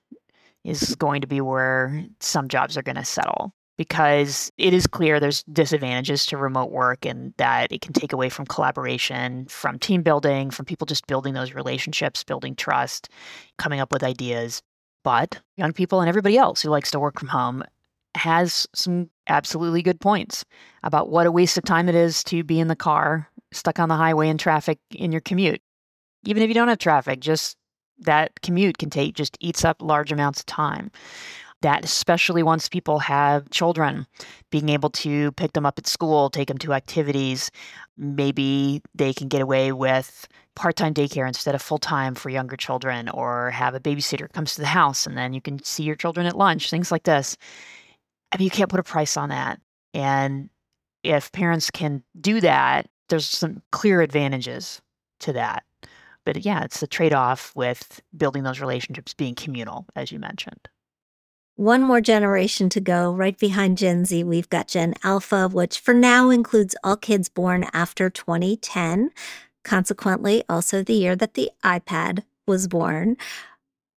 is 0.63 0.95
going 0.95 1.21
to 1.23 1.27
be 1.27 1.41
where 1.41 2.05
some 2.21 2.49
jobs 2.49 2.77
are 2.77 2.83
going 2.83 2.97
to 2.97 3.05
settle 3.05 3.53
because 3.77 4.53
it 4.57 4.73
is 4.73 4.87
clear 4.87 5.19
there's 5.19 5.43
disadvantages 5.45 6.27
to 6.27 6.37
remote 6.37 6.71
work 6.71 7.05
and 7.05 7.35
that 7.39 7.73
it 7.73 7.81
can 7.81 7.93
take 7.93 8.13
away 8.13 8.29
from 8.29 8.47
collaboration, 8.47 9.47
from 9.47 9.79
team 9.79 10.03
building, 10.03 10.51
from 10.51 10.65
people 10.65 10.87
just 10.87 11.07
building 11.07 11.35
those 11.35 11.55
relationships, 11.55 12.23
building 12.23 12.55
trust, 12.55 13.09
coming 13.59 13.81
up 13.81 13.93
with 13.93 14.05
ideas. 14.05 14.63
But 15.03 15.41
young 15.57 15.73
people 15.73 16.01
and 16.01 16.09
everybody 16.09 16.39
else 16.39 16.63
who 16.63 16.71
likes 16.71 16.91
to 16.93 17.01
work 17.01 17.19
from 17.19 17.29
home 17.29 17.65
has 18.15 18.67
some 18.75 19.11
absolutely 19.29 19.83
good 19.83 20.01
points 20.01 20.45
about 20.85 21.11
what 21.11 21.27
a 21.27 21.33
waste 21.33 21.59
of 21.59 21.65
time 21.65 21.89
it 21.89 21.97
is 21.97 22.23
to 22.25 22.45
be 22.45 22.61
in 22.61 22.69
the 22.69 22.77
car, 22.77 23.29
stuck 23.53 23.81
on 23.81 23.89
the 23.89 23.97
highway 23.97 24.29
in 24.29 24.39
traffic 24.39 24.79
in 24.91 25.11
your 25.11 25.21
commute. 25.21 25.61
Even 26.25 26.43
if 26.43 26.49
you 26.49 26.55
don't 26.55 26.69
have 26.69 26.79
traffic, 26.79 27.21
just 27.21 27.57
that 27.99 28.41
commute 28.41 28.79
can 28.79 28.91
take 28.91 29.15
just 29.15 29.37
eats 29.41 29.65
up 29.65 29.83
large 29.83 30.13
amounts 30.13 30.41
of 30.41 30.47
time 30.47 30.91
that 31.63 31.85
especially 31.85 32.43
once 32.43 32.69
people 32.69 32.99
have 32.99 33.49
children, 33.51 34.07
being 34.51 34.69
able 34.69 34.91
to 34.91 35.33
pick 35.33 35.53
them 35.55 35.65
up 35.65 35.79
at 35.79 35.87
school, 35.87 36.29
take 36.29 36.49
them 36.49 36.59
to 36.59 36.75
activities, 36.75 37.51
maybe 37.97 38.83
they 38.95 39.15
can 39.15 39.29
get 39.29 39.41
away 39.41 39.73
with 39.73 40.29
part-time 40.57 40.95
daycare 40.95 41.27
instead 41.27 41.55
of 41.55 41.63
full-time 41.63 42.15
for 42.15 42.29
younger 42.29 42.57
children 42.57 43.09
or 43.09 43.51
have 43.51 43.75
a 43.75 43.81
babysitter 43.81 44.31
comes 44.33 44.55
to 44.55 44.61
the 44.61 44.67
house 44.67 45.07
and 45.07 45.17
then 45.17 45.33
you 45.33 45.41
can 45.41 45.63
see 45.65 45.83
your 45.83 45.97
children 45.97 46.27
at 46.27 46.37
lunch, 46.37 46.71
things 46.71 46.93
like 46.93 47.05
this. 47.05 47.37
I 48.31 48.37
mean, 48.37 48.45
you 48.45 48.51
can't 48.51 48.71
put 48.71 48.81
a 48.81 48.85
price 48.85 49.17
on 49.17 49.31
that. 49.31 49.61
And 49.95 50.51
if 51.03 51.33
parents 51.33 51.71
can 51.71 52.03
do 52.21 52.41
that, 52.41 52.89
there's 53.09 53.27
some 53.27 53.63
clear 53.73 54.01
advantages 54.01 54.81
to 55.21 55.33
that. 55.33 55.65
But 56.25 56.45
yeah, 56.45 56.65
it's 56.65 56.81
the 56.81 56.87
trade 56.87 57.13
off 57.13 57.53
with 57.55 58.01
building 58.17 58.43
those 58.43 58.61
relationships 58.61 59.15
being 59.15 59.35
communal, 59.35 59.87
as 59.95 60.11
you 60.11 60.19
mentioned. 60.19 60.69
One 61.57 61.83
more 61.83 62.01
generation 62.01 62.69
to 62.71 62.81
go. 62.81 63.13
Right 63.13 63.39
behind 63.39 63.79
Gen 63.79 64.05
Z, 64.05 64.25
we've 64.25 64.49
got 64.49 64.67
Gen 64.67 64.95
Alpha, 65.05 65.49
which 65.49 65.79
for 65.79 65.95
now 65.95 66.31
includes 66.31 66.75
all 66.83 66.97
kids 66.97 67.29
born 67.29 67.67
after 67.73 68.11
2010. 68.11 69.13
Consequently, 69.63 70.43
also 70.49 70.83
the 70.83 70.95
year 70.95 71.15
that 71.15 71.35
the 71.35 71.53
iPad 71.63 72.25
was 72.45 72.67
born. 72.67 73.17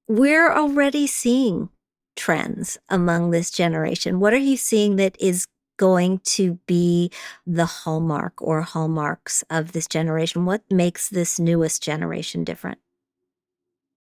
We're 0.07 0.53
already 0.53 1.07
seeing 1.07 1.71
trends 2.15 2.77
among 2.91 3.31
this 3.31 3.51
generation. 3.51 4.21
What 4.21 4.35
are 4.35 4.39
you 4.39 4.59
seeing 4.59 4.97
that 4.97 5.17
is 5.19 5.47
going 5.79 6.19
to 6.25 6.59
be 6.67 7.11
the 7.47 7.65
hallmark 7.65 8.35
or 8.43 8.61
hallmarks 8.61 9.43
of 9.49 9.73
this 9.73 9.87
generation? 9.87 10.45
What 10.45 10.63
makes 10.71 11.09
this 11.09 11.41
newest 11.41 11.83
generation 11.83 12.45
different? 12.45 12.79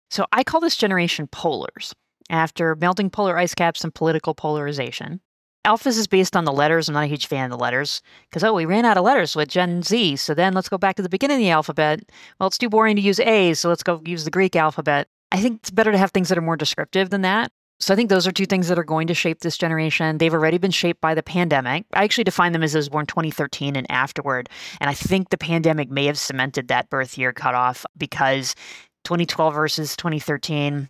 So 0.09 0.25
I 0.31 0.43
call 0.43 0.59
this 0.59 0.75
generation 0.75 1.27
polars 1.27 1.93
after 2.29 2.75
melting 2.75 3.09
polar 3.09 3.37
ice 3.37 3.55
caps 3.55 3.83
and 3.83 3.93
political 3.93 4.33
polarization. 4.33 5.21
Alphas 5.65 5.97
is 5.97 6.07
based 6.07 6.35
on 6.35 6.43
the 6.43 6.51
letters. 6.51 6.89
I'm 6.89 6.93
not 6.93 7.05
a 7.05 7.07
huge 7.07 7.27
fan 7.27 7.45
of 7.45 7.51
the 7.51 7.63
letters 7.63 8.01
because, 8.29 8.43
oh, 8.43 8.53
we 8.53 8.65
ran 8.65 8.83
out 8.83 8.97
of 8.97 9.05
letters 9.05 9.33
with 9.33 9.47
Gen 9.47 9.81
Z. 9.81 10.17
So 10.17 10.33
then 10.33 10.53
let's 10.53 10.67
go 10.67 10.77
back 10.77 10.97
to 10.97 11.01
the 11.01 11.09
beginning 11.09 11.37
of 11.37 11.41
the 11.41 11.49
alphabet. 11.51 12.01
Well, 12.39 12.47
it's 12.47 12.57
too 12.57 12.69
boring 12.69 12.97
to 12.97 13.01
use 13.01 13.19
A, 13.21 13.53
so 13.53 13.69
let's 13.69 13.83
go 13.83 14.01
use 14.05 14.25
the 14.25 14.31
Greek 14.31 14.57
alphabet. 14.57 15.07
I 15.31 15.41
think 15.41 15.61
it's 15.61 15.71
better 15.71 15.93
to 15.93 15.97
have 15.97 16.11
things 16.11 16.29
that 16.29 16.37
are 16.37 16.41
more 16.41 16.57
descriptive 16.57 17.09
than 17.11 17.21
that. 17.21 17.51
So 17.79 17.93
I 17.93 17.97
think 17.97 18.09
those 18.09 18.27
are 18.27 18.31
two 18.31 18.45
things 18.45 18.67
that 18.67 18.79
are 18.79 18.83
going 18.83 19.07
to 19.07 19.13
shape 19.13 19.39
this 19.39 19.57
generation. 19.57 20.17
They've 20.17 20.33
already 20.33 20.57
been 20.57 20.71
shaped 20.71 21.01
by 21.01 21.15
the 21.15 21.23
pandemic. 21.23 21.85
I 21.93 22.03
actually 22.03 22.23
define 22.23 22.51
them 22.51 22.63
as 22.63 22.73
those 22.73 22.87
born 22.87 23.05
2013 23.05 23.75
and 23.75 23.89
afterward. 23.89 24.47
And 24.79 24.89
I 24.89 24.93
think 24.93 25.29
the 25.29 25.37
pandemic 25.37 25.89
may 25.89 26.05
have 26.05 26.17
cemented 26.17 26.67
that 26.67 26.89
birth 26.89 27.17
year 27.17 27.33
cutoff 27.33 27.85
because 27.97 28.55
2012 29.03 29.53
versus 29.53 29.97
2013 29.97 30.87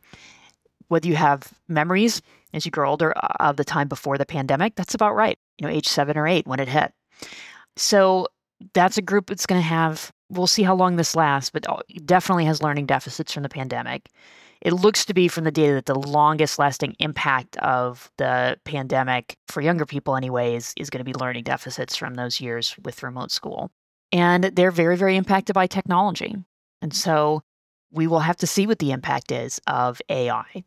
whether 0.87 1.07
you 1.07 1.15
have 1.15 1.53
memories 1.67 2.21
as 2.53 2.65
you 2.65 2.71
grow 2.71 2.89
older 2.89 3.13
uh, 3.17 3.27
of 3.39 3.57
the 3.57 3.63
time 3.63 3.87
before 3.87 4.17
the 4.17 4.25
pandemic, 4.25 4.75
that's 4.75 4.93
about 4.93 5.15
right. 5.15 5.37
You 5.57 5.67
know, 5.67 5.73
age 5.73 5.87
seven 5.87 6.17
or 6.17 6.27
eight 6.27 6.47
when 6.47 6.59
it 6.59 6.67
hit. 6.67 6.93
So 7.75 8.27
that's 8.73 8.97
a 8.97 9.01
group 9.01 9.27
that's 9.27 9.45
going 9.45 9.61
to 9.61 9.67
have, 9.67 10.11
we'll 10.29 10.47
see 10.47 10.63
how 10.63 10.75
long 10.75 10.95
this 10.95 11.15
lasts, 11.15 11.49
but 11.49 11.67
uh, 11.67 11.77
definitely 12.05 12.45
has 12.45 12.61
learning 12.61 12.85
deficits 12.85 13.33
from 13.33 13.43
the 13.43 13.49
pandemic. 13.49 14.09
It 14.61 14.73
looks 14.73 15.03
to 15.05 15.13
be 15.13 15.27
from 15.27 15.43
the 15.43 15.51
data 15.51 15.73
that 15.73 15.87
the 15.87 15.99
longest 15.99 16.57
lasting 16.57 16.95
impact 16.99 17.57
of 17.57 18.09
the 18.17 18.57
pandemic 18.63 19.35
for 19.49 19.61
younger 19.61 19.85
people, 19.85 20.15
anyways, 20.15 20.73
is 20.77 20.89
going 20.89 21.03
to 21.03 21.11
be 21.11 21.17
learning 21.19 21.43
deficits 21.43 21.97
from 21.97 22.13
those 22.13 22.39
years 22.39 22.75
with 22.83 23.03
remote 23.03 23.31
school. 23.31 23.71
And 24.13 24.45
they're 24.45 24.71
very, 24.71 24.95
very 24.95 25.17
impacted 25.17 25.53
by 25.53 25.67
technology. 25.67 26.35
And 26.81 26.93
so 26.93 27.41
we 27.91 28.07
will 28.07 28.19
have 28.19 28.37
to 28.37 28.47
see 28.47 28.65
what 28.65 28.79
the 28.79 28.91
impact 28.91 29.31
is 29.31 29.59
of 29.67 30.01
AI 30.09 30.63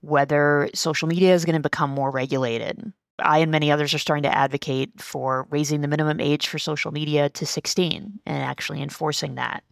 whether 0.00 0.68
social 0.74 1.08
media 1.08 1.34
is 1.34 1.44
going 1.44 1.56
to 1.56 1.60
become 1.60 1.90
more 1.90 2.10
regulated. 2.10 2.92
I 3.18 3.38
and 3.38 3.50
many 3.50 3.70
others 3.70 3.94
are 3.94 3.98
starting 3.98 4.24
to 4.24 4.36
advocate 4.36 4.90
for 5.00 5.46
raising 5.50 5.80
the 5.80 5.88
minimum 5.88 6.20
age 6.20 6.48
for 6.48 6.58
social 6.58 6.92
media 6.92 7.30
to 7.30 7.46
16 7.46 8.20
and 8.26 8.42
actually 8.42 8.82
enforcing 8.82 9.36
that. 9.36 9.64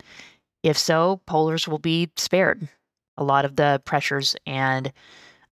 If 0.62 0.78
so, 0.78 1.20
polars 1.28 1.68
will 1.68 1.78
be 1.78 2.10
spared 2.16 2.68
a 3.16 3.24
lot 3.24 3.44
of 3.44 3.56
the 3.56 3.80
pressures 3.84 4.34
and 4.46 4.92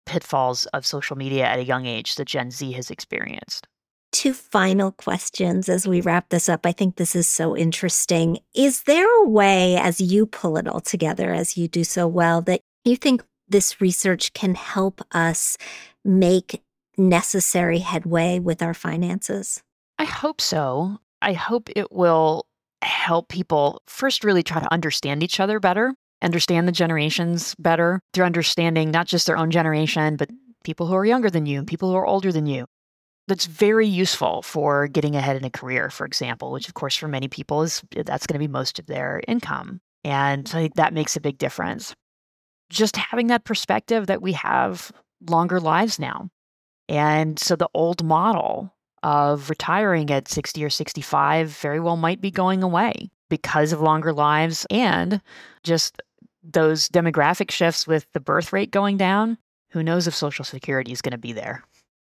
pitfalls 0.05 0.65
of 0.67 0.85
social 0.85 1.15
media 1.15 1.45
at 1.45 1.59
a 1.59 1.63
young 1.63 1.85
age 1.85 2.15
that 2.15 2.25
Gen 2.25 2.51
Z 2.51 2.71
has 2.71 2.89
experienced. 2.89 3.67
Two 4.11 4.33
final 4.33 4.91
questions 4.91 5.69
as 5.69 5.87
we 5.87 6.01
wrap 6.01 6.29
this 6.29 6.49
up. 6.49 6.65
I 6.65 6.73
think 6.73 6.95
this 6.95 7.15
is 7.15 7.27
so 7.27 7.55
interesting. 7.55 8.39
Is 8.53 8.83
there 8.83 9.23
a 9.23 9.29
way, 9.29 9.77
as 9.77 10.01
you 10.01 10.25
pull 10.25 10.57
it 10.57 10.67
all 10.67 10.81
together, 10.81 11.31
as 11.31 11.55
you 11.55 11.67
do 11.67 11.83
so 11.83 12.07
well, 12.07 12.41
that 12.41 12.61
you 12.83 12.97
think 12.97 13.23
this 13.51 13.79
research 13.81 14.33
can 14.33 14.55
help 14.55 15.01
us 15.11 15.57
make 16.03 16.63
necessary 16.97 17.79
headway 17.79 18.39
with 18.39 18.61
our 18.61 18.73
finances? 18.73 19.61
I 19.99 20.05
hope 20.05 20.41
so. 20.41 20.99
I 21.21 21.33
hope 21.33 21.69
it 21.75 21.91
will 21.91 22.47
help 22.81 23.29
people 23.29 23.81
first 23.85 24.23
really 24.23 24.41
try 24.43 24.59
to 24.59 24.73
understand 24.73 25.21
each 25.21 25.39
other 25.39 25.59
better, 25.59 25.93
understand 26.23 26.67
the 26.67 26.71
generations 26.71 27.55
better 27.59 27.99
through 28.13 28.25
understanding 28.25 28.89
not 28.89 29.05
just 29.05 29.27
their 29.27 29.37
own 29.37 29.51
generation, 29.51 30.15
but 30.15 30.29
people 30.63 30.87
who 30.87 30.95
are 30.95 31.05
younger 31.05 31.29
than 31.29 31.45
you 31.45 31.59
and 31.59 31.67
people 31.67 31.89
who 31.89 31.95
are 31.95 32.07
older 32.07 32.31
than 32.31 32.45
you. 32.45 32.65
that's 33.27 33.45
very 33.45 33.87
useful 33.87 34.41
for 34.41 34.87
getting 34.87 35.15
ahead 35.15 35.37
in 35.37 35.45
a 35.45 35.49
career, 35.49 35.89
for 35.89 36.05
example, 36.05 36.51
which 36.51 36.67
of 36.67 36.73
course 36.73 36.95
for 36.95 37.07
many 37.07 37.27
people 37.27 37.61
is 37.63 37.81
that's 37.91 38.27
going 38.27 38.33
to 38.33 38.45
be 38.45 38.51
most 38.51 38.79
of 38.79 38.87
their 38.87 39.21
income. 39.27 39.79
And 40.03 40.47
I 40.49 40.51
think 40.63 40.75
that 40.75 40.93
makes 40.93 41.15
a 41.15 41.21
big 41.21 41.37
difference. 41.37 41.95
Just 42.71 42.95
having 42.95 43.27
that 43.27 43.43
perspective 43.43 44.07
that 44.07 44.21
we 44.21 44.31
have 44.33 44.91
longer 45.29 45.59
lives 45.59 45.99
now. 45.99 46.29
And 46.87 47.37
so 47.37 47.55
the 47.55 47.69
old 47.73 48.03
model 48.03 48.73
of 49.03 49.49
retiring 49.49 50.09
at 50.09 50.27
60 50.27 50.63
or 50.63 50.69
65 50.69 51.49
very 51.49 51.79
well 51.79 51.97
might 51.97 52.21
be 52.21 52.31
going 52.31 52.63
away 52.63 53.09
because 53.29 53.71
of 53.71 53.81
longer 53.81 54.13
lives 54.13 54.65
and 54.69 55.21
just 55.63 56.01
those 56.43 56.87
demographic 56.89 57.51
shifts 57.51 57.85
with 57.85 58.05
the 58.13 58.19
birth 58.19 58.53
rate 58.53 58.71
going 58.71 58.97
down. 58.97 59.37
Who 59.71 59.83
knows 59.83 60.07
if 60.07 60.15
Social 60.15 60.45
Security 60.45 60.91
is 60.91 61.01
going 61.01 61.11
to 61.11 61.17
be 61.17 61.33
there 61.33 61.63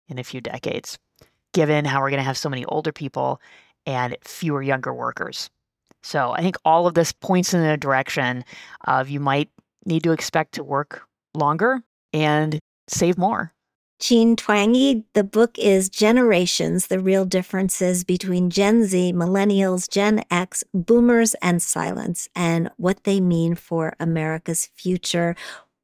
in 0.10 0.20
a 0.20 0.24
few 0.24 0.42
decades, 0.42 0.98
given 1.54 1.86
how 1.86 2.02
we're 2.02 2.10
going 2.10 2.20
to 2.20 2.26
have 2.26 2.38
so 2.38 2.50
many 2.50 2.66
older 2.66 2.92
people 2.92 3.42
and 3.86 4.18
fewer 4.24 4.62
younger 4.62 4.94
workers. 4.94 5.50
So 6.04 6.32
I 6.32 6.42
think 6.42 6.58
all 6.66 6.88
of 6.88 6.96
this 6.96 7.12
points 7.12 7.54
in 7.54 7.62
the 7.62 7.78
direction 7.78 8.44
of 8.86 9.10
you 9.10 9.20
might 9.20 9.50
need 9.86 10.04
to 10.04 10.12
expect 10.12 10.54
to 10.54 10.64
work 10.64 11.04
longer 11.34 11.82
and 12.14 12.60
save 12.88 13.18
more. 13.18 13.54
Jean 14.02 14.36
Twenge, 14.36 15.04
the 15.14 15.24
book 15.24 15.60
is 15.60 15.88
Generations 15.88 16.88
The 16.88 17.00
Real 17.00 17.24
Differences 17.24 18.04
Between 18.04 18.50
Gen 18.50 18.84
Z, 18.86 19.14
Millennials, 19.14 19.88
Gen 19.88 20.24
X, 20.32 20.64
Boomers, 20.74 21.36
and 21.36 21.60
Silents, 21.60 22.28
and 22.36 22.72
what 22.78 23.04
they 23.04 23.22
mean 23.22 23.54
for 23.54 23.94
America's 24.00 24.72
future. 24.76 25.36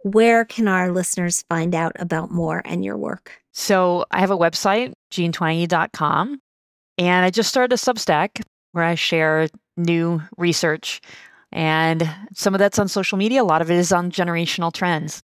Where 0.02 0.46
can 0.46 0.68
our 0.68 0.92
listeners 0.92 1.44
find 1.48 1.76
out 1.76 1.92
about 2.00 2.32
more 2.32 2.64
and 2.66 2.84
your 2.84 2.98
work? 2.98 3.40
So 3.54 4.06
I 4.10 4.20
have 4.20 4.32
a 4.32 4.38
website, 4.38 4.94
jeantwenge.com, 5.12 6.40
and 6.98 7.26
I 7.26 7.30
just 7.30 7.50
started 7.50 7.74
a 7.74 7.78
Substack 7.78 8.42
where 8.72 8.84
I 8.84 8.96
share 8.96 9.48
new 9.76 10.24
research. 10.38 11.02
And 11.52 12.10
some 12.34 12.54
of 12.54 12.60
that's 12.60 12.80
on 12.80 12.88
social 12.88 13.18
media, 13.18 13.42
a 13.42 13.46
lot 13.46 13.62
of 13.62 13.72
it 13.72 13.78
is 13.78 13.92
on 13.92 14.12
generational 14.12 14.74
trends. 14.74 15.22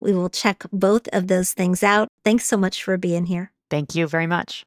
We 0.00 0.12
will 0.12 0.28
check 0.28 0.64
both 0.72 1.08
of 1.12 1.28
those 1.28 1.52
things 1.52 1.82
out. 1.82 2.08
Thanks 2.24 2.46
so 2.46 2.56
much 2.56 2.82
for 2.84 2.96
being 2.96 3.26
here. 3.26 3.52
Thank 3.70 3.94
you 3.94 4.06
very 4.06 4.26
much. 4.26 4.64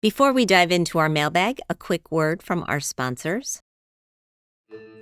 Before 0.00 0.32
we 0.32 0.44
dive 0.46 0.70
into 0.70 0.98
our 0.98 1.08
mailbag, 1.08 1.60
a 1.68 1.74
quick 1.74 2.12
word 2.12 2.42
from 2.42 2.64
our 2.68 2.78
sponsors. 2.78 3.60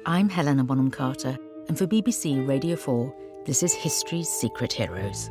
I'm 0.07 0.29
Helena 0.29 0.64
Bonham 0.64 0.90
Carter, 0.90 1.37
and 1.68 1.77
for 1.77 1.87
BBC 1.87 2.46
Radio 2.48 2.77
4, 2.77 3.14
this 3.44 3.62
is 3.62 3.72
History's 3.72 4.29
Secret 4.29 4.72
Heroes, 4.72 5.29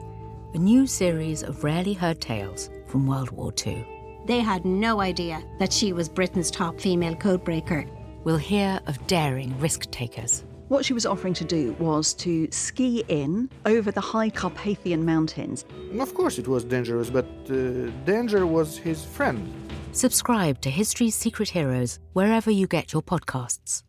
a 0.54 0.58
new 0.58 0.86
series 0.86 1.44
of 1.44 1.64
rarely 1.64 1.94
heard 1.94 2.22
tales 2.22 2.70
from 2.88 3.08
World 3.08 3.32
War 3.32 3.54
II. 3.66 3.86
They 4.26 4.40
had 4.40 4.66
no 4.66 5.02
idea 5.02 5.42
that 5.60 5.74
she 5.74 5.94
was 5.94 6.08
Britain's 6.08 6.52
top 6.52 6.80
female 6.80 7.16
codebreaker. 7.16 7.90
We'll 8.24 8.38
hear 8.38 8.80
of 8.88 9.06
daring 9.08 9.60
risk 9.60 9.90
takers 9.92 10.44
what 10.72 10.86
she 10.86 10.94
was 10.94 11.06
offering 11.06 11.34
to 11.34 11.44
do 11.44 11.74
was 11.80 12.14
to 12.14 12.50
ski 12.50 13.04
in 13.10 13.50
over 13.66 13.92
the 13.92 14.00
high 14.00 14.30
Carpathian 14.30 15.04
mountains. 15.04 15.66
Of 16.00 16.14
course, 16.14 16.40
it 16.40 16.48
was 16.48 16.64
dangerous, 16.64 17.10
but 17.10 17.26
uh, 17.50 17.90
danger 18.06 18.48
was 18.48 18.78
his 18.78 19.04
friend. 19.04 19.52
Subscribe 19.92 20.62
to 20.62 20.70
History's 20.70 21.14
Secret 21.14 21.50
Heroes 21.50 22.00
wherever 22.14 22.50
you 22.50 22.68
get 22.68 22.94
your 22.94 23.02
podcasts. 23.02 23.84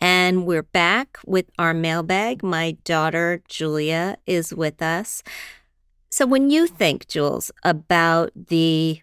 And 0.00 0.44
we're 0.44 0.64
back 0.64 1.18
with 1.24 1.46
our 1.56 1.72
mailbag. 1.72 2.42
My 2.42 2.72
daughter, 2.82 3.40
Julia, 3.46 4.16
is 4.26 4.52
with 4.52 4.82
us. 4.82 5.22
So, 6.10 6.26
when 6.26 6.50
you 6.50 6.66
think, 6.66 7.06
Jules, 7.06 7.52
about 7.62 8.32
the 8.34 9.02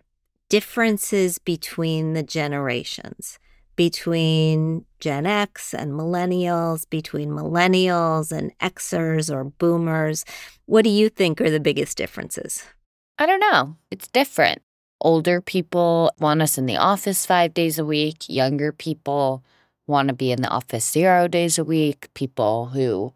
differences 0.50 1.40
between 1.40 2.12
the 2.12 2.24
generations, 2.24 3.40
between 3.78 4.84
Gen 5.00 5.26
X 5.26 5.74
and 5.74 5.94
millennials, 5.94 6.90
between 6.90 7.30
millennials 7.30 8.34
and 8.34 8.52
Xers 8.60 9.34
or 9.34 9.46
boomers. 9.46 10.26
What 10.66 10.84
do 10.84 10.90
you 10.90 11.08
think 11.08 11.40
are 11.40 11.50
the 11.50 11.62
biggest 11.62 11.98
differences? 11.98 12.66
I 13.18 13.26
don't 13.26 13.40
know. 13.40 13.78
It's 13.90 14.10
different. 14.10 14.62
Older 15.00 15.40
people 15.40 16.12
want 16.20 16.42
us 16.42 16.58
in 16.58 16.66
the 16.66 16.78
office 16.78 17.26
five 17.26 17.54
days 17.54 17.80
a 17.80 17.86
week, 17.86 18.28
younger 18.28 18.74
people 18.74 19.44
want 19.86 20.10
to 20.10 20.13
be 20.13 20.32
in 20.32 20.42
the 20.42 20.50
office 20.50 20.92
zero 20.92 21.28
days 21.28 21.58
a 21.58 21.63
week. 21.63 22.10
People 22.13 22.68
who 22.68 23.13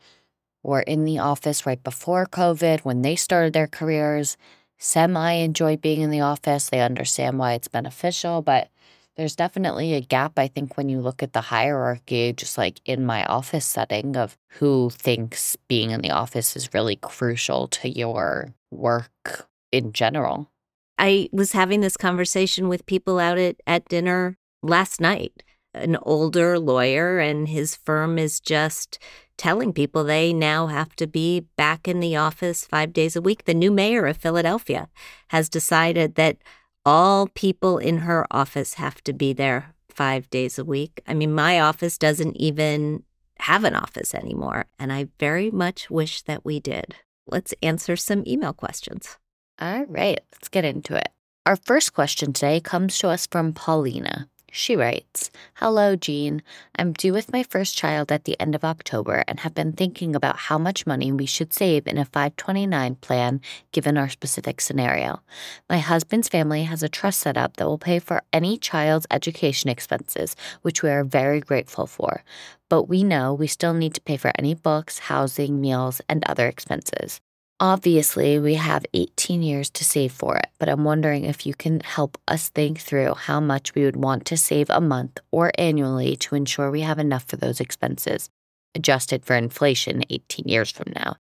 were 0.63 0.81
in 0.81 1.05
the 1.05 1.19
office 1.19 1.65
right 1.65 1.83
before 1.83 2.25
COVID 2.25 2.81
when 2.81 3.01
they 3.01 3.15
started 3.15 3.53
their 3.53 3.67
careers 3.67 4.37
semi 4.77 5.33
enjoy 5.33 5.75
being 5.77 6.01
in 6.01 6.11
the 6.11 6.21
office. 6.21 6.69
They 6.69 6.81
understand 6.81 7.39
why 7.39 7.53
it's 7.53 7.67
beneficial, 7.67 8.41
but 8.41 8.69
there's 9.17 9.35
definitely 9.35 9.93
a 9.93 10.01
gap, 10.01 10.37
I 10.37 10.47
think, 10.47 10.77
when 10.77 10.89
you 10.89 11.01
look 11.01 11.21
at 11.21 11.33
the 11.33 11.41
hierarchy, 11.41 12.33
just 12.33 12.57
like 12.57 12.79
in 12.85 13.05
my 13.05 13.25
office 13.25 13.65
setting, 13.65 14.15
of 14.15 14.37
who 14.59 14.89
thinks 14.89 15.57
being 15.67 15.91
in 15.91 16.01
the 16.01 16.11
office 16.11 16.55
is 16.55 16.73
really 16.73 16.95
crucial 16.95 17.67
to 17.67 17.89
your 17.89 18.53
work 18.71 19.49
in 19.71 19.93
general. 19.93 20.49
I 20.97 21.29
was 21.31 21.51
having 21.51 21.81
this 21.81 21.97
conversation 21.97 22.69
with 22.69 22.85
people 22.85 23.19
out 23.19 23.37
at, 23.37 23.57
at 23.67 23.89
dinner 23.89 24.37
last 24.63 25.01
night. 25.01 25.43
An 25.73 25.97
older 26.01 26.59
lawyer, 26.59 27.19
and 27.19 27.47
his 27.47 27.75
firm 27.75 28.17
is 28.17 28.39
just 28.39 28.99
telling 29.37 29.73
people 29.73 30.03
they 30.03 30.33
now 30.33 30.67
have 30.67 30.95
to 30.97 31.07
be 31.07 31.47
back 31.57 31.87
in 31.87 31.99
the 31.99 32.15
office 32.15 32.65
five 32.65 32.93
days 32.93 33.15
a 33.15 33.21
week. 33.21 33.45
The 33.45 33.53
new 33.53 33.71
mayor 33.71 34.05
of 34.05 34.17
Philadelphia 34.17 34.89
has 35.29 35.49
decided 35.49 36.15
that 36.15 36.37
all 36.85 37.27
people 37.27 37.77
in 37.77 37.99
her 37.99 38.25
office 38.31 38.75
have 38.75 39.03
to 39.03 39.13
be 39.13 39.33
there 39.33 39.73
five 39.89 40.29
days 40.29 40.57
a 40.57 40.65
week. 40.65 41.01
I 41.07 41.13
mean, 41.13 41.33
my 41.33 41.59
office 41.59 41.97
doesn't 41.97 42.37
even 42.37 43.03
have 43.39 43.63
an 43.63 43.75
office 43.75 44.13
anymore, 44.15 44.65
and 44.79 44.91
I 44.91 45.07
very 45.19 45.51
much 45.51 45.89
wish 45.89 46.21
that 46.23 46.45
we 46.45 46.59
did. 46.59 46.95
Let's 47.27 47.53
answer 47.61 47.95
some 47.95 48.23
email 48.25 48.53
questions. 48.53 49.17
All 49.59 49.85
right, 49.85 50.19
let's 50.33 50.49
get 50.49 50.65
into 50.65 50.95
it. 50.95 51.09
Our 51.45 51.55
first 51.55 51.93
question 51.93 52.33
today 52.33 52.59
comes 52.59 52.97
to 52.99 53.09
us 53.09 53.27
from 53.27 53.53
Paulina. 53.53 54.27
She 54.53 54.75
writes 54.75 55.31
Hello, 55.53 55.95
Jean. 55.95 56.43
I'm 56.75 56.91
due 56.91 57.13
with 57.13 57.31
my 57.31 57.41
first 57.41 57.77
child 57.77 58.11
at 58.11 58.25
the 58.25 58.37
end 58.37 58.53
of 58.53 58.65
October 58.65 59.23
and 59.25 59.39
have 59.39 59.53
been 59.53 59.71
thinking 59.71 60.13
about 60.13 60.35
how 60.35 60.57
much 60.57 60.85
money 60.85 61.09
we 61.09 61.25
should 61.25 61.53
save 61.53 61.87
in 61.87 61.97
a 61.97 62.03
529 62.03 62.95
plan 62.95 63.39
given 63.71 63.97
our 63.97 64.09
specific 64.09 64.59
scenario. 64.59 65.21
My 65.69 65.77
husband's 65.77 66.27
family 66.27 66.63
has 66.63 66.83
a 66.83 66.89
trust 66.89 67.21
set 67.21 67.37
up 67.37 67.55
that 67.55 67.65
will 67.65 67.77
pay 67.77 67.99
for 67.99 68.23
any 68.33 68.57
child's 68.57 69.07
education 69.09 69.69
expenses, 69.69 70.35
which 70.63 70.83
we 70.83 70.89
are 70.89 71.05
very 71.05 71.39
grateful 71.39 71.87
for. 71.87 72.21
But 72.67 72.89
we 72.89 73.05
know 73.05 73.33
we 73.33 73.47
still 73.47 73.73
need 73.73 73.93
to 73.93 74.01
pay 74.01 74.17
for 74.17 74.33
any 74.37 74.53
books, 74.53 74.99
housing, 74.99 75.61
meals, 75.61 76.01
and 76.09 76.25
other 76.25 76.49
expenses. 76.49 77.21
Obviously, 77.61 78.39
we 78.39 78.55
have 78.55 78.87
18 78.95 79.43
years 79.43 79.69
to 79.69 79.85
save 79.85 80.11
for 80.11 80.35
it, 80.35 80.47
but 80.57 80.67
I'm 80.67 80.83
wondering 80.83 81.25
if 81.25 81.45
you 81.45 81.53
can 81.53 81.79
help 81.81 82.17
us 82.27 82.49
think 82.49 82.79
through 82.79 83.13
how 83.13 83.39
much 83.39 83.75
we 83.75 83.83
would 83.85 83.97
want 83.97 84.25
to 84.25 84.35
save 84.35 84.71
a 84.71 84.81
month 84.81 85.19
or 85.29 85.51
annually 85.59 86.15
to 86.15 86.33
ensure 86.33 86.71
we 86.71 86.81
have 86.81 86.97
enough 86.97 87.25
for 87.25 87.35
those 87.35 87.59
expenses, 87.59 88.31
adjusted 88.73 89.23
for 89.23 89.35
inflation 89.35 90.01
18 90.09 90.47
years 90.47 90.71
from 90.71 90.91
now. 90.95 91.17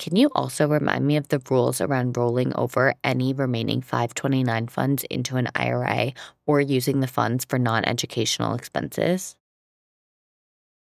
Can 0.00 0.16
you 0.16 0.32
also 0.34 0.66
remind 0.66 1.06
me 1.06 1.16
of 1.16 1.28
the 1.28 1.40
rules 1.48 1.80
around 1.80 2.16
rolling 2.16 2.52
over 2.56 2.94
any 3.04 3.32
remaining 3.32 3.80
529 3.80 4.66
funds 4.66 5.04
into 5.04 5.36
an 5.36 5.46
IRA 5.54 6.12
or 6.44 6.60
using 6.60 6.98
the 6.98 7.06
funds 7.06 7.44
for 7.44 7.56
non 7.56 7.84
educational 7.84 8.54
expenses? 8.54 9.36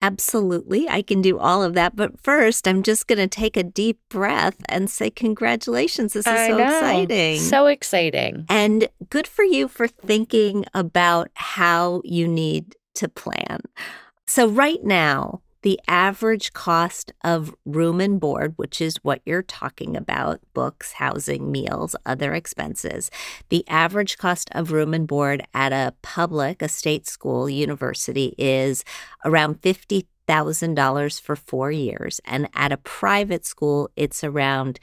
Absolutely, 0.03 0.89
I 0.89 1.01
can 1.01 1.21
do 1.21 1.39
all 1.39 1.63
of 1.63 1.75
that. 1.75 1.95
But 1.95 2.19
first, 2.21 2.67
I'm 2.67 2.83
just 2.83 3.07
going 3.07 3.19
to 3.19 3.27
take 3.27 3.55
a 3.55 3.63
deep 3.63 3.99
breath 4.09 4.57
and 4.67 4.89
say, 4.89 5.09
Congratulations. 5.09 6.11
This 6.11 6.27
is 6.27 6.33
I 6.33 6.49
so 6.49 6.57
know. 6.57 6.65
exciting. 6.65 7.39
So 7.39 7.67
exciting. 7.67 8.45
And 8.49 8.89
good 9.09 9.27
for 9.27 9.43
you 9.45 9.69
for 9.69 9.87
thinking 9.87 10.65
about 10.73 11.29
how 11.35 12.01
you 12.03 12.27
need 12.27 12.75
to 12.95 13.07
plan. 13.07 13.61
So, 14.27 14.45
right 14.47 14.83
now, 14.83 15.41
the 15.63 15.79
average 15.87 16.53
cost 16.53 17.11
of 17.23 17.55
room 17.65 17.99
and 17.99 18.19
board, 18.19 18.53
which 18.57 18.79
is 18.79 18.97
what 19.03 19.21
you're 19.25 19.41
talking 19.41 19.97
about 19.97 20.39
books, 20.53 20.93
housing, 20.93 21.51
meals, 21.51 21.95
other 22.05 22.33
expenses 22.33 23.09
the 23.49 23.67
average 23.67 24.17
cost 24.17 24.49
of 24.53 24.71
room 24.71 24.93
and 24.93 25.07
board 25.07 25.45
at 25.53 25.71
a 25.71 25.93
public, 26.01 26.61
a 26.61 26.67
state 26.67 27.07
school, 27.07 27.49
university 27.49 28.33
is 28.37 28.83
around 29.25 29.61
$50,000 29.61 31.21
for 31.21 31.35
four 31.35 31.71
years. 31.71 32.19
And 32.25 32.49
at 32.53 32.71
a 32.71 32.77
private 32.77 33.45
school, 33.45 33.89
it's 33.95 34.23
around 34.23 34.79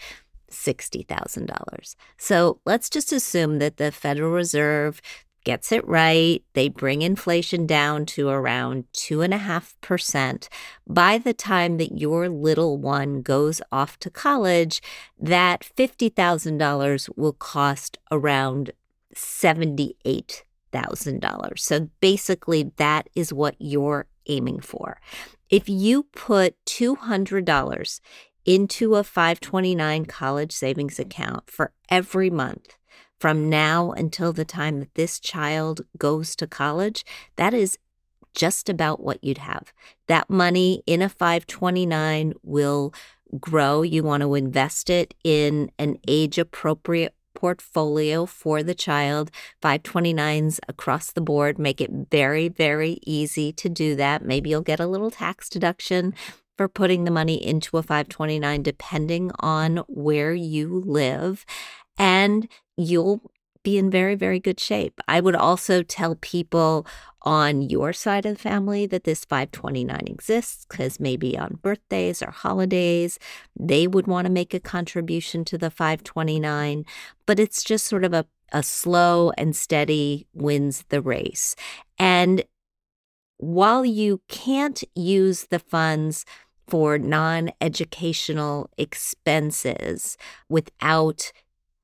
$60,000. 0.51 1.97
So 2.19 2.61
let's 2.66 2.90
just 2.90 3.12
assume 3.12 3.59
that 3.59 3.77
the 3.77 3.93
Federal 3.93 4.33
Reserve 4.33 5.01
gets 5.45 5.72
it 5.72 5.86
right. 5.86 6.43
They 6.55 6.68
bring 6.68 7.03
inflation 7.03 7.66
down 7.66 8.07
to 8.07 8.28
around 8.28 8.84
2.5%. 8.93 10.49
By 10.86 11.18
the 11.18 11.34
time 11.34 11.76
that 11.78 11.99
your 11.99 12.28
little 12.28 12.78
one 12.78 13.22
goes 13.22 13.61
off 13.72 13.99
to 14.01 14.11
college, 14.11 14.82
that 15.18 15.68
$50,000 15.76 17.16
will 17.16 17.32
cost 17.32 17.99
around 18.11 18.72
$78,000. 19.14 21.59
So 21.59 21.88
basically, 22.01 22.72
that 22.76 23.09
is 23.14 23.32
what 23.32 23.55
you're 23.59 24.07
aiming 24.26 24.61
for. 24.61 25.01
If 25.49 25.68
you 25.68 26.05
put 26.05 26.55
$200 26.66 28.01
into 28.45 28.95
a 28.95 29.05
529 29.05 30.05
college 30.07 30.53
savings 30.53 30.99
account 30.99 31.51
for 31.51 31.72
every 31.91 32.30
month 32.30 32.76
from 33.21 33.51
now 33.51 33.93
until 33.93 34.33
the 34.33 34.47
time 34.47 34.81
that 34.81 34.95
this 34.95 35.21
child 35.21 35.83
goes 35.99 36.35
to 36.37 36.47
college, 36.47 37.05
that 37.37 37.53
is 37.53 37.79
just 38.35 38.68
about 38.68 39.01
what 39.01 39.23
you'd 39.23 39.39
have. 39.39 39.73
That 40.09 40.31
money 40.31 40.83
in 40.87 41.03
a 41.03 41.09
529 41.09 42.33
will 42.43 42.95
grow. 43.39 43.83
You 43.83 44.03
want 44.03 44.23
to 44.23 44.35
invest 44.35 44.89
it 44.89 45.14
in 45.23 45.71
an 45.79 45.99
age 46.09 46.39
appropriate 46.39 47.14
portfolio 47.35 48.27
for 48.27 48.62
the 48.62 48.75
child. 48.75 49.31
529s 49.62 50.59
across 50.68 51.12
the 51.12 51.21
board 51.21 51.59
make 51.59 51.81
it 51.81 51.91
very, 52.11 52.49
very 52.49 52.99
easy 53.05 53.53
to 53.53 53.68
do 53.68 53.95
that. 53.97 54.25
Maybe 54.25 54.51
you'll 54.51 54.62
get 54.62 54.81
a 54.81 54.87
little 54.87 55.11
tax 55.11 55.49
deduction 55.49 56.14
for 56.57 56.68
putting 56.68 57.05
the 57.05 57.11
money 57.11 57.43
into 57.43 57.79
a 57.79 57.83
529, 57.83 58.62
depending 58.62 59.31
on 59.41 59.79
where 59.89 60.35
you 60.35 60.83
live. 60.87 61.47
And 61.97 62.49
you'll 62.83 63.20
be 63.62 63.78
in 63.78 63.91
very, 63.91 64.14
very 64.14 64.41
good 64.41 64.59
shape. 64.59 65.01
I 65.07 65.20
would 65.20 65.35
also 65.35 65.83
tell 65.83 66.14
people 66.16 66.87
on 67.22 67.61
your 67.61 67.93
side 67.93 68.24
of 68.24 68.35
the 68.37 68.43
family 68.43 68.87
that 68.87 69.05
this 69.05 69.24
529 69.26 70.01
exists 70.07 70.64
because 70.68 70.99
maybe 70.99 71.37
on 71.37 71.59
birthdays 71.62 72.22
or 72.22 72.31
holidays, 72.31 73.18
they 73.59 73.87
would 73.87 74.07
want 74.07 74.26
to 74.26 74.33
make 74.33 74.55
a 74.55 74.61
contribution 74.61 75.45
to 75.45 75.59
the 75.59 75.70
529. 75.70 76.85
But 77.26 77.39
it's 77.39 77.62
just 77.62 77.87
sort 77.87 78.05
of 78.05 78.14
a, 78.14 78.24
a 78.53 78.62
slow 78.62 79.33
and 79.37 79.55
steady 79.55 80.26
wins 80.33 80.85
the 80.89 81.03
race. 81.03 81.55
And 81.99 82.45
while 83.37 83.85
you 83.85 84.22
can't 84.28 84.83
use 84.95 85.47
the 85.51 85.59
funds 85.59 86.24
for 86.68 86.99
non 86.99 87.51
educational 87.61 88.70
expenses 88.78 90.16
without 90.49 91.33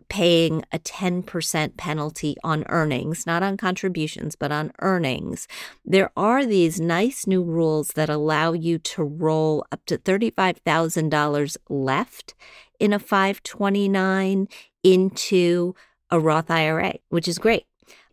paying 0.08 0.64
a 0.72 0.78
10% 0.78 1.76
penalty 1.76 2.36
on 2.44 2.64
earnings, 2.68 3.26
not 3.26 3.42
on 3.42 3.56
contributions, 3.56 4.36
but 4.36 4.52
on 4.52 4.72
earnings, 4.80 5.48
there 5.84 6.10
are 6.16 6.44
these 6.44 6.80
nice 6.80 7.26
new 7.26 7.42
rules 7.42 7.88
that 7.88 8.08
allow 8.08 8.52
you 8.52 8.78
to 8.78 9.02
roll 9.02 9.64
up 9.72 9.84
to 9.86 9.98
$35,000 9.98 11.56
left 11.68 12.34
in 12.78 12.92
a 12.92 12.98
529 12.98 14.48
into 14.82 15.74
a 16.10 16.20
Roth 16.20 16.50
IRA, 16.50 16.94
which 17.08 17.26
is 17.26 17.38
great. 17.38 17.66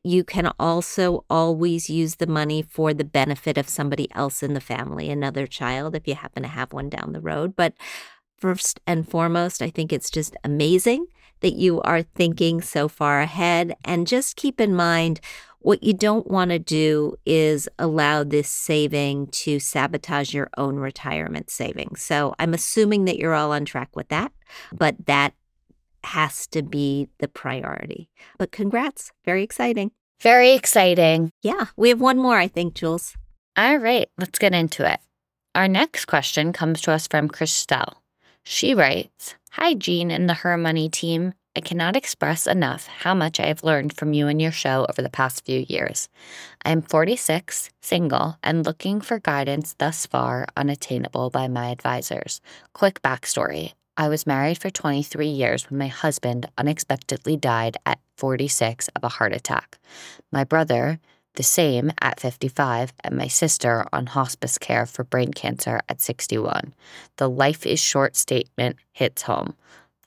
You 0.03 0.23
can 0.23 0.51
also 0.59 1.23
always 1.29 1.89
use 1.89 2.15
the 2.15 2.27
money 2.27 2.61
for 2.61 2.93
the 2.93 3.05
benefit 3.05 3.57
of 3.57 3.69
somebody 3.69 4.11
else 4.13 4.43
in 4.43 4.53
the 4.53 4.59
family, 4.59 5.09
another 5.09 5.47
child, 5.47 5.95
if 5.95 6.07
you 6.07 6.15
happen 6.15 6.43
to 6.43 6.49
have 6.49 6.73
one 6.73 6.89
down 6.89 7.13
the 7.13 7.21
road. 7.21 7.55
But 7.55 7.73
first 8.37 8.81
and 8.85 9.07
foremost, 9.07 9.61
I 9.61 9.69
think 9.69 9.93
it's 9.93 10.09
just 10.09 10.35
amazing 10.43 11.05
that 11.43 11.53
you 11.53 11.79
are 11.81 12.01
thinking 12.01 12.61
so 12.61 12.87
far 12.87 13.21
ahead. 13.21 13.75
And 13.85 14.07
just 14.07 14.35
keep 14.35 14.59
in 14.59 14.75
mind, 14.75 15.19
what 15.59 15.83
you 15.83 15.93
don't 15.93 16.27
want 16.27 16.49
to 16.51 16.59
do 16.59 17.15
is 17.25 17.69
allow 17.77 18.23
this 18.23 18.49
saving 18.49 19.27
to 19.27 19.59
sabotage 19.59 20.33
your 20.33 20.49
own 20.57 20.77
retirement 20.77 21.49
savings. 21.49 22.01
So 22.01 22.33
I'm 22.39 22.53
assuming 22.53 23.05
that 23.05 23.17
you're 23.17 23.33
all 23.35 23.51
on 23.51 23.65
track 23.65 23.95
with 23.95 24.09
that, 24.09 24.31
but 24.73 25.05
that 25.05 25.33
has 26.03 26.47
to 26.47 26.63
be 26.63 27.07
the 27.19 27.27
priority. 27.27 28.09
But 28.37 28.51
congrats, 28.51 29.11
very 29.23 29.43
exciting. 29.43 29.91
Very 30.21 30.51
exciting. 30.51 31.31
Yeah, 31.41 31.67
we 31.77 31.89
have 31.89 32.01
one 32.01 32.17
more, 32.17 32.37
I 32.37 32.47
think, 32.47 32.73
Jules. 32.73 33.15
All 33.55 33.77
right, 33.77 34.09
let's 34.17 34.39
get 34.39 34.53
into 34.53 34.89
it. 34.91 34.99
Our 35.55 35.67
next 35.67 36.05
question 36.05 36.51
comes 36.51 36.81
to 36.81 36.91
us 36.91 37.07
from 37.07 37.29
Christelle. 37.29 37.95
She 38.43 38.73
writes 38.73 39.35
Hi, 39.57 39.75
Jean 39.75 40.09
and 40.09 40.27
the 40.27 40.33
Her 40.33 40.57
Money 40.57 40.89
team. 40.89 41.35
I 41.55 41.59
cannot 41.59 41.95
express 41.95 42.47
enough 42.47 42.87
how 42.87 43.13
much 43.13 43.39
I 43.39 43.45
have 43.45 43.63
learned 43.63 43.95
from 43.95 44.11
you 44.11 44.27
and 44.27 44.41
your 44.41 44.51
show 44.51 44.87
over 44.89 45.03
the 45.03 45.11
past 45.11 45.45
few 45.45 45.63
years. 45.69 46.09
I 46.65 46.71
am 46.71 46.81
46, 46.81 47.69
single, 47.79 48.39
and 48.41 48.65
looking 48.65 48.99
for 48.99 49.19
guidance 49.19 49.75
thus 49.77 50.07
far 50.07 50.47
unattainable 50.57 51.29
by 51.29 51.47
my 51.47 51.69
advisors. 51.69 52.41
Quick 52.73 53.03
backstory 53.03 53.73
I 53.95 54.07
was 54.07 54.25
married 54.25 54.57
for 54.57 54.71
23 54.71 55.27
years 55.27 55.69
when 55.69 55.77
my 55.77 55.87
husband 55.87 56.49
unexpectedly 56.57 57.37
died 57.37 57.77
at 57.85 57.99
46 58.17 58.87
of 58.95 59.03
a 59.03 59.09
heart 59.09 59.33
attack. 59.33 59.77
My 60.31 60.43
brother, 60.43 60.99
the 61.35 61.43
same 61.43 61.91
at 62.01 62.19
55, 62.19 62.93
and 63.03 63.17
my 63.17 63.27
sister 63.27 63.85
on 63.91 64.07
hospice 64.07 64.57
care 64.57 64.85
for 64.85 65.03
brain 65.03 65.33
cancer 65.33 65.81
at 65.89 66.01
61. 66.01 66.73
The 67.17 67.29
life 67.29 67.65
is 67.65 67.79
short 67.79 68.15
statement 68.15 68.77
hits 68.91 69.23
home. 69.23 69.55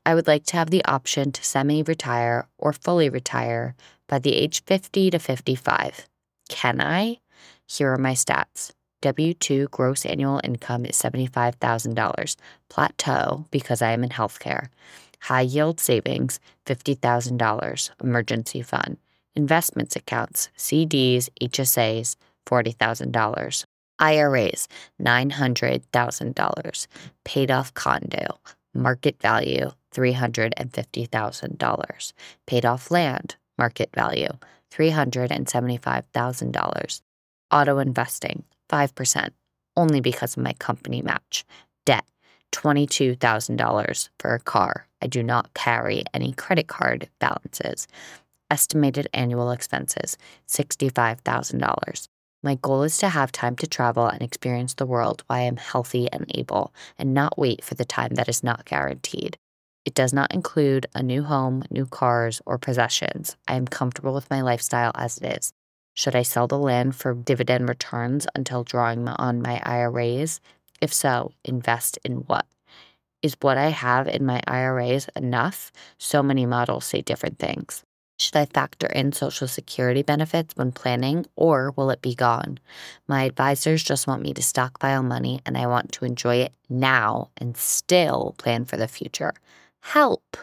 I 0.05 0.15
would 0.15 0.27
like 0.27 0.45
to 0.47 0.57
have 0.57 0.71
the 0.71 0.85
option 0.85 1.33
to 1.33 1.45
semi 1.45 1.83
retire 1.83 2.47
or 2.59 2.73
fully 2.73 3.09
retire 3.09 3.75
by 4.09 4.21
the 4.21 4.35
age 4.35 4.63
50 4.65 5.11
to 5.11 5.19
55. 5.19 6.07
Can 6.49 6.81
I? 6.81 7.19
Here 7.67 7.93
are 7.93 7.99
my 7.99 8.13
stats. 8.13 8.71
W 9.03 9.35
2 9.35 9.69
gross 9.71 10.07
annual 10.07 10.41
income 10.45 10.87
is 10.87 10.97
$75,000. 10.97 12.37
Plateau 12.69 13.47
because 13.51 13.83
I 13.83 13.91
am 13.91 14.05
in 14.05 14.11
healthcare. 14.11 14.69
High 15.21 15.43
yield 15.43 15.81
savings, 15.81 16.39
$50,000. 16.67 17.91
Emergency 18.01 18.63
fund 18.63 18.99
investments 19.37 19.97
accounts, 19.97 20.51
CDs, 20.57 21.29
HSAs, 21.41 22.17
$40,000. 22.47 23.65
IRAs, 23.99 24.69
$900,000. 25.01 26.87
Paid 27.25 27.51
off 27.51 27.73
condo, 27.75 28.39
market 28.75 29.19
value, 29.21 29.71
$350,000. 29.95 32.13
Paid 32.47 32.67
off 32.67 32.91
land, 32.91 33.37
market 33.57 33.89
value, 33.95 34.29
$375,000. 34.73 37.01
Auto 37.51 37.79
investing, 37.79 38.45
5%, 38.69 39.31
only 39.77 40.01
because 40.01 40.37
of 40.37 40.43
my 40.43 40.53
company 40.55 41.01
match. 41.01 41.45
Debt, 41.87 42.05
$22,000 42.53 44.09
for 44.19 44.35
a 44.35 44.41
car. 44.41 44.89
I 45.01 45.07
do 45.07 45.23
not 45.23 45.55
carry 45.55 46.03
any 46.13 46.33
credit 46.33 46.67
card 46.67 47.09
balances. 47.19 47.87
Estimated 48.49 49.09
annual 49.13 49.51
expenses 49.51 50.17
$65,000. 50.49 52.09
My 52.45 52.55
goal 52.55 52.85
is 52.85 52.97
to 52.99 53.09
have 53.09 53.33
time 53.33 53.57
to 53.57 53.67
travel 53.67 54.07
and 54.07 54.23
experience 54.23 54.75
the 54.75 54.87
world 54.87 55.25
while 55.27 55.41
I 55.41 55.43
am 55.43 55.57
healthy 55.57 56.09
and 56.13 56.31
able, 56.33 56.73
and 56.97 57.13
not 57.13 57.37
wait 57.37 57.65
for 57.65 57.75
the 57.75 57.85
time 57.85 58.15
that 58.15 58.29
is 58.29 58.45
not 58.45 58.65
guaranteed. 58.65 59.37
It 59.85 59.95
does 59.95 60.13
not 60.13 60.33
include 60.33 60.87
a 60.95 61.03
new 61.03 61.25
home, 61.25 61.65
new 61.71 61.87
cars, 61.87 62.41
or 62.47 62.57
possessions. 62.59 63.37
I 63.49 63.55
am 63.55 63.67
comfortable 63.67 64.15
with 64.15 64.31
my 64.31 64.43
lifestyle 64.43 64.93
as 64.95 65.19
it 65.19 65.39
is. 65.39 65.53
Should 65.95 66.15
I 66.15 66.23
sell 66.23 66.47
the 66.47 66.59
land 66.59 66.95
for 66.95 67.15
dividend 67.15 67.69
returns 67.69 68.29
until 68.35 68.63
drawing 68.63 69.09
on 69.09 69.43
my 69.43 69.61
IRAs? 69.65 70.41
If 70.81 70.93
so, 70.93 71.33
invest 71.45 71.99
in 72.05 72.19
what? 72.27 72.47
Is 73.23 73.37
what 73.41 73.59
I 73.59 73.71
have 73.71 74.07
in 74.07 74.27
my 74.27 74.41
IRAs 74.47 75.09
enough? 75.17 75.73
So 75.99 76.23
many 76.23 76.47
models 76.47 76.85
say 76.85 77.01
different 77.01 77.39
things. 77.39 77.83
Should 78.19 78.37
I 78.37 78.47
factor 78.47 78.87
in 78.87 79.13
Social 79.13 79.47
Security 79.47 80.03
benefits 80.03 80.57
when 80.57 80.73
planning, 80.73 81.27
or 81.37 81.73
will 81.73 81.91
it 81.91 82.01
be 82.01 82.15
gone? 82.15 82.59
My 83.07 83.25
advisors 83.25 83.83
just 83.83 84.07
want 84.07 84.23
me 84.23 84.33
to 84.35 84.43
stockpile 84.43 85.03
money, 85.03 85.41
and 85.45 85.59
I 85.59 85.67
want 85.67 85.93
to 85.93 86.07
enjoy 86.07 86.37
it 86.37 86.53
now 86.71 87.29
and 87.37 87.57
still 87.57 88.35
plan 88.39 88.65
for 88.65 88.79
the 88.79 88.89
future. 88.89 89.35
Help! 89.83 90.37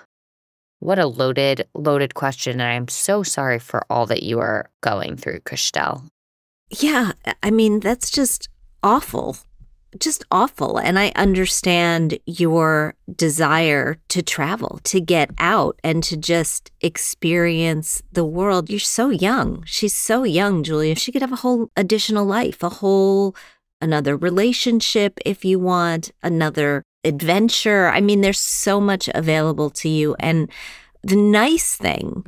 What 0.80 1.00
a 1.00 1.08
loaded, 1.08 1.68
loaded 1.74 2.14
question. 2.14 2.60
And 2.60 2.64
I'm 2.64 2.88
so 2.90 3.24
sorry 3.24 3.58
for 3.58 3.86
all 3.90 4.06
that 4.08 4.22
you 4.22 4.40
are 4.40 4.70
going 4.82 5.16
through, 5.16 5.40
Christelle. 5.40 6.10
Yeah, 6.70 7.14
I 7.42 7.52
mean, 7.52 7.80
that's 7.80 8.12
just 8.12 8.50
awful 8.84 9.38
just 10.00 10.24
awful. 10.32 10.78
And 10.78 10.98
I 10.98 11.12
understand 11.16 12.18
your 12.26 12.96
desire 13.16 13.98
to 14.10 14.22
travel, 14.22 14.80
to 14.86 15.00
get 15.00 15.32
out, 15.38 15.80
and 15.84 16.04
to 16.04 16.18
just 16.18 16.72
experience 16.82 18.02
the 18.12 18.26
world. 18.26 18.70
You're 18.70 18.80
so 18.80 19.10
young. 19.10 19.64
She's 19.66 19.96
so 19.96 20.24
young, 20.24 20.64
Julia. 20.64 20.96
She 20.96 21.12
could 21.12 21.22
have 21.22 21.32
a 21.32 21.38
whole 21.38 21.70
additional 21.76 22.26
life, 22.26 22.64
a 22.64 22.70
whole 22.70 23.36
another 23.82 24.16
relationship 24.16 25.20
if 25.26 25.44
you 25.44 25.60
want, 25.60 26.12
another 26.24 26.84
adventure. 27.04 27.90
I 27.90 28.00
mean, 28.00 28.22
there's 28.22 28.40
so 28.40 28.80
much 28.80 29.10
available 29.14 29.70
to 29.72 29.90
you. 29.90 30.16
And 30.20 30.50
the 31.04 31.18
nice 31.18 31.76
thing 31.76 32.26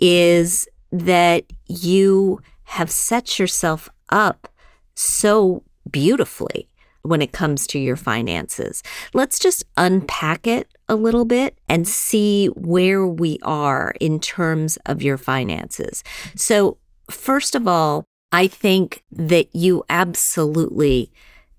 is 0.00 0.66
that 0.90 1.44
you 1.66 2.40
have 2.64 2.90
set 2.90 3.38
yourself 3.38 3.90
up 4.08 4.48
so 4.94 5.62
beautifully 5.90 6.68
when 7.04 7.20
it 7.20 7.32
comes 7.32 7.66
to 7.68 7.78
your 7.78 7.96
finances. 7.96 8.82
Let's 9.12 9.38
just 9.38 9.64
unpack 9.76 10.46
it 10.46 10.72
a 10.88 10.96
little 10.96 11.26
bit 11.26 11.58
and 11.68 11.86
see 11.86 12.46
where 12.48 13.06
we 13.06 13.38
are 13.42 13.94
in 14.00 14.18
terms 14.20 14.78
of 14.86 15.02
your 15.02 15.18
finances. 15.18 16.02
So, 16.34 16.78
first 17.10 17.54
of 17.54 17.68
all, 17.68 18.04
I 18.32 18.46
think 18.46 19.04
that 19.12 19.54
you 19.54 19.84
absolutely 19.90 21.12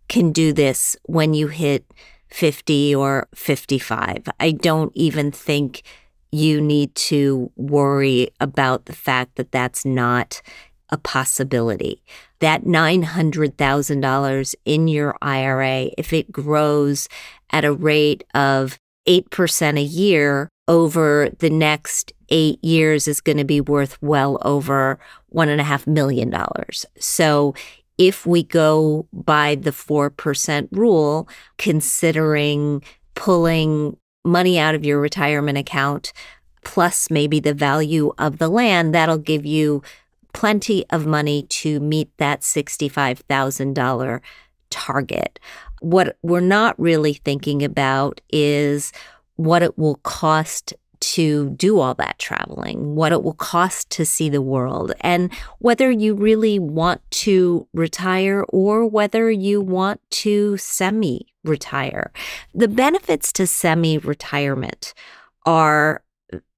can 0.10 0.32
do 0.32 0.52
this 0.52 0.98
when 1.04 1.34
you 1.34 1.48
hit 1.48 1.86
50 2.30 2.96
or 2.96 3.28
55. 3.36 4.28
I 4.39 4.52
don't 4.52 4.91
even 4.96 5.32
think 5.32 5.84
you 6.32 6.60
need 6.60 6.93
to 6.96 7.52
worry 7.56 8.30
about 8.39 8.86
the 8.86 8.93
fact 8.93 9.36
that 9.36 9.52
that's 9.52 9.86
not 9.86 10.41
a 10.90 10.98
possibility. 10.98 12.04
That 12.40 12.64
$900,000 12.64 14.56
in 14.66 14.88
your 14.88 15.16
IRA, 15.22 15.90
if 15.98 16.14
it 16.14 16.32
grows 16.32 17.08
at 17.52 17.66
a 17.66 17.74
rate 17.74 18.24
of 18.34 18.80
8% 19.08 19.80
a 19.80 19.84
year 19.84 20.50
over 20.68 21.30
the 21.40 21.50
next 21.50 22.12
eight 22.30 22.64
years, 22.64 23.08
is 23.08 23.22
going 23.22 23.38
to 23.38 23.46
be 23.46 23.62
worth 23.62 24.02
well 24.02 24.40
over 24.44 25.00
$1.5 25.34 25.88
million. 25.88 26.34
So 27.00 27.54
if 27.98 28.26
we 28.26 28.44
go 28.44 29.08
by 29.14 29.56
the 29.56 29.72
4% 29.72 30.68
rule, 30.72 31.30
considering 31.58 32.84
pulling 33.14 33.98
money 34.24 34.60
out 34.60 34.76
of 34.76 34.84
your 34.84 35.00
retirement 35.00 35.58
account 35.58 36.12
plus 36.64 37.12
maybe 37.12 37.40
the 37.40 37.54
value 37.54 38.12
of 38.18 38.40
the 38.40 38.50
land, 38.50 38.94
that'll 38.94 39.20
give 39.20 39.46
you 39.46 39.82
plenty 40.36 40.86
of 40.90 41.06
money 41.06 41.44
to 41.44 41.80
meet 41.80 42.10
that 42.18 42.42
$65,000 42.42 44.22
target. 44.70 45.40
What 45.80 46.18
we're 46.22 46.42
not 46.42 46.78
really 46.78 47.14
thinking 47.14 47.64
about 47.64 48.20
is 48.30 48.92
what 49.38 49.64
it 49.64 49.78
will 49.78 49.96
cost 50.04 50.74
to 51.00 51.52
do 51.52 51.80
all 51.80 51.94
that 51.94 52.20
traveling, 52.20 52.96
what 52.96 53.12
it 53.12 53.24
will 53.24 53.34
cost 53.34 53.90
to 53.92 54.06
see 54.06 54.30
the 54.30 54.42
world, 54.42 54.92
and 55.02 55.32
whether 55.60 55.90
you 55.90 56.14
really 56.16 56.60
want 56.60 57.02
to 57.12 57.68
retire 57.74 58.44
or 58.50 58.86
whether 58.86 59.32
you 59.32 59.62
want 59.62 60.02
to 60.10 60.58
semi 60.58 61.28
retire. 61.44 62.12
The 62.54 62.68
benefits 62.68 63.32
to 63.34 63.48
semi 63.48 64.00
retirement 64.00 64.94
are 65.46 66.04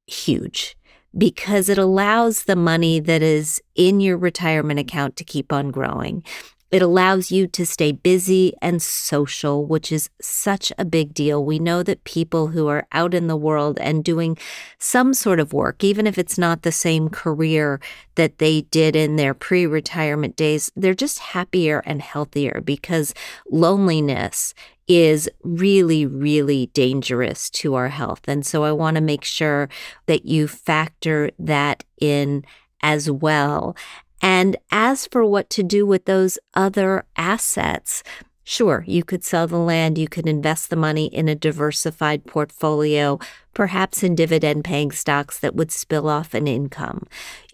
huge 0.07 0.76
because 1.17 1.69
it 1.69 1.77
allows 1.77 2.43
the 2.43 2.55
money 2.55 2.99
that 2.99 3.21
is 3.21 3.61
in 3.75 3.99
your 3.99 4.17
retirement 4.17 4.79
account 4.79 5.15
to 5.17 5.23
keep 5.23 5.51
on 5.51 5.71
growing. 5.71 6.23
It 6.69 6.81
allows 6.81 7.31
you 7.31 7.47
to 7.47 7.65
stay 7.65 7.93
busy 7.93 8.53
and 8.61 8.81
social, 8.81 9.65
which 9.65 9.91
is 9.91 10.09
such 10.21 10.73
a 10.77 10.83
big 10.83 11.13
deal. 11.13 11.43
We 11.43 11.59
know 11.59 11.81
that 11.83 12.03
people 12.03 12.47
who 12.47 12.67
are 12.67 12.85
out 12.91 13.13
in 13.13 13.27
the 13.27 13.37
world 13.37 13.79
and 13.79 14.03
doing 14.03 14.37
some 14.77 15.13
sort 15.13 15.39
of 15.39 15.53
work, 15.53 15.83
even 15.83 16.05
if 16.05 16.17
it's 16.17 16.37
not 16.37 16.63
the 16.63 16.71
same 16.73 17.07
career 17.09 17.79
that 18.15 18.39
they 18.39 18.61
did 18.63 18.95
in 18.95 19.15
their 19.15 19.33
pre 19.33 19.65
retirement 19.65 20.35
days, 20.35 20.69
they're 20.75 20.93
just 20.93 21.19
happier 21.19 21.81
and 21.85 22.01
healthier 22.01 22.61
because 22.65 23.13
loneliness 23.49 24.53
is 24.87 25.29
really, 25.43 26.05
really 26.05 26.67
dangerous 26.67 27.49
to 27.49 27.75
our 27.75 27.89
health. 27.89 28.21
And 28.27 28.45
so 28.45 28.63
I 28.63 28.71
want 28.71 28.95
to 28.95 29.01
make 29.01 29.23
sure 29.23 29.69
that 30.05 30.25
you 30.25 30.47
factor 30.47 31.31
that 31.39 31.83
in 31.99 32.45
as 32.81 33.09
well. 33.09 33.75
And 34.21 34.57
as 34.71 35.07
for 35.07 35.25
what 35.25 35.49
to 35.51 35.63
do 35.63 35.85
with 35.85 36.05
those 36.05 36.37
other 36.55 37.05
assets, 37.15 38.03
Sure, 38.49 38.85
you 38.87 39.03
could 39.03 39.25
sell 39.25 39.45
the 39.45 39.57
land, 39.57 39.97
you 39.97 40.07
could 40.07 40.25
invest 40.25 40.69
the 40.69 40.77
money 40.77 41.07
in 41.07 41.27
a 41.27 41.35
diversified 41.35 42.25
portfolio, 42.25 43.19
perhaps 43.53 44.03
in 44.03 44.15
dividend 44.15 44.63
paying 44.63 44.89
stocks 44.89 45.37
that 45.37 45.53
would 45.53 45.69
spill 45.69 46.07
off 46.07 46.33
an 46.33 46.47
income. 46.47 47.05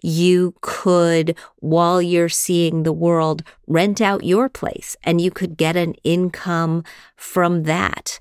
You 0.02 0.54
could, 0.60 1.36
while 1.56 2.00
you're 2.00 2.28
seeing 2.28 2.84
the 2.84 2.92
world, 2.92 3.42
rent 3.66 4.00
out 4.00 4.22
your 4.22 4.48
place 4.48 4.96
and 5.02 5.20
you 5.20 5.32
could 5.32 5.56
get 5.56 5.74
an 5.74 5.94
income 6.04 6.84
from 7.16 7.64
that. 7.64 8.20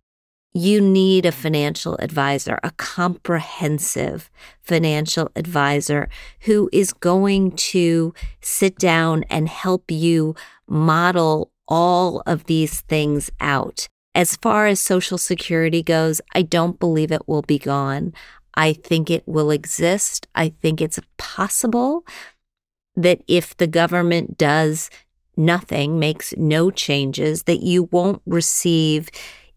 You 0.53 0.81
need 0.81 1.25
a 1.25 1.31
financial 1.31 1.97
advisor, 1.97 2.59
a 2.63 2.71
comprehensive 2.71 4.29
financial 4.61 5.31
advisor 5.35 6.09
who 6.41 6.69
is 6.71 6.93
going 6.93 7.53
to 7.53 8.13
sit 8.39 8.77
down 8.77 9.23
and 9.31 9.49
help 9.49 9.89
you 9.89 10.35
model 10.67 11.51
all 11.67 12.21
of 12.27 12.43
these 12.45 12.81
things 12.81 13.31
out. 13.39 13.87
As 14.13 14.35
far 14.35 14.67
as 14.67 14.79
Social 14.79 15.17
Security 15.17 15.81
goes, 15.81 16.21
I 16.35 16.43
don't 16.43 16.79
believe 16.79 17.11
it 17.11 17.27
will 17.27 17.41
be 17.41 17.57
gone. 17.57 18.13
I 18.53 18.73
think 18.73 19.09
it 19.09 19.23
will 19.27 19.49
exist. 19.49 20.27
I 20.35 20.49
think 20.61 20.81
it's 20.81 20.99
possible 21.17 22.05
that 22.95 23.23
if 23.27 23.57
the 23.57 23.65
government 23.65 24.37
does 24.37 24.91
nothing, 25.35 25.97
makes 25.97 26.31
no 26.37 26.69
changes, 26.69 27.43
that 27.43 27.63
you 27.63 27.89
won't 27.91 28.21
receive 28.27 29.09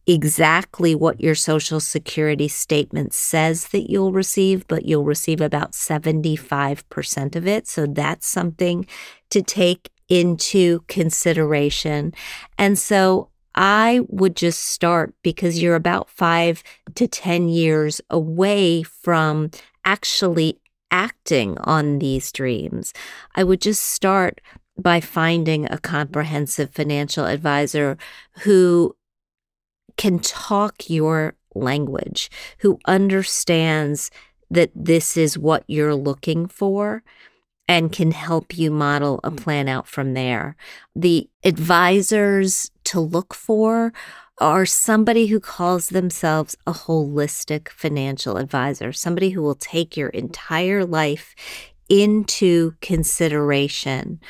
exactly 0.07 0.95
what 0.95 1.21
your 1.21 1.35
Social 1.35 1.81
Security 1.81 2.49
statement 2.49 3.13
says 3.13 3.69
that 3.69 3.91
you'll 3.91 4.13
receive, 4.13 4.67
but 4.69 4.85
you'll 4.85 5.05
receive 5.05 5.41
about 5.41 5.73
75% 5.73 7.37
of 7.37 7.47
it. 7.47 7.67
So 7.67 7.87
that's 7.87 8.27
something 8.27 8.87
to 9.31 9.43
take 9.43 9.91
into 10.09 10.81
consideration. 10.87 12.15
And 12.57 12.79
so 12.79 13.31
I 13.57 14.01
would 14.09 14.37
just 14.37 14.63
start 14.63 15.15
because 15.23 15.61
you're 15.61 15.75
about 15.75 16.09
five 16.11 16.63
to 16.95 17.09
10 17.09 17.49
years 17.49 18.01
away 18.11 18.83
from 18.83 19.51
actually 19.85 20.61
acting 20.91 21.59
on 21.59 21.99
these 21.99 22.31
dreams. 22.31 22.93
I 23.35 23.45
would 23.45 23.61
just 23.61 23.83
start 23.83 24.41
by 24.79 25.01
finding 25.01 25.71
a 25.71 25.79
comprehensive 25.79 26.71
financial 26.71 27.25
advisor 27.25 27.97
who 28.41 28.95
can 29.97 30.19
talk 30.19 30.89
your 30.89 31.35
language, 31.55 32.31
who 32.59 32.79
understands 32.87 34.11
that 34.51 34.71
this 34.75 35.17
is 35.17 35.39
what 35.39 35.65
you're 35.67 35.95
looking 35.95 36.47
for 36.47 37.03
and 37.69 37.93
can 37.93 38.13
help 38.13 38.57
you 38.57 38.71
model 38.71 39.21
a 39.25 39.31
mm. 39.31 39.37
plan 39.37 39.69
out 39.69 39.89
from 39.89 40.15
there. 40.15 40.57
The 40.95 41.29
advisors 41.45 42.71
to 42.85 43.01
look 43.01 43.35
for 43.35 43.93
are 44.39 44.67
somebody 44.67 45.27
who 45.27 45.41
calls 45.41 45.89
themselves 45.89 46.57
a 46.67 46.73
holistic 46.73 47.69
financial 47.69 48.37
advisor, 48.37 48.93
somebody 48.93 49.31
who 49.31 49.43
will 49.43 49.55
take 49.55 49.97
your 49.97 50.11
entire 50.11 50.85
life 50.85 51.35
into 51.89 52.75
consideration 52.81 54.21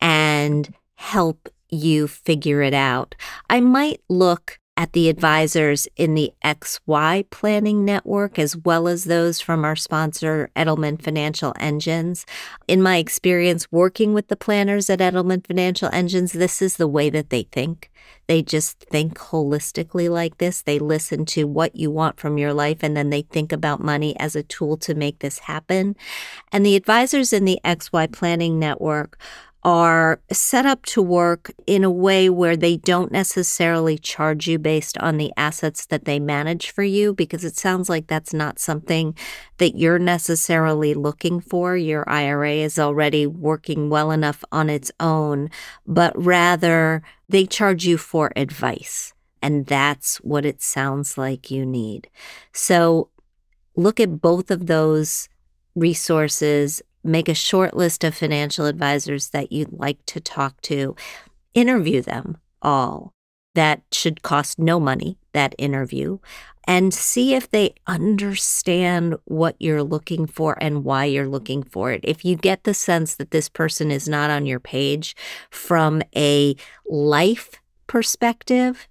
and 0.00 0.74
help 0.96 1.48
you 1.70 2.06
figure 2.06 2.60
it 2.62 2.74
out. 2.74 3.14
I 3.48 3.60
might 3.60 4.02
look 4.08 4.58
at 4.76 4.92
the 4.92 5.08
advisors 5.08 5.86
in 5.96 6.14
the 6.14 6.32
XY 6.44 7.30
Planning 7.30 7.84
Network, 7.84 8.38
as 8.38 8.56
well 8.56 8.88
as 8.88 9.04
those 9.04 9.40
from 9.40 9.64
our 9.64 9.76
sponsor, 9.76 10.50
Edelman 10.56 11.00
Financial 11.00 11.54
Engines. 11.60 12.26
In 12.66 12.82
my 12.82 12.96
experience 12.96 13.70
working 13.70 14.14
with 14.14 14.28
the 14.28 14.36
planners 14.36 14.90
at 14.90 14.98
Edelman 14.98 15.46
Financial 15.46 15.88
Engines, 15.92 16.32
this 16.32 16.60
is 16.60 16.76
the 16.76 16.88
way 16.88 17.08
that 17.10 17.30
they 17.30 17.44
think. 17.52 17.90
They 18.26 18.42
just 18.42 18.80
think 18.80 19.16
holistically 19.18 20.10
like 20.10 20.38
this. 20.38 20.62
They 20.62 20.78
listen 20.78 21.24
to 21.26 21.44
what 21.44 21.76
you 21.76 21.90
want 21.90 22.18
from 22.18 22.38
your 22.38 22.52
life 22.52 22.78
and 22.82 22.96
then 22.96 23.10
they 23.10 23.22
think 23.22 23.52
about 23.52 23.80
money 23.80 24.18
as 24.18 24.34
a 24.34 24.42
tool 24.42 24.76
to 24.78 24.94
make 24.94 25.20
this 25.20 25.40
happen. 25.40 25.94
And 26.50 26.64
the 26.64 26.76
advisors 26.76 27.32
in 27.32 27.44
the 27.44 27.60
XY 27.64 28.12
Planning 28.12 28.58
Network 28.58 29.18
are 29.64 30.20
set 30.30 30.66
up 30.66 30.84
to 30.84 31.00
work 31.00 31.50
in 31.66 31.84
a 31.84 31.90
way 31.90 32.28
where 32.28 32.56
they 32.56 32.76
don't 32.76 33.10
necessarily 33.10 33.96
charge 33.96 34.46
you 34.46 34.58
based 34.58 34.98
on 34.98 35.16
the 35.16 35.32
assets 35.36 35.86
that 35.86 36.04
they 36.04 36.20
manage 36.20 36.70
for 36.70 36.82
you, 36.82 37.14
because 37.14 37.44
it 37.44 37.56
sounds 37.56 37.88
like 37.88 38.06
that's 38.06 38.34
not 38.34 38.58
something 38.58 39.16
that 39.58 39.76
you're 39.76 39.98
necessarily 39.98 40.92
looking 40.92 41.40
for. 41.40 41.76
Your 41.76 42.08
IRA 42.08 42.52
is 42.52 42.78
already 42.78 43.26
working 43.26 43.88
well 43.88 44.10
enough 44.10 44.44
on 44.52 44.68
its 44.68 44.92
own, 45.00 45.48
but 45.86 46.12
rather 46.22 47.02
they 47.28 47.46
charge 47.46 47.86
you 47.86 47.96
for 47.96 48.32
advice. 48.36 49.14
And 49.40 49.66
that's 49.66 50.16
what 50.18 50.44
it 50.44 50.62
sounds 50.62 51.16
like 51.18 51.50
you 51.50 51.66
need. 51.66 52.08
So 52.52 53.08
look 53.76 53.98
at 53.98 54.20
both 54.20 54.50
of 54.50 54.66
those 54.66 55.28
resources 55.74 56.82
make 57.04 57.28
a 57.28 57.34
short 57.34 57.76
list 57.76 58.02
of 58.02 58.14
financial 58.14 58.66
advisors 58.66 59.30
that 59.30 59.52
you'd 59.52 59.72
like 59.72 60.04
to 60.06 60.20
talk 60.20 60.60
to, 60.62 60.96
interview 61.54 62.02
them 62.02 62.38
all. 62.62 63.12
That 63.54 63.82
should 63.92 64.22
cost 64.22 64.58
no 64.58 64.80
money, 64.80 65.16
that 65.32 65.54
interview, 65.58 66.18
and 66.66 66.92
see 66.92 67.34
if 67.34 67.50
they 67.50 67.74
understand 67.86 69.14
what 69.26 69.54
you're 69.60 69.82
looking 69.82 70.26
for 70.26 70.56
and 70.60 70.82
why 70.82 71.04
you're 71.04 71.28
looking 71.28 71.62
for 71.62 71.92
it. 71.92 72.00
If 72.02 72.24
you 72.24 72.36
get 72.36 72.64
the 72.64 72.74
sense 72.74 73.14
that 73.14 73.30
this 73.30 73.48
person 73.48 73.90
is 73.90 74.08
not 74.08 74.30
on 74.30 74.46
your 74.46 74.60
page 74.60 75.14
from 75.50 76.02
a 76.16 76.56
life 76.86 77.60
perspective, 77.86 78.88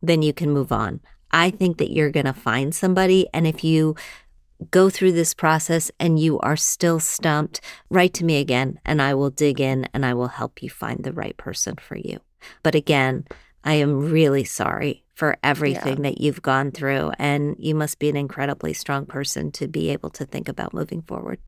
then 0.00 0.22
you 0.22 0.32
can 0.32 0.50
move 0.50 0.72
on. 0.72 1.00
I 1.32 1.50
think 1.50 1.78
that 1.78 1.90
you're 1.90 2.10
going 2.10 2.26
to 2.26 2.32
find 2.32 2.74
somebody. 2.74 3.26
And 3.32 3.46
if 3.46 3.64
you 3.64 3.96
go 4.70 4.90
through 4.90 5.12
this 5.12 5.34
process 5.34 5.90
and 5.98 6.18
you 6.18 6.38
are 6.40 6.56
still 6.56 7.00
stumped, 7.00 7.60
write 7.90 8.14
to 8.14 8.24
me 8.24 8.38
again 8.38 8.78
and 8.84 9.00
I 9.00 9.14
will 9.14 9.30
dig 9.30 9.60
in 9.60 9.88
and 9.94 10.04
I 10.04 10.14
will 10.14 10.28
help 10.28 10.62
you 10.62 10.70
find 10.70 11.02
the 11.02 11.12
right 11.12 11.36
person 11.36 11.76
for 11.76 11.96
you. 11.96 12.20
But 12.62 12.74
again, 12.74 13.26
I 13.64 13.74
am 13.74 14.10
really 14.10 14.44
sorry 14.44 15.04
for 15.14 15.36
everything 15.42 15.98
yeah. 15.98 16.10
that 16.10 16.20
you've 16.20 16.42
gone 16.42 16.72
through. 16.72 17.12
And 17.18 17.56
you 17.58 17.74
must 17.74 17.98
be 17.98 18.08
an 18.08 18.16
incredibly 18.16 18.72
strong 18.72 19.06
person 19.06 19.52
to 19.52 19.68
be 19.68 19.90
able 19.90 20.10
to 20.10 20.24
think 20.24 20.48
about 20.48 20.74
moving 20.74 21.02
forward. 21.02 21.38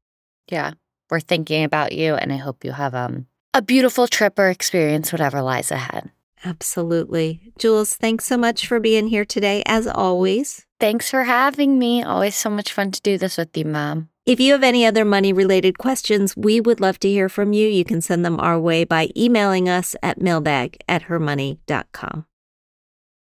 Yeah. 0.51 0.73
We're 1.11 1.21
thinking 1.21 1.65
about 1.65 1.93
you 1.93 2.15
and 2.15 2.33
I 2.33 2.37
hope 2.37 2.65
you 2.65 2.73
have 2.73 2.95
um 2.95 3.27
a 3.53 3.63
beautiful 3.63 4.09
trip 4.09 4.39
or 4.39 4.49
experience, 4.49 5.13
whatever 5.13 5.41
lies 5.41 5.71
ahead. 5.71 6.11
Absolutely. 6.45 7.53
Jules, 7.59 7.95
thanks 7.95 8.25
so 8.25 8.37
much 8.37 8.67
for 8.67 8.81
being 8.81 9.07
here 9.07 9.25
today, 9.25 9.63
as 9.65 9.87
always. 9.87 10.64
Thanks 10.85 11.09
for 11.09 11.25
having 11.25 11.79
me. 11.79 12.03
Always 12.03 12.37
so 12.37 12.51
much 12.51 12.71
fun 12.71 12.91
to 12.91 13.01
do 13.01 13.17
this 13.17 13.39
with 13.39 13.57
you, 13.57 13.65
Mom. 13.65 14.11
If 14.27 14.39
you 14.39 14.53
have 14.53 14.63
any 14.63 14.85
other 14.85 15.07
money 15.07 15.33
related 15.33 15.79
questions, 15.79 16.37
we 16.37 16.61
would 16.61 16.79
love 16.79 17.01
to 17.01 17.09
hear 17.09 17.31
from 17.31 17.55
you. 17.55 17.67
You 17.67 17.87
can 17.87 18.03
send 18.03 18.23
them 18.23 18.39
our 18.39 18.61
way 18.61 18.85
by 18.85 19.09
emailing 19.17 19.67
us 19.67 19.97
at 20.03 20.21
mailbag 20.21 20.77
at 20.87 21.05
hermoney.com. 21.05 22.27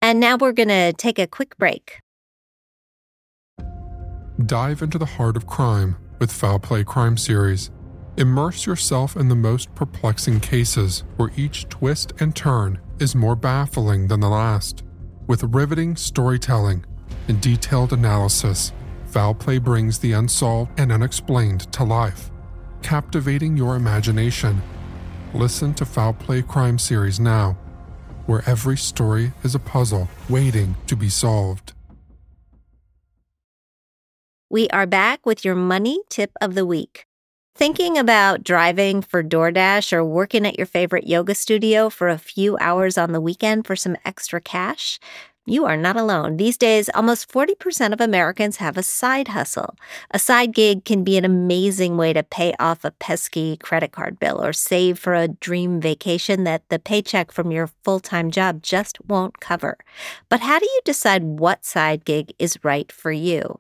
And 0.03 0.20
now 0.20 0.38
we're 0.38 0.51
going 0.51 0.70
to 0.70 0.93
take 0.93 1.18
a 1.18 1.26
quick 1.26 1.58
break. 1.58 1.97
Dive 4.45 4.84
into 4.84 4.99
the 4.99 5.08
heart 5.18 5.36
of 5.36 5.47
crime 5.47 5.95
with 6.20 6.32
Foul 6.32 6.60
Play 6.60 6.84
Crime 6.84 7.18
Series. 7.18 7.72
Immerse 8.18 8.68
yourself 8.68 9.16
in 9.16 9.30
the 9.30 9.36
most 9.36 9.74
perplexing 9.74 10.41
cases 10.41 11.05
where 11.16 11.32
each 11.36 11.68
twist 11.70 12.14
and 12.20 12.36
turn 12.36 12.80
is 12.99 13.16
more 13.16 13.36
baffling 13.36 14.10
than 14.10 14.20
the 14.20 14.30
last. 14.30 14.84
With 15.26 15.41
riveting 15.41 15.95
storytelling 15.95 16.86
and 17.28 17.42
detailed 17.42 17.94
analysis, 17.94 18.72
Foul 19.08 19.34
Play 19.34 19.58
brings 19.58 20.00
the 20.00 20.14
unsolved 20.14 20.80
and 20.80 20.92
unexplained 20.92 21.72
to 21.74 21.84
life, 21.84 22.30
captivating 22.82 23.58
your 23.58 23.76
imagination. 23.76 24.62
Listen 25.34 25.74
to 25.76 25.86
Foul 25.86 26.14
Play 26.14 26.42
Crime 26.42 26.80
Series 26.80 27.20
now, 27.20 27.58
where 28.26 28.44
every 28.46 28.78
story 28.78 29.32
is 29.44 29.56
a 29.56 29.60
puzzle 29.60 30.08
waiting 30.30 30.76
to 30.88 30.96
be 30.96 31.10
solved. 31.10 31.74
We 34.50 34.70
are 34.70 34.88
back 34.88 35.26
with 35.26 35.44
your 35.44 35.56
money 35.56 36.00
tip 36.10 36.32
of 36.40 36.56
the 36.56 36.66
week. 36.66 37.06
Thinking 37.56 37.98
about 37.98 38.44
driving 38.44 39.02
for 39.02 39.24
DoorDash 39.24 39.92
or 39.92 40.06
working 40.06 40.46
at 40.46 40.58
your 40.58 40.68
favorite 40.68 41.08
yoga 41.08 41.34
studio 41.34 41.90
for 41.90 42.08
a 42.08 42.18
few 42.18 42.56
hours 42.60 42.98
on 42.98 43.14
the 43.14 43.20
weekend 43.20 43.66
for 43.66 43.76
some 43.76 43.98
extra 44.06 44.40
cash? 44.40 45.00
You 45.50 45.64
are 45.64 45.78
not 45.78 45.95
alone. 45.95 46.36
These 46.36 46.58
days, 46.58 46.89
almost 46.93 47.32
40% 47.32 47.93
of 47.93 48.02
Americans 48.02 48.58
have 48.58 48.76
a 48.76 48.84
side 48.84 49.30
hustle. 49.30 49.78
A 50.12 50.20
side 50.20 50.54
gig 50.54 50.84
can 50.84 51.06
be 51.06 51.18
an 51.18 51.24
amazing 51.24 51.95
way 51.95 52.12
to 52.12 52.22
pay 52.22 52.54
off 52.60 52.84
a 52.84 52.91
pesky 52.91 53.56
credit 53.56 53.93
card 53.93 54.20
bill 54.20 54.43
or 54.43 54.52
save 54.52 55.00
for 55.00 55.14
a 55.14 55.30
dream 55.30 55.80
vacation 55.80 56.43
that 56.43 56.68
the 56.68 56.80
paycheck 56.80 57.32
from 57.32 57.50
your 57.50 57.68
full 57.86 58.02
time 58.02 58.30
job 58.30 58.62
just 58.62 58.98
won't 59.08 59.39
cover. 59.39 59.78
But 60.28 60.41
how 60.41 60.60
do 60.60 60.66
you 60.66 60.82
decide 60.84 61.24
what 61.24 61.64
side 61.64 62.04
gig 62.04 62.34
is 62.38 62.60
right 62.62 62.91
for 62.91 63.14
you? 63.14 63.58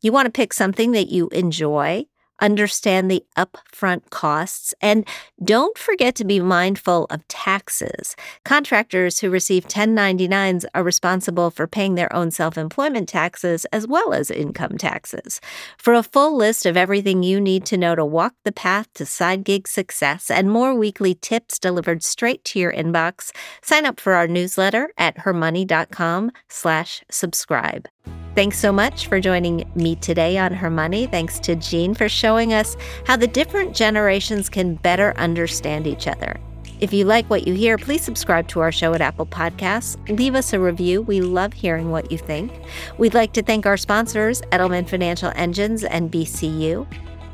You 0.00 0.12
want 0.12 0.24
to 0.24 0.32
pick 0.32 0.54
something 0.54 0.92
that 0.92 1.10
you 1.10 1.28
enjoy 1.28 2.06
understand 2.40 3.10
the 3.10 3.24
upfront 3.36 4.10
costs, 4.10 4.74
and 4.80 5.06
don't 5.42 5.76
forget 5.78 6.14
to 6.16 6.24
be 6.24 6.40
mindful 6.40 7.06
of 7.10 7.26
taxes. 7.28 8.16
Contractors 8.44 9.20
who 9.20 9.30
receive 9.30 9.68
1099s 9.68 10.64
are 10.74 10.82
responsible 10.82 11.50
for 11.50 11.66
paying 11.66 11.94
their 11.94 12.14
own 12.14 12.30
self 12.30 12.58
employment 12.58 13.08
taxes 13.08 13.64
as 13.66 13.86
well 13.86 14.12
as 14.12 14.30
income 14.30 14.78
taxes. 14.78 15.40
For 15.78 15.94
a 15.94 16.02
full 16.02 16.36
list 16.36 16.66
of 16.66 16.76
everything 16.76 17.22
you 17.22 17.40
need 17.40 17.64
to 17.66 17.76
know 17.76 17.94
to 17.94 18.04
walk 18.04 18.34
the 18.44 18.52
path 18.52 18.92
to 18.94 19.06
side 19.06 19.44
gig 19.44 19.68
success 19.68 20.30
and 20.30 20.50
more 20.50 20.74
weekly 20.74 21.14
tips 21.14 21.58
delivered 21.58 22.02
straight 22.02 22.44
to 22.44 22.58
your 22.58 22.72
inbox, 22.72 23.30
sign 23.62 23.86
up 23.86 24.00
for 24.00 24.14
our 24.14 24.26
newsletter 24.26 24.92
at 24.96 25.18
hermoney.com 25.18 26.30
slash 26.48 27.02
subscribe. 27.10 27.88
Thanks 28.36 28.58
so 28.58 28.70
much 28.70 29.06
for 29.06 29.18
joining 29.18 29.64
me 29.74 29.96
today 29.96 30.36
on 30.36 30.52
Her 30.52 30.68
Money. 30.68 31.06
Thanks 31.06 31.38
to 31.38 31.56
Jean 31.56 31.94
for 31.94 32.06
showing 32.06 32.52
us 32.52 32.76
how 33.06 33.16
the 33.16 33.26
different 33.26 33.74
generations 33.74 34.50
can 34.50 34.74
better 34.74 35.14
understand 35.16 35.86
each 35.86 36.06
other. 36.06 36.36
If 36.78 36.92
you 36.92 37.06
like 37.06 37.30
what 37.30 37.46
you 37.46 37.54
hear, 37.54 37.78
please 37.78 38.02
subscribe 38.02 38.46
to 38.48 38.60
our 38.60 38.70
show 38.70 38.92
at 38.92 39.00
Apple 39.00 39.24
Podcasts. 39.24 39.96
Leave 40.18 40.34
us 40.34 40.52
a 40.52 40.60
review. 40.60 41.00
We 41.00 41.22
love 41.22 41.54
hearing 41.54 41.90
what 41.90 42.12
you 42.12 42.18
think. 42.18 42.52
We'd 42.98 43.14
like 43.14 43.32
to 43.32 43.42
thank 43.42 43.64
our 43.64 43.78
sponsors, 43.78 44.42
Edelman 44.52 44.86
Financial 44.86 45.32
Engines 45.34 45.82
and 45.82 46.12
BCU. 46.12 46.86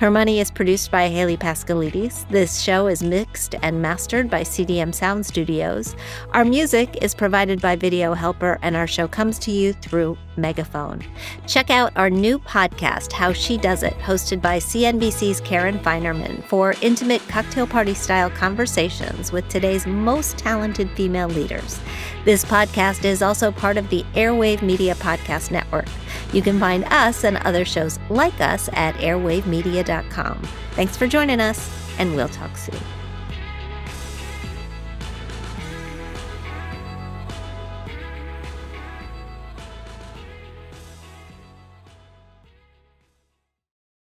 Her 0.03 0.11
Money 0.11 0.41
is 0.41 0.51
produced 0.51 0.91
by 0.91 1.09
Haley 1.09 1.37
Pascalides. 1.37 2.29
This 2.29 2.61
show 2.61 2.89
is 2.89 3.05
mixed 3.05 3.55
and 3.63 3.81
mastered 3.81 4.29
by 4.29 4.43
CDM 4.43 4.93
Sound 4.93 5.25
Studios. 5.25 5.95
Our 6.33 6.45
music 6.45 6.99
is 7.01 7.15
provided 7.15 7.63
by 7.63 7.77
Video 7.77 8.13
Helper, 8.13 8.59
and 8.63 8.75
our 8.75 8.89
show 8.89 9.07
comes 9.07 9.39
to 9.39 9.53
you 9.53 9.73
through 9.75 10.19
Megaphone. 10.37 11.05
Check 11.47 11.71
out 11.71 11.93
our 11.95 12.11
new 12.11 12.41
podcast, 12.41 13.13
How 13.13 13.33
She 13.33 13.57
Does 13.57 13.85
It, 13.85 13.97
hosted 13.99 14.43
by 14.43 14.59
CNBC's 14.59 15.41
Karen 15.43 15.79
Finerman, 15.79 16.43
for 16.49 16.75
intimate 16.83 17.23
cocktail 17.29 17.69
party 17.69 17.95
style 17.95 18.31
conversations 18.31 19.31
with 19.31 19.49
today's 19.49 19.87
most 19.87 20.37
talented 20.37 20.91
female 20.97 21.29
leaders. 21.29 21.79
This 22.25 22.45
podcast 22.45 23.05
is 23.05 23.21
also 23.21 23.51
part 23.51 23.77
of 23.77 23.89
the 23.89 24.05
Airwave 24.15 24.63
Media 24.63 24.95
Podcast 24.95 25.51
Network. 25.51 25.87
You 26.33 26.41
can 26.41 26.61
find 26.61 26.85
us 26.85 27.25
and 27.25 27.39
other 27.39 27.65
shows 27.65 27.99
like 28.11 28.41
us 28.41 28.69
at 28.75 28.95
airwavemedia.com. 28.97 30.43
Thanks 30.73 30.97
for 30.97 31.09
joining 31.09 31.41
us, 31.41 31.69
and 31.99 32.15
we'll 32.15 32.29
talk 32.29 32.57
soon. 32.57 32.79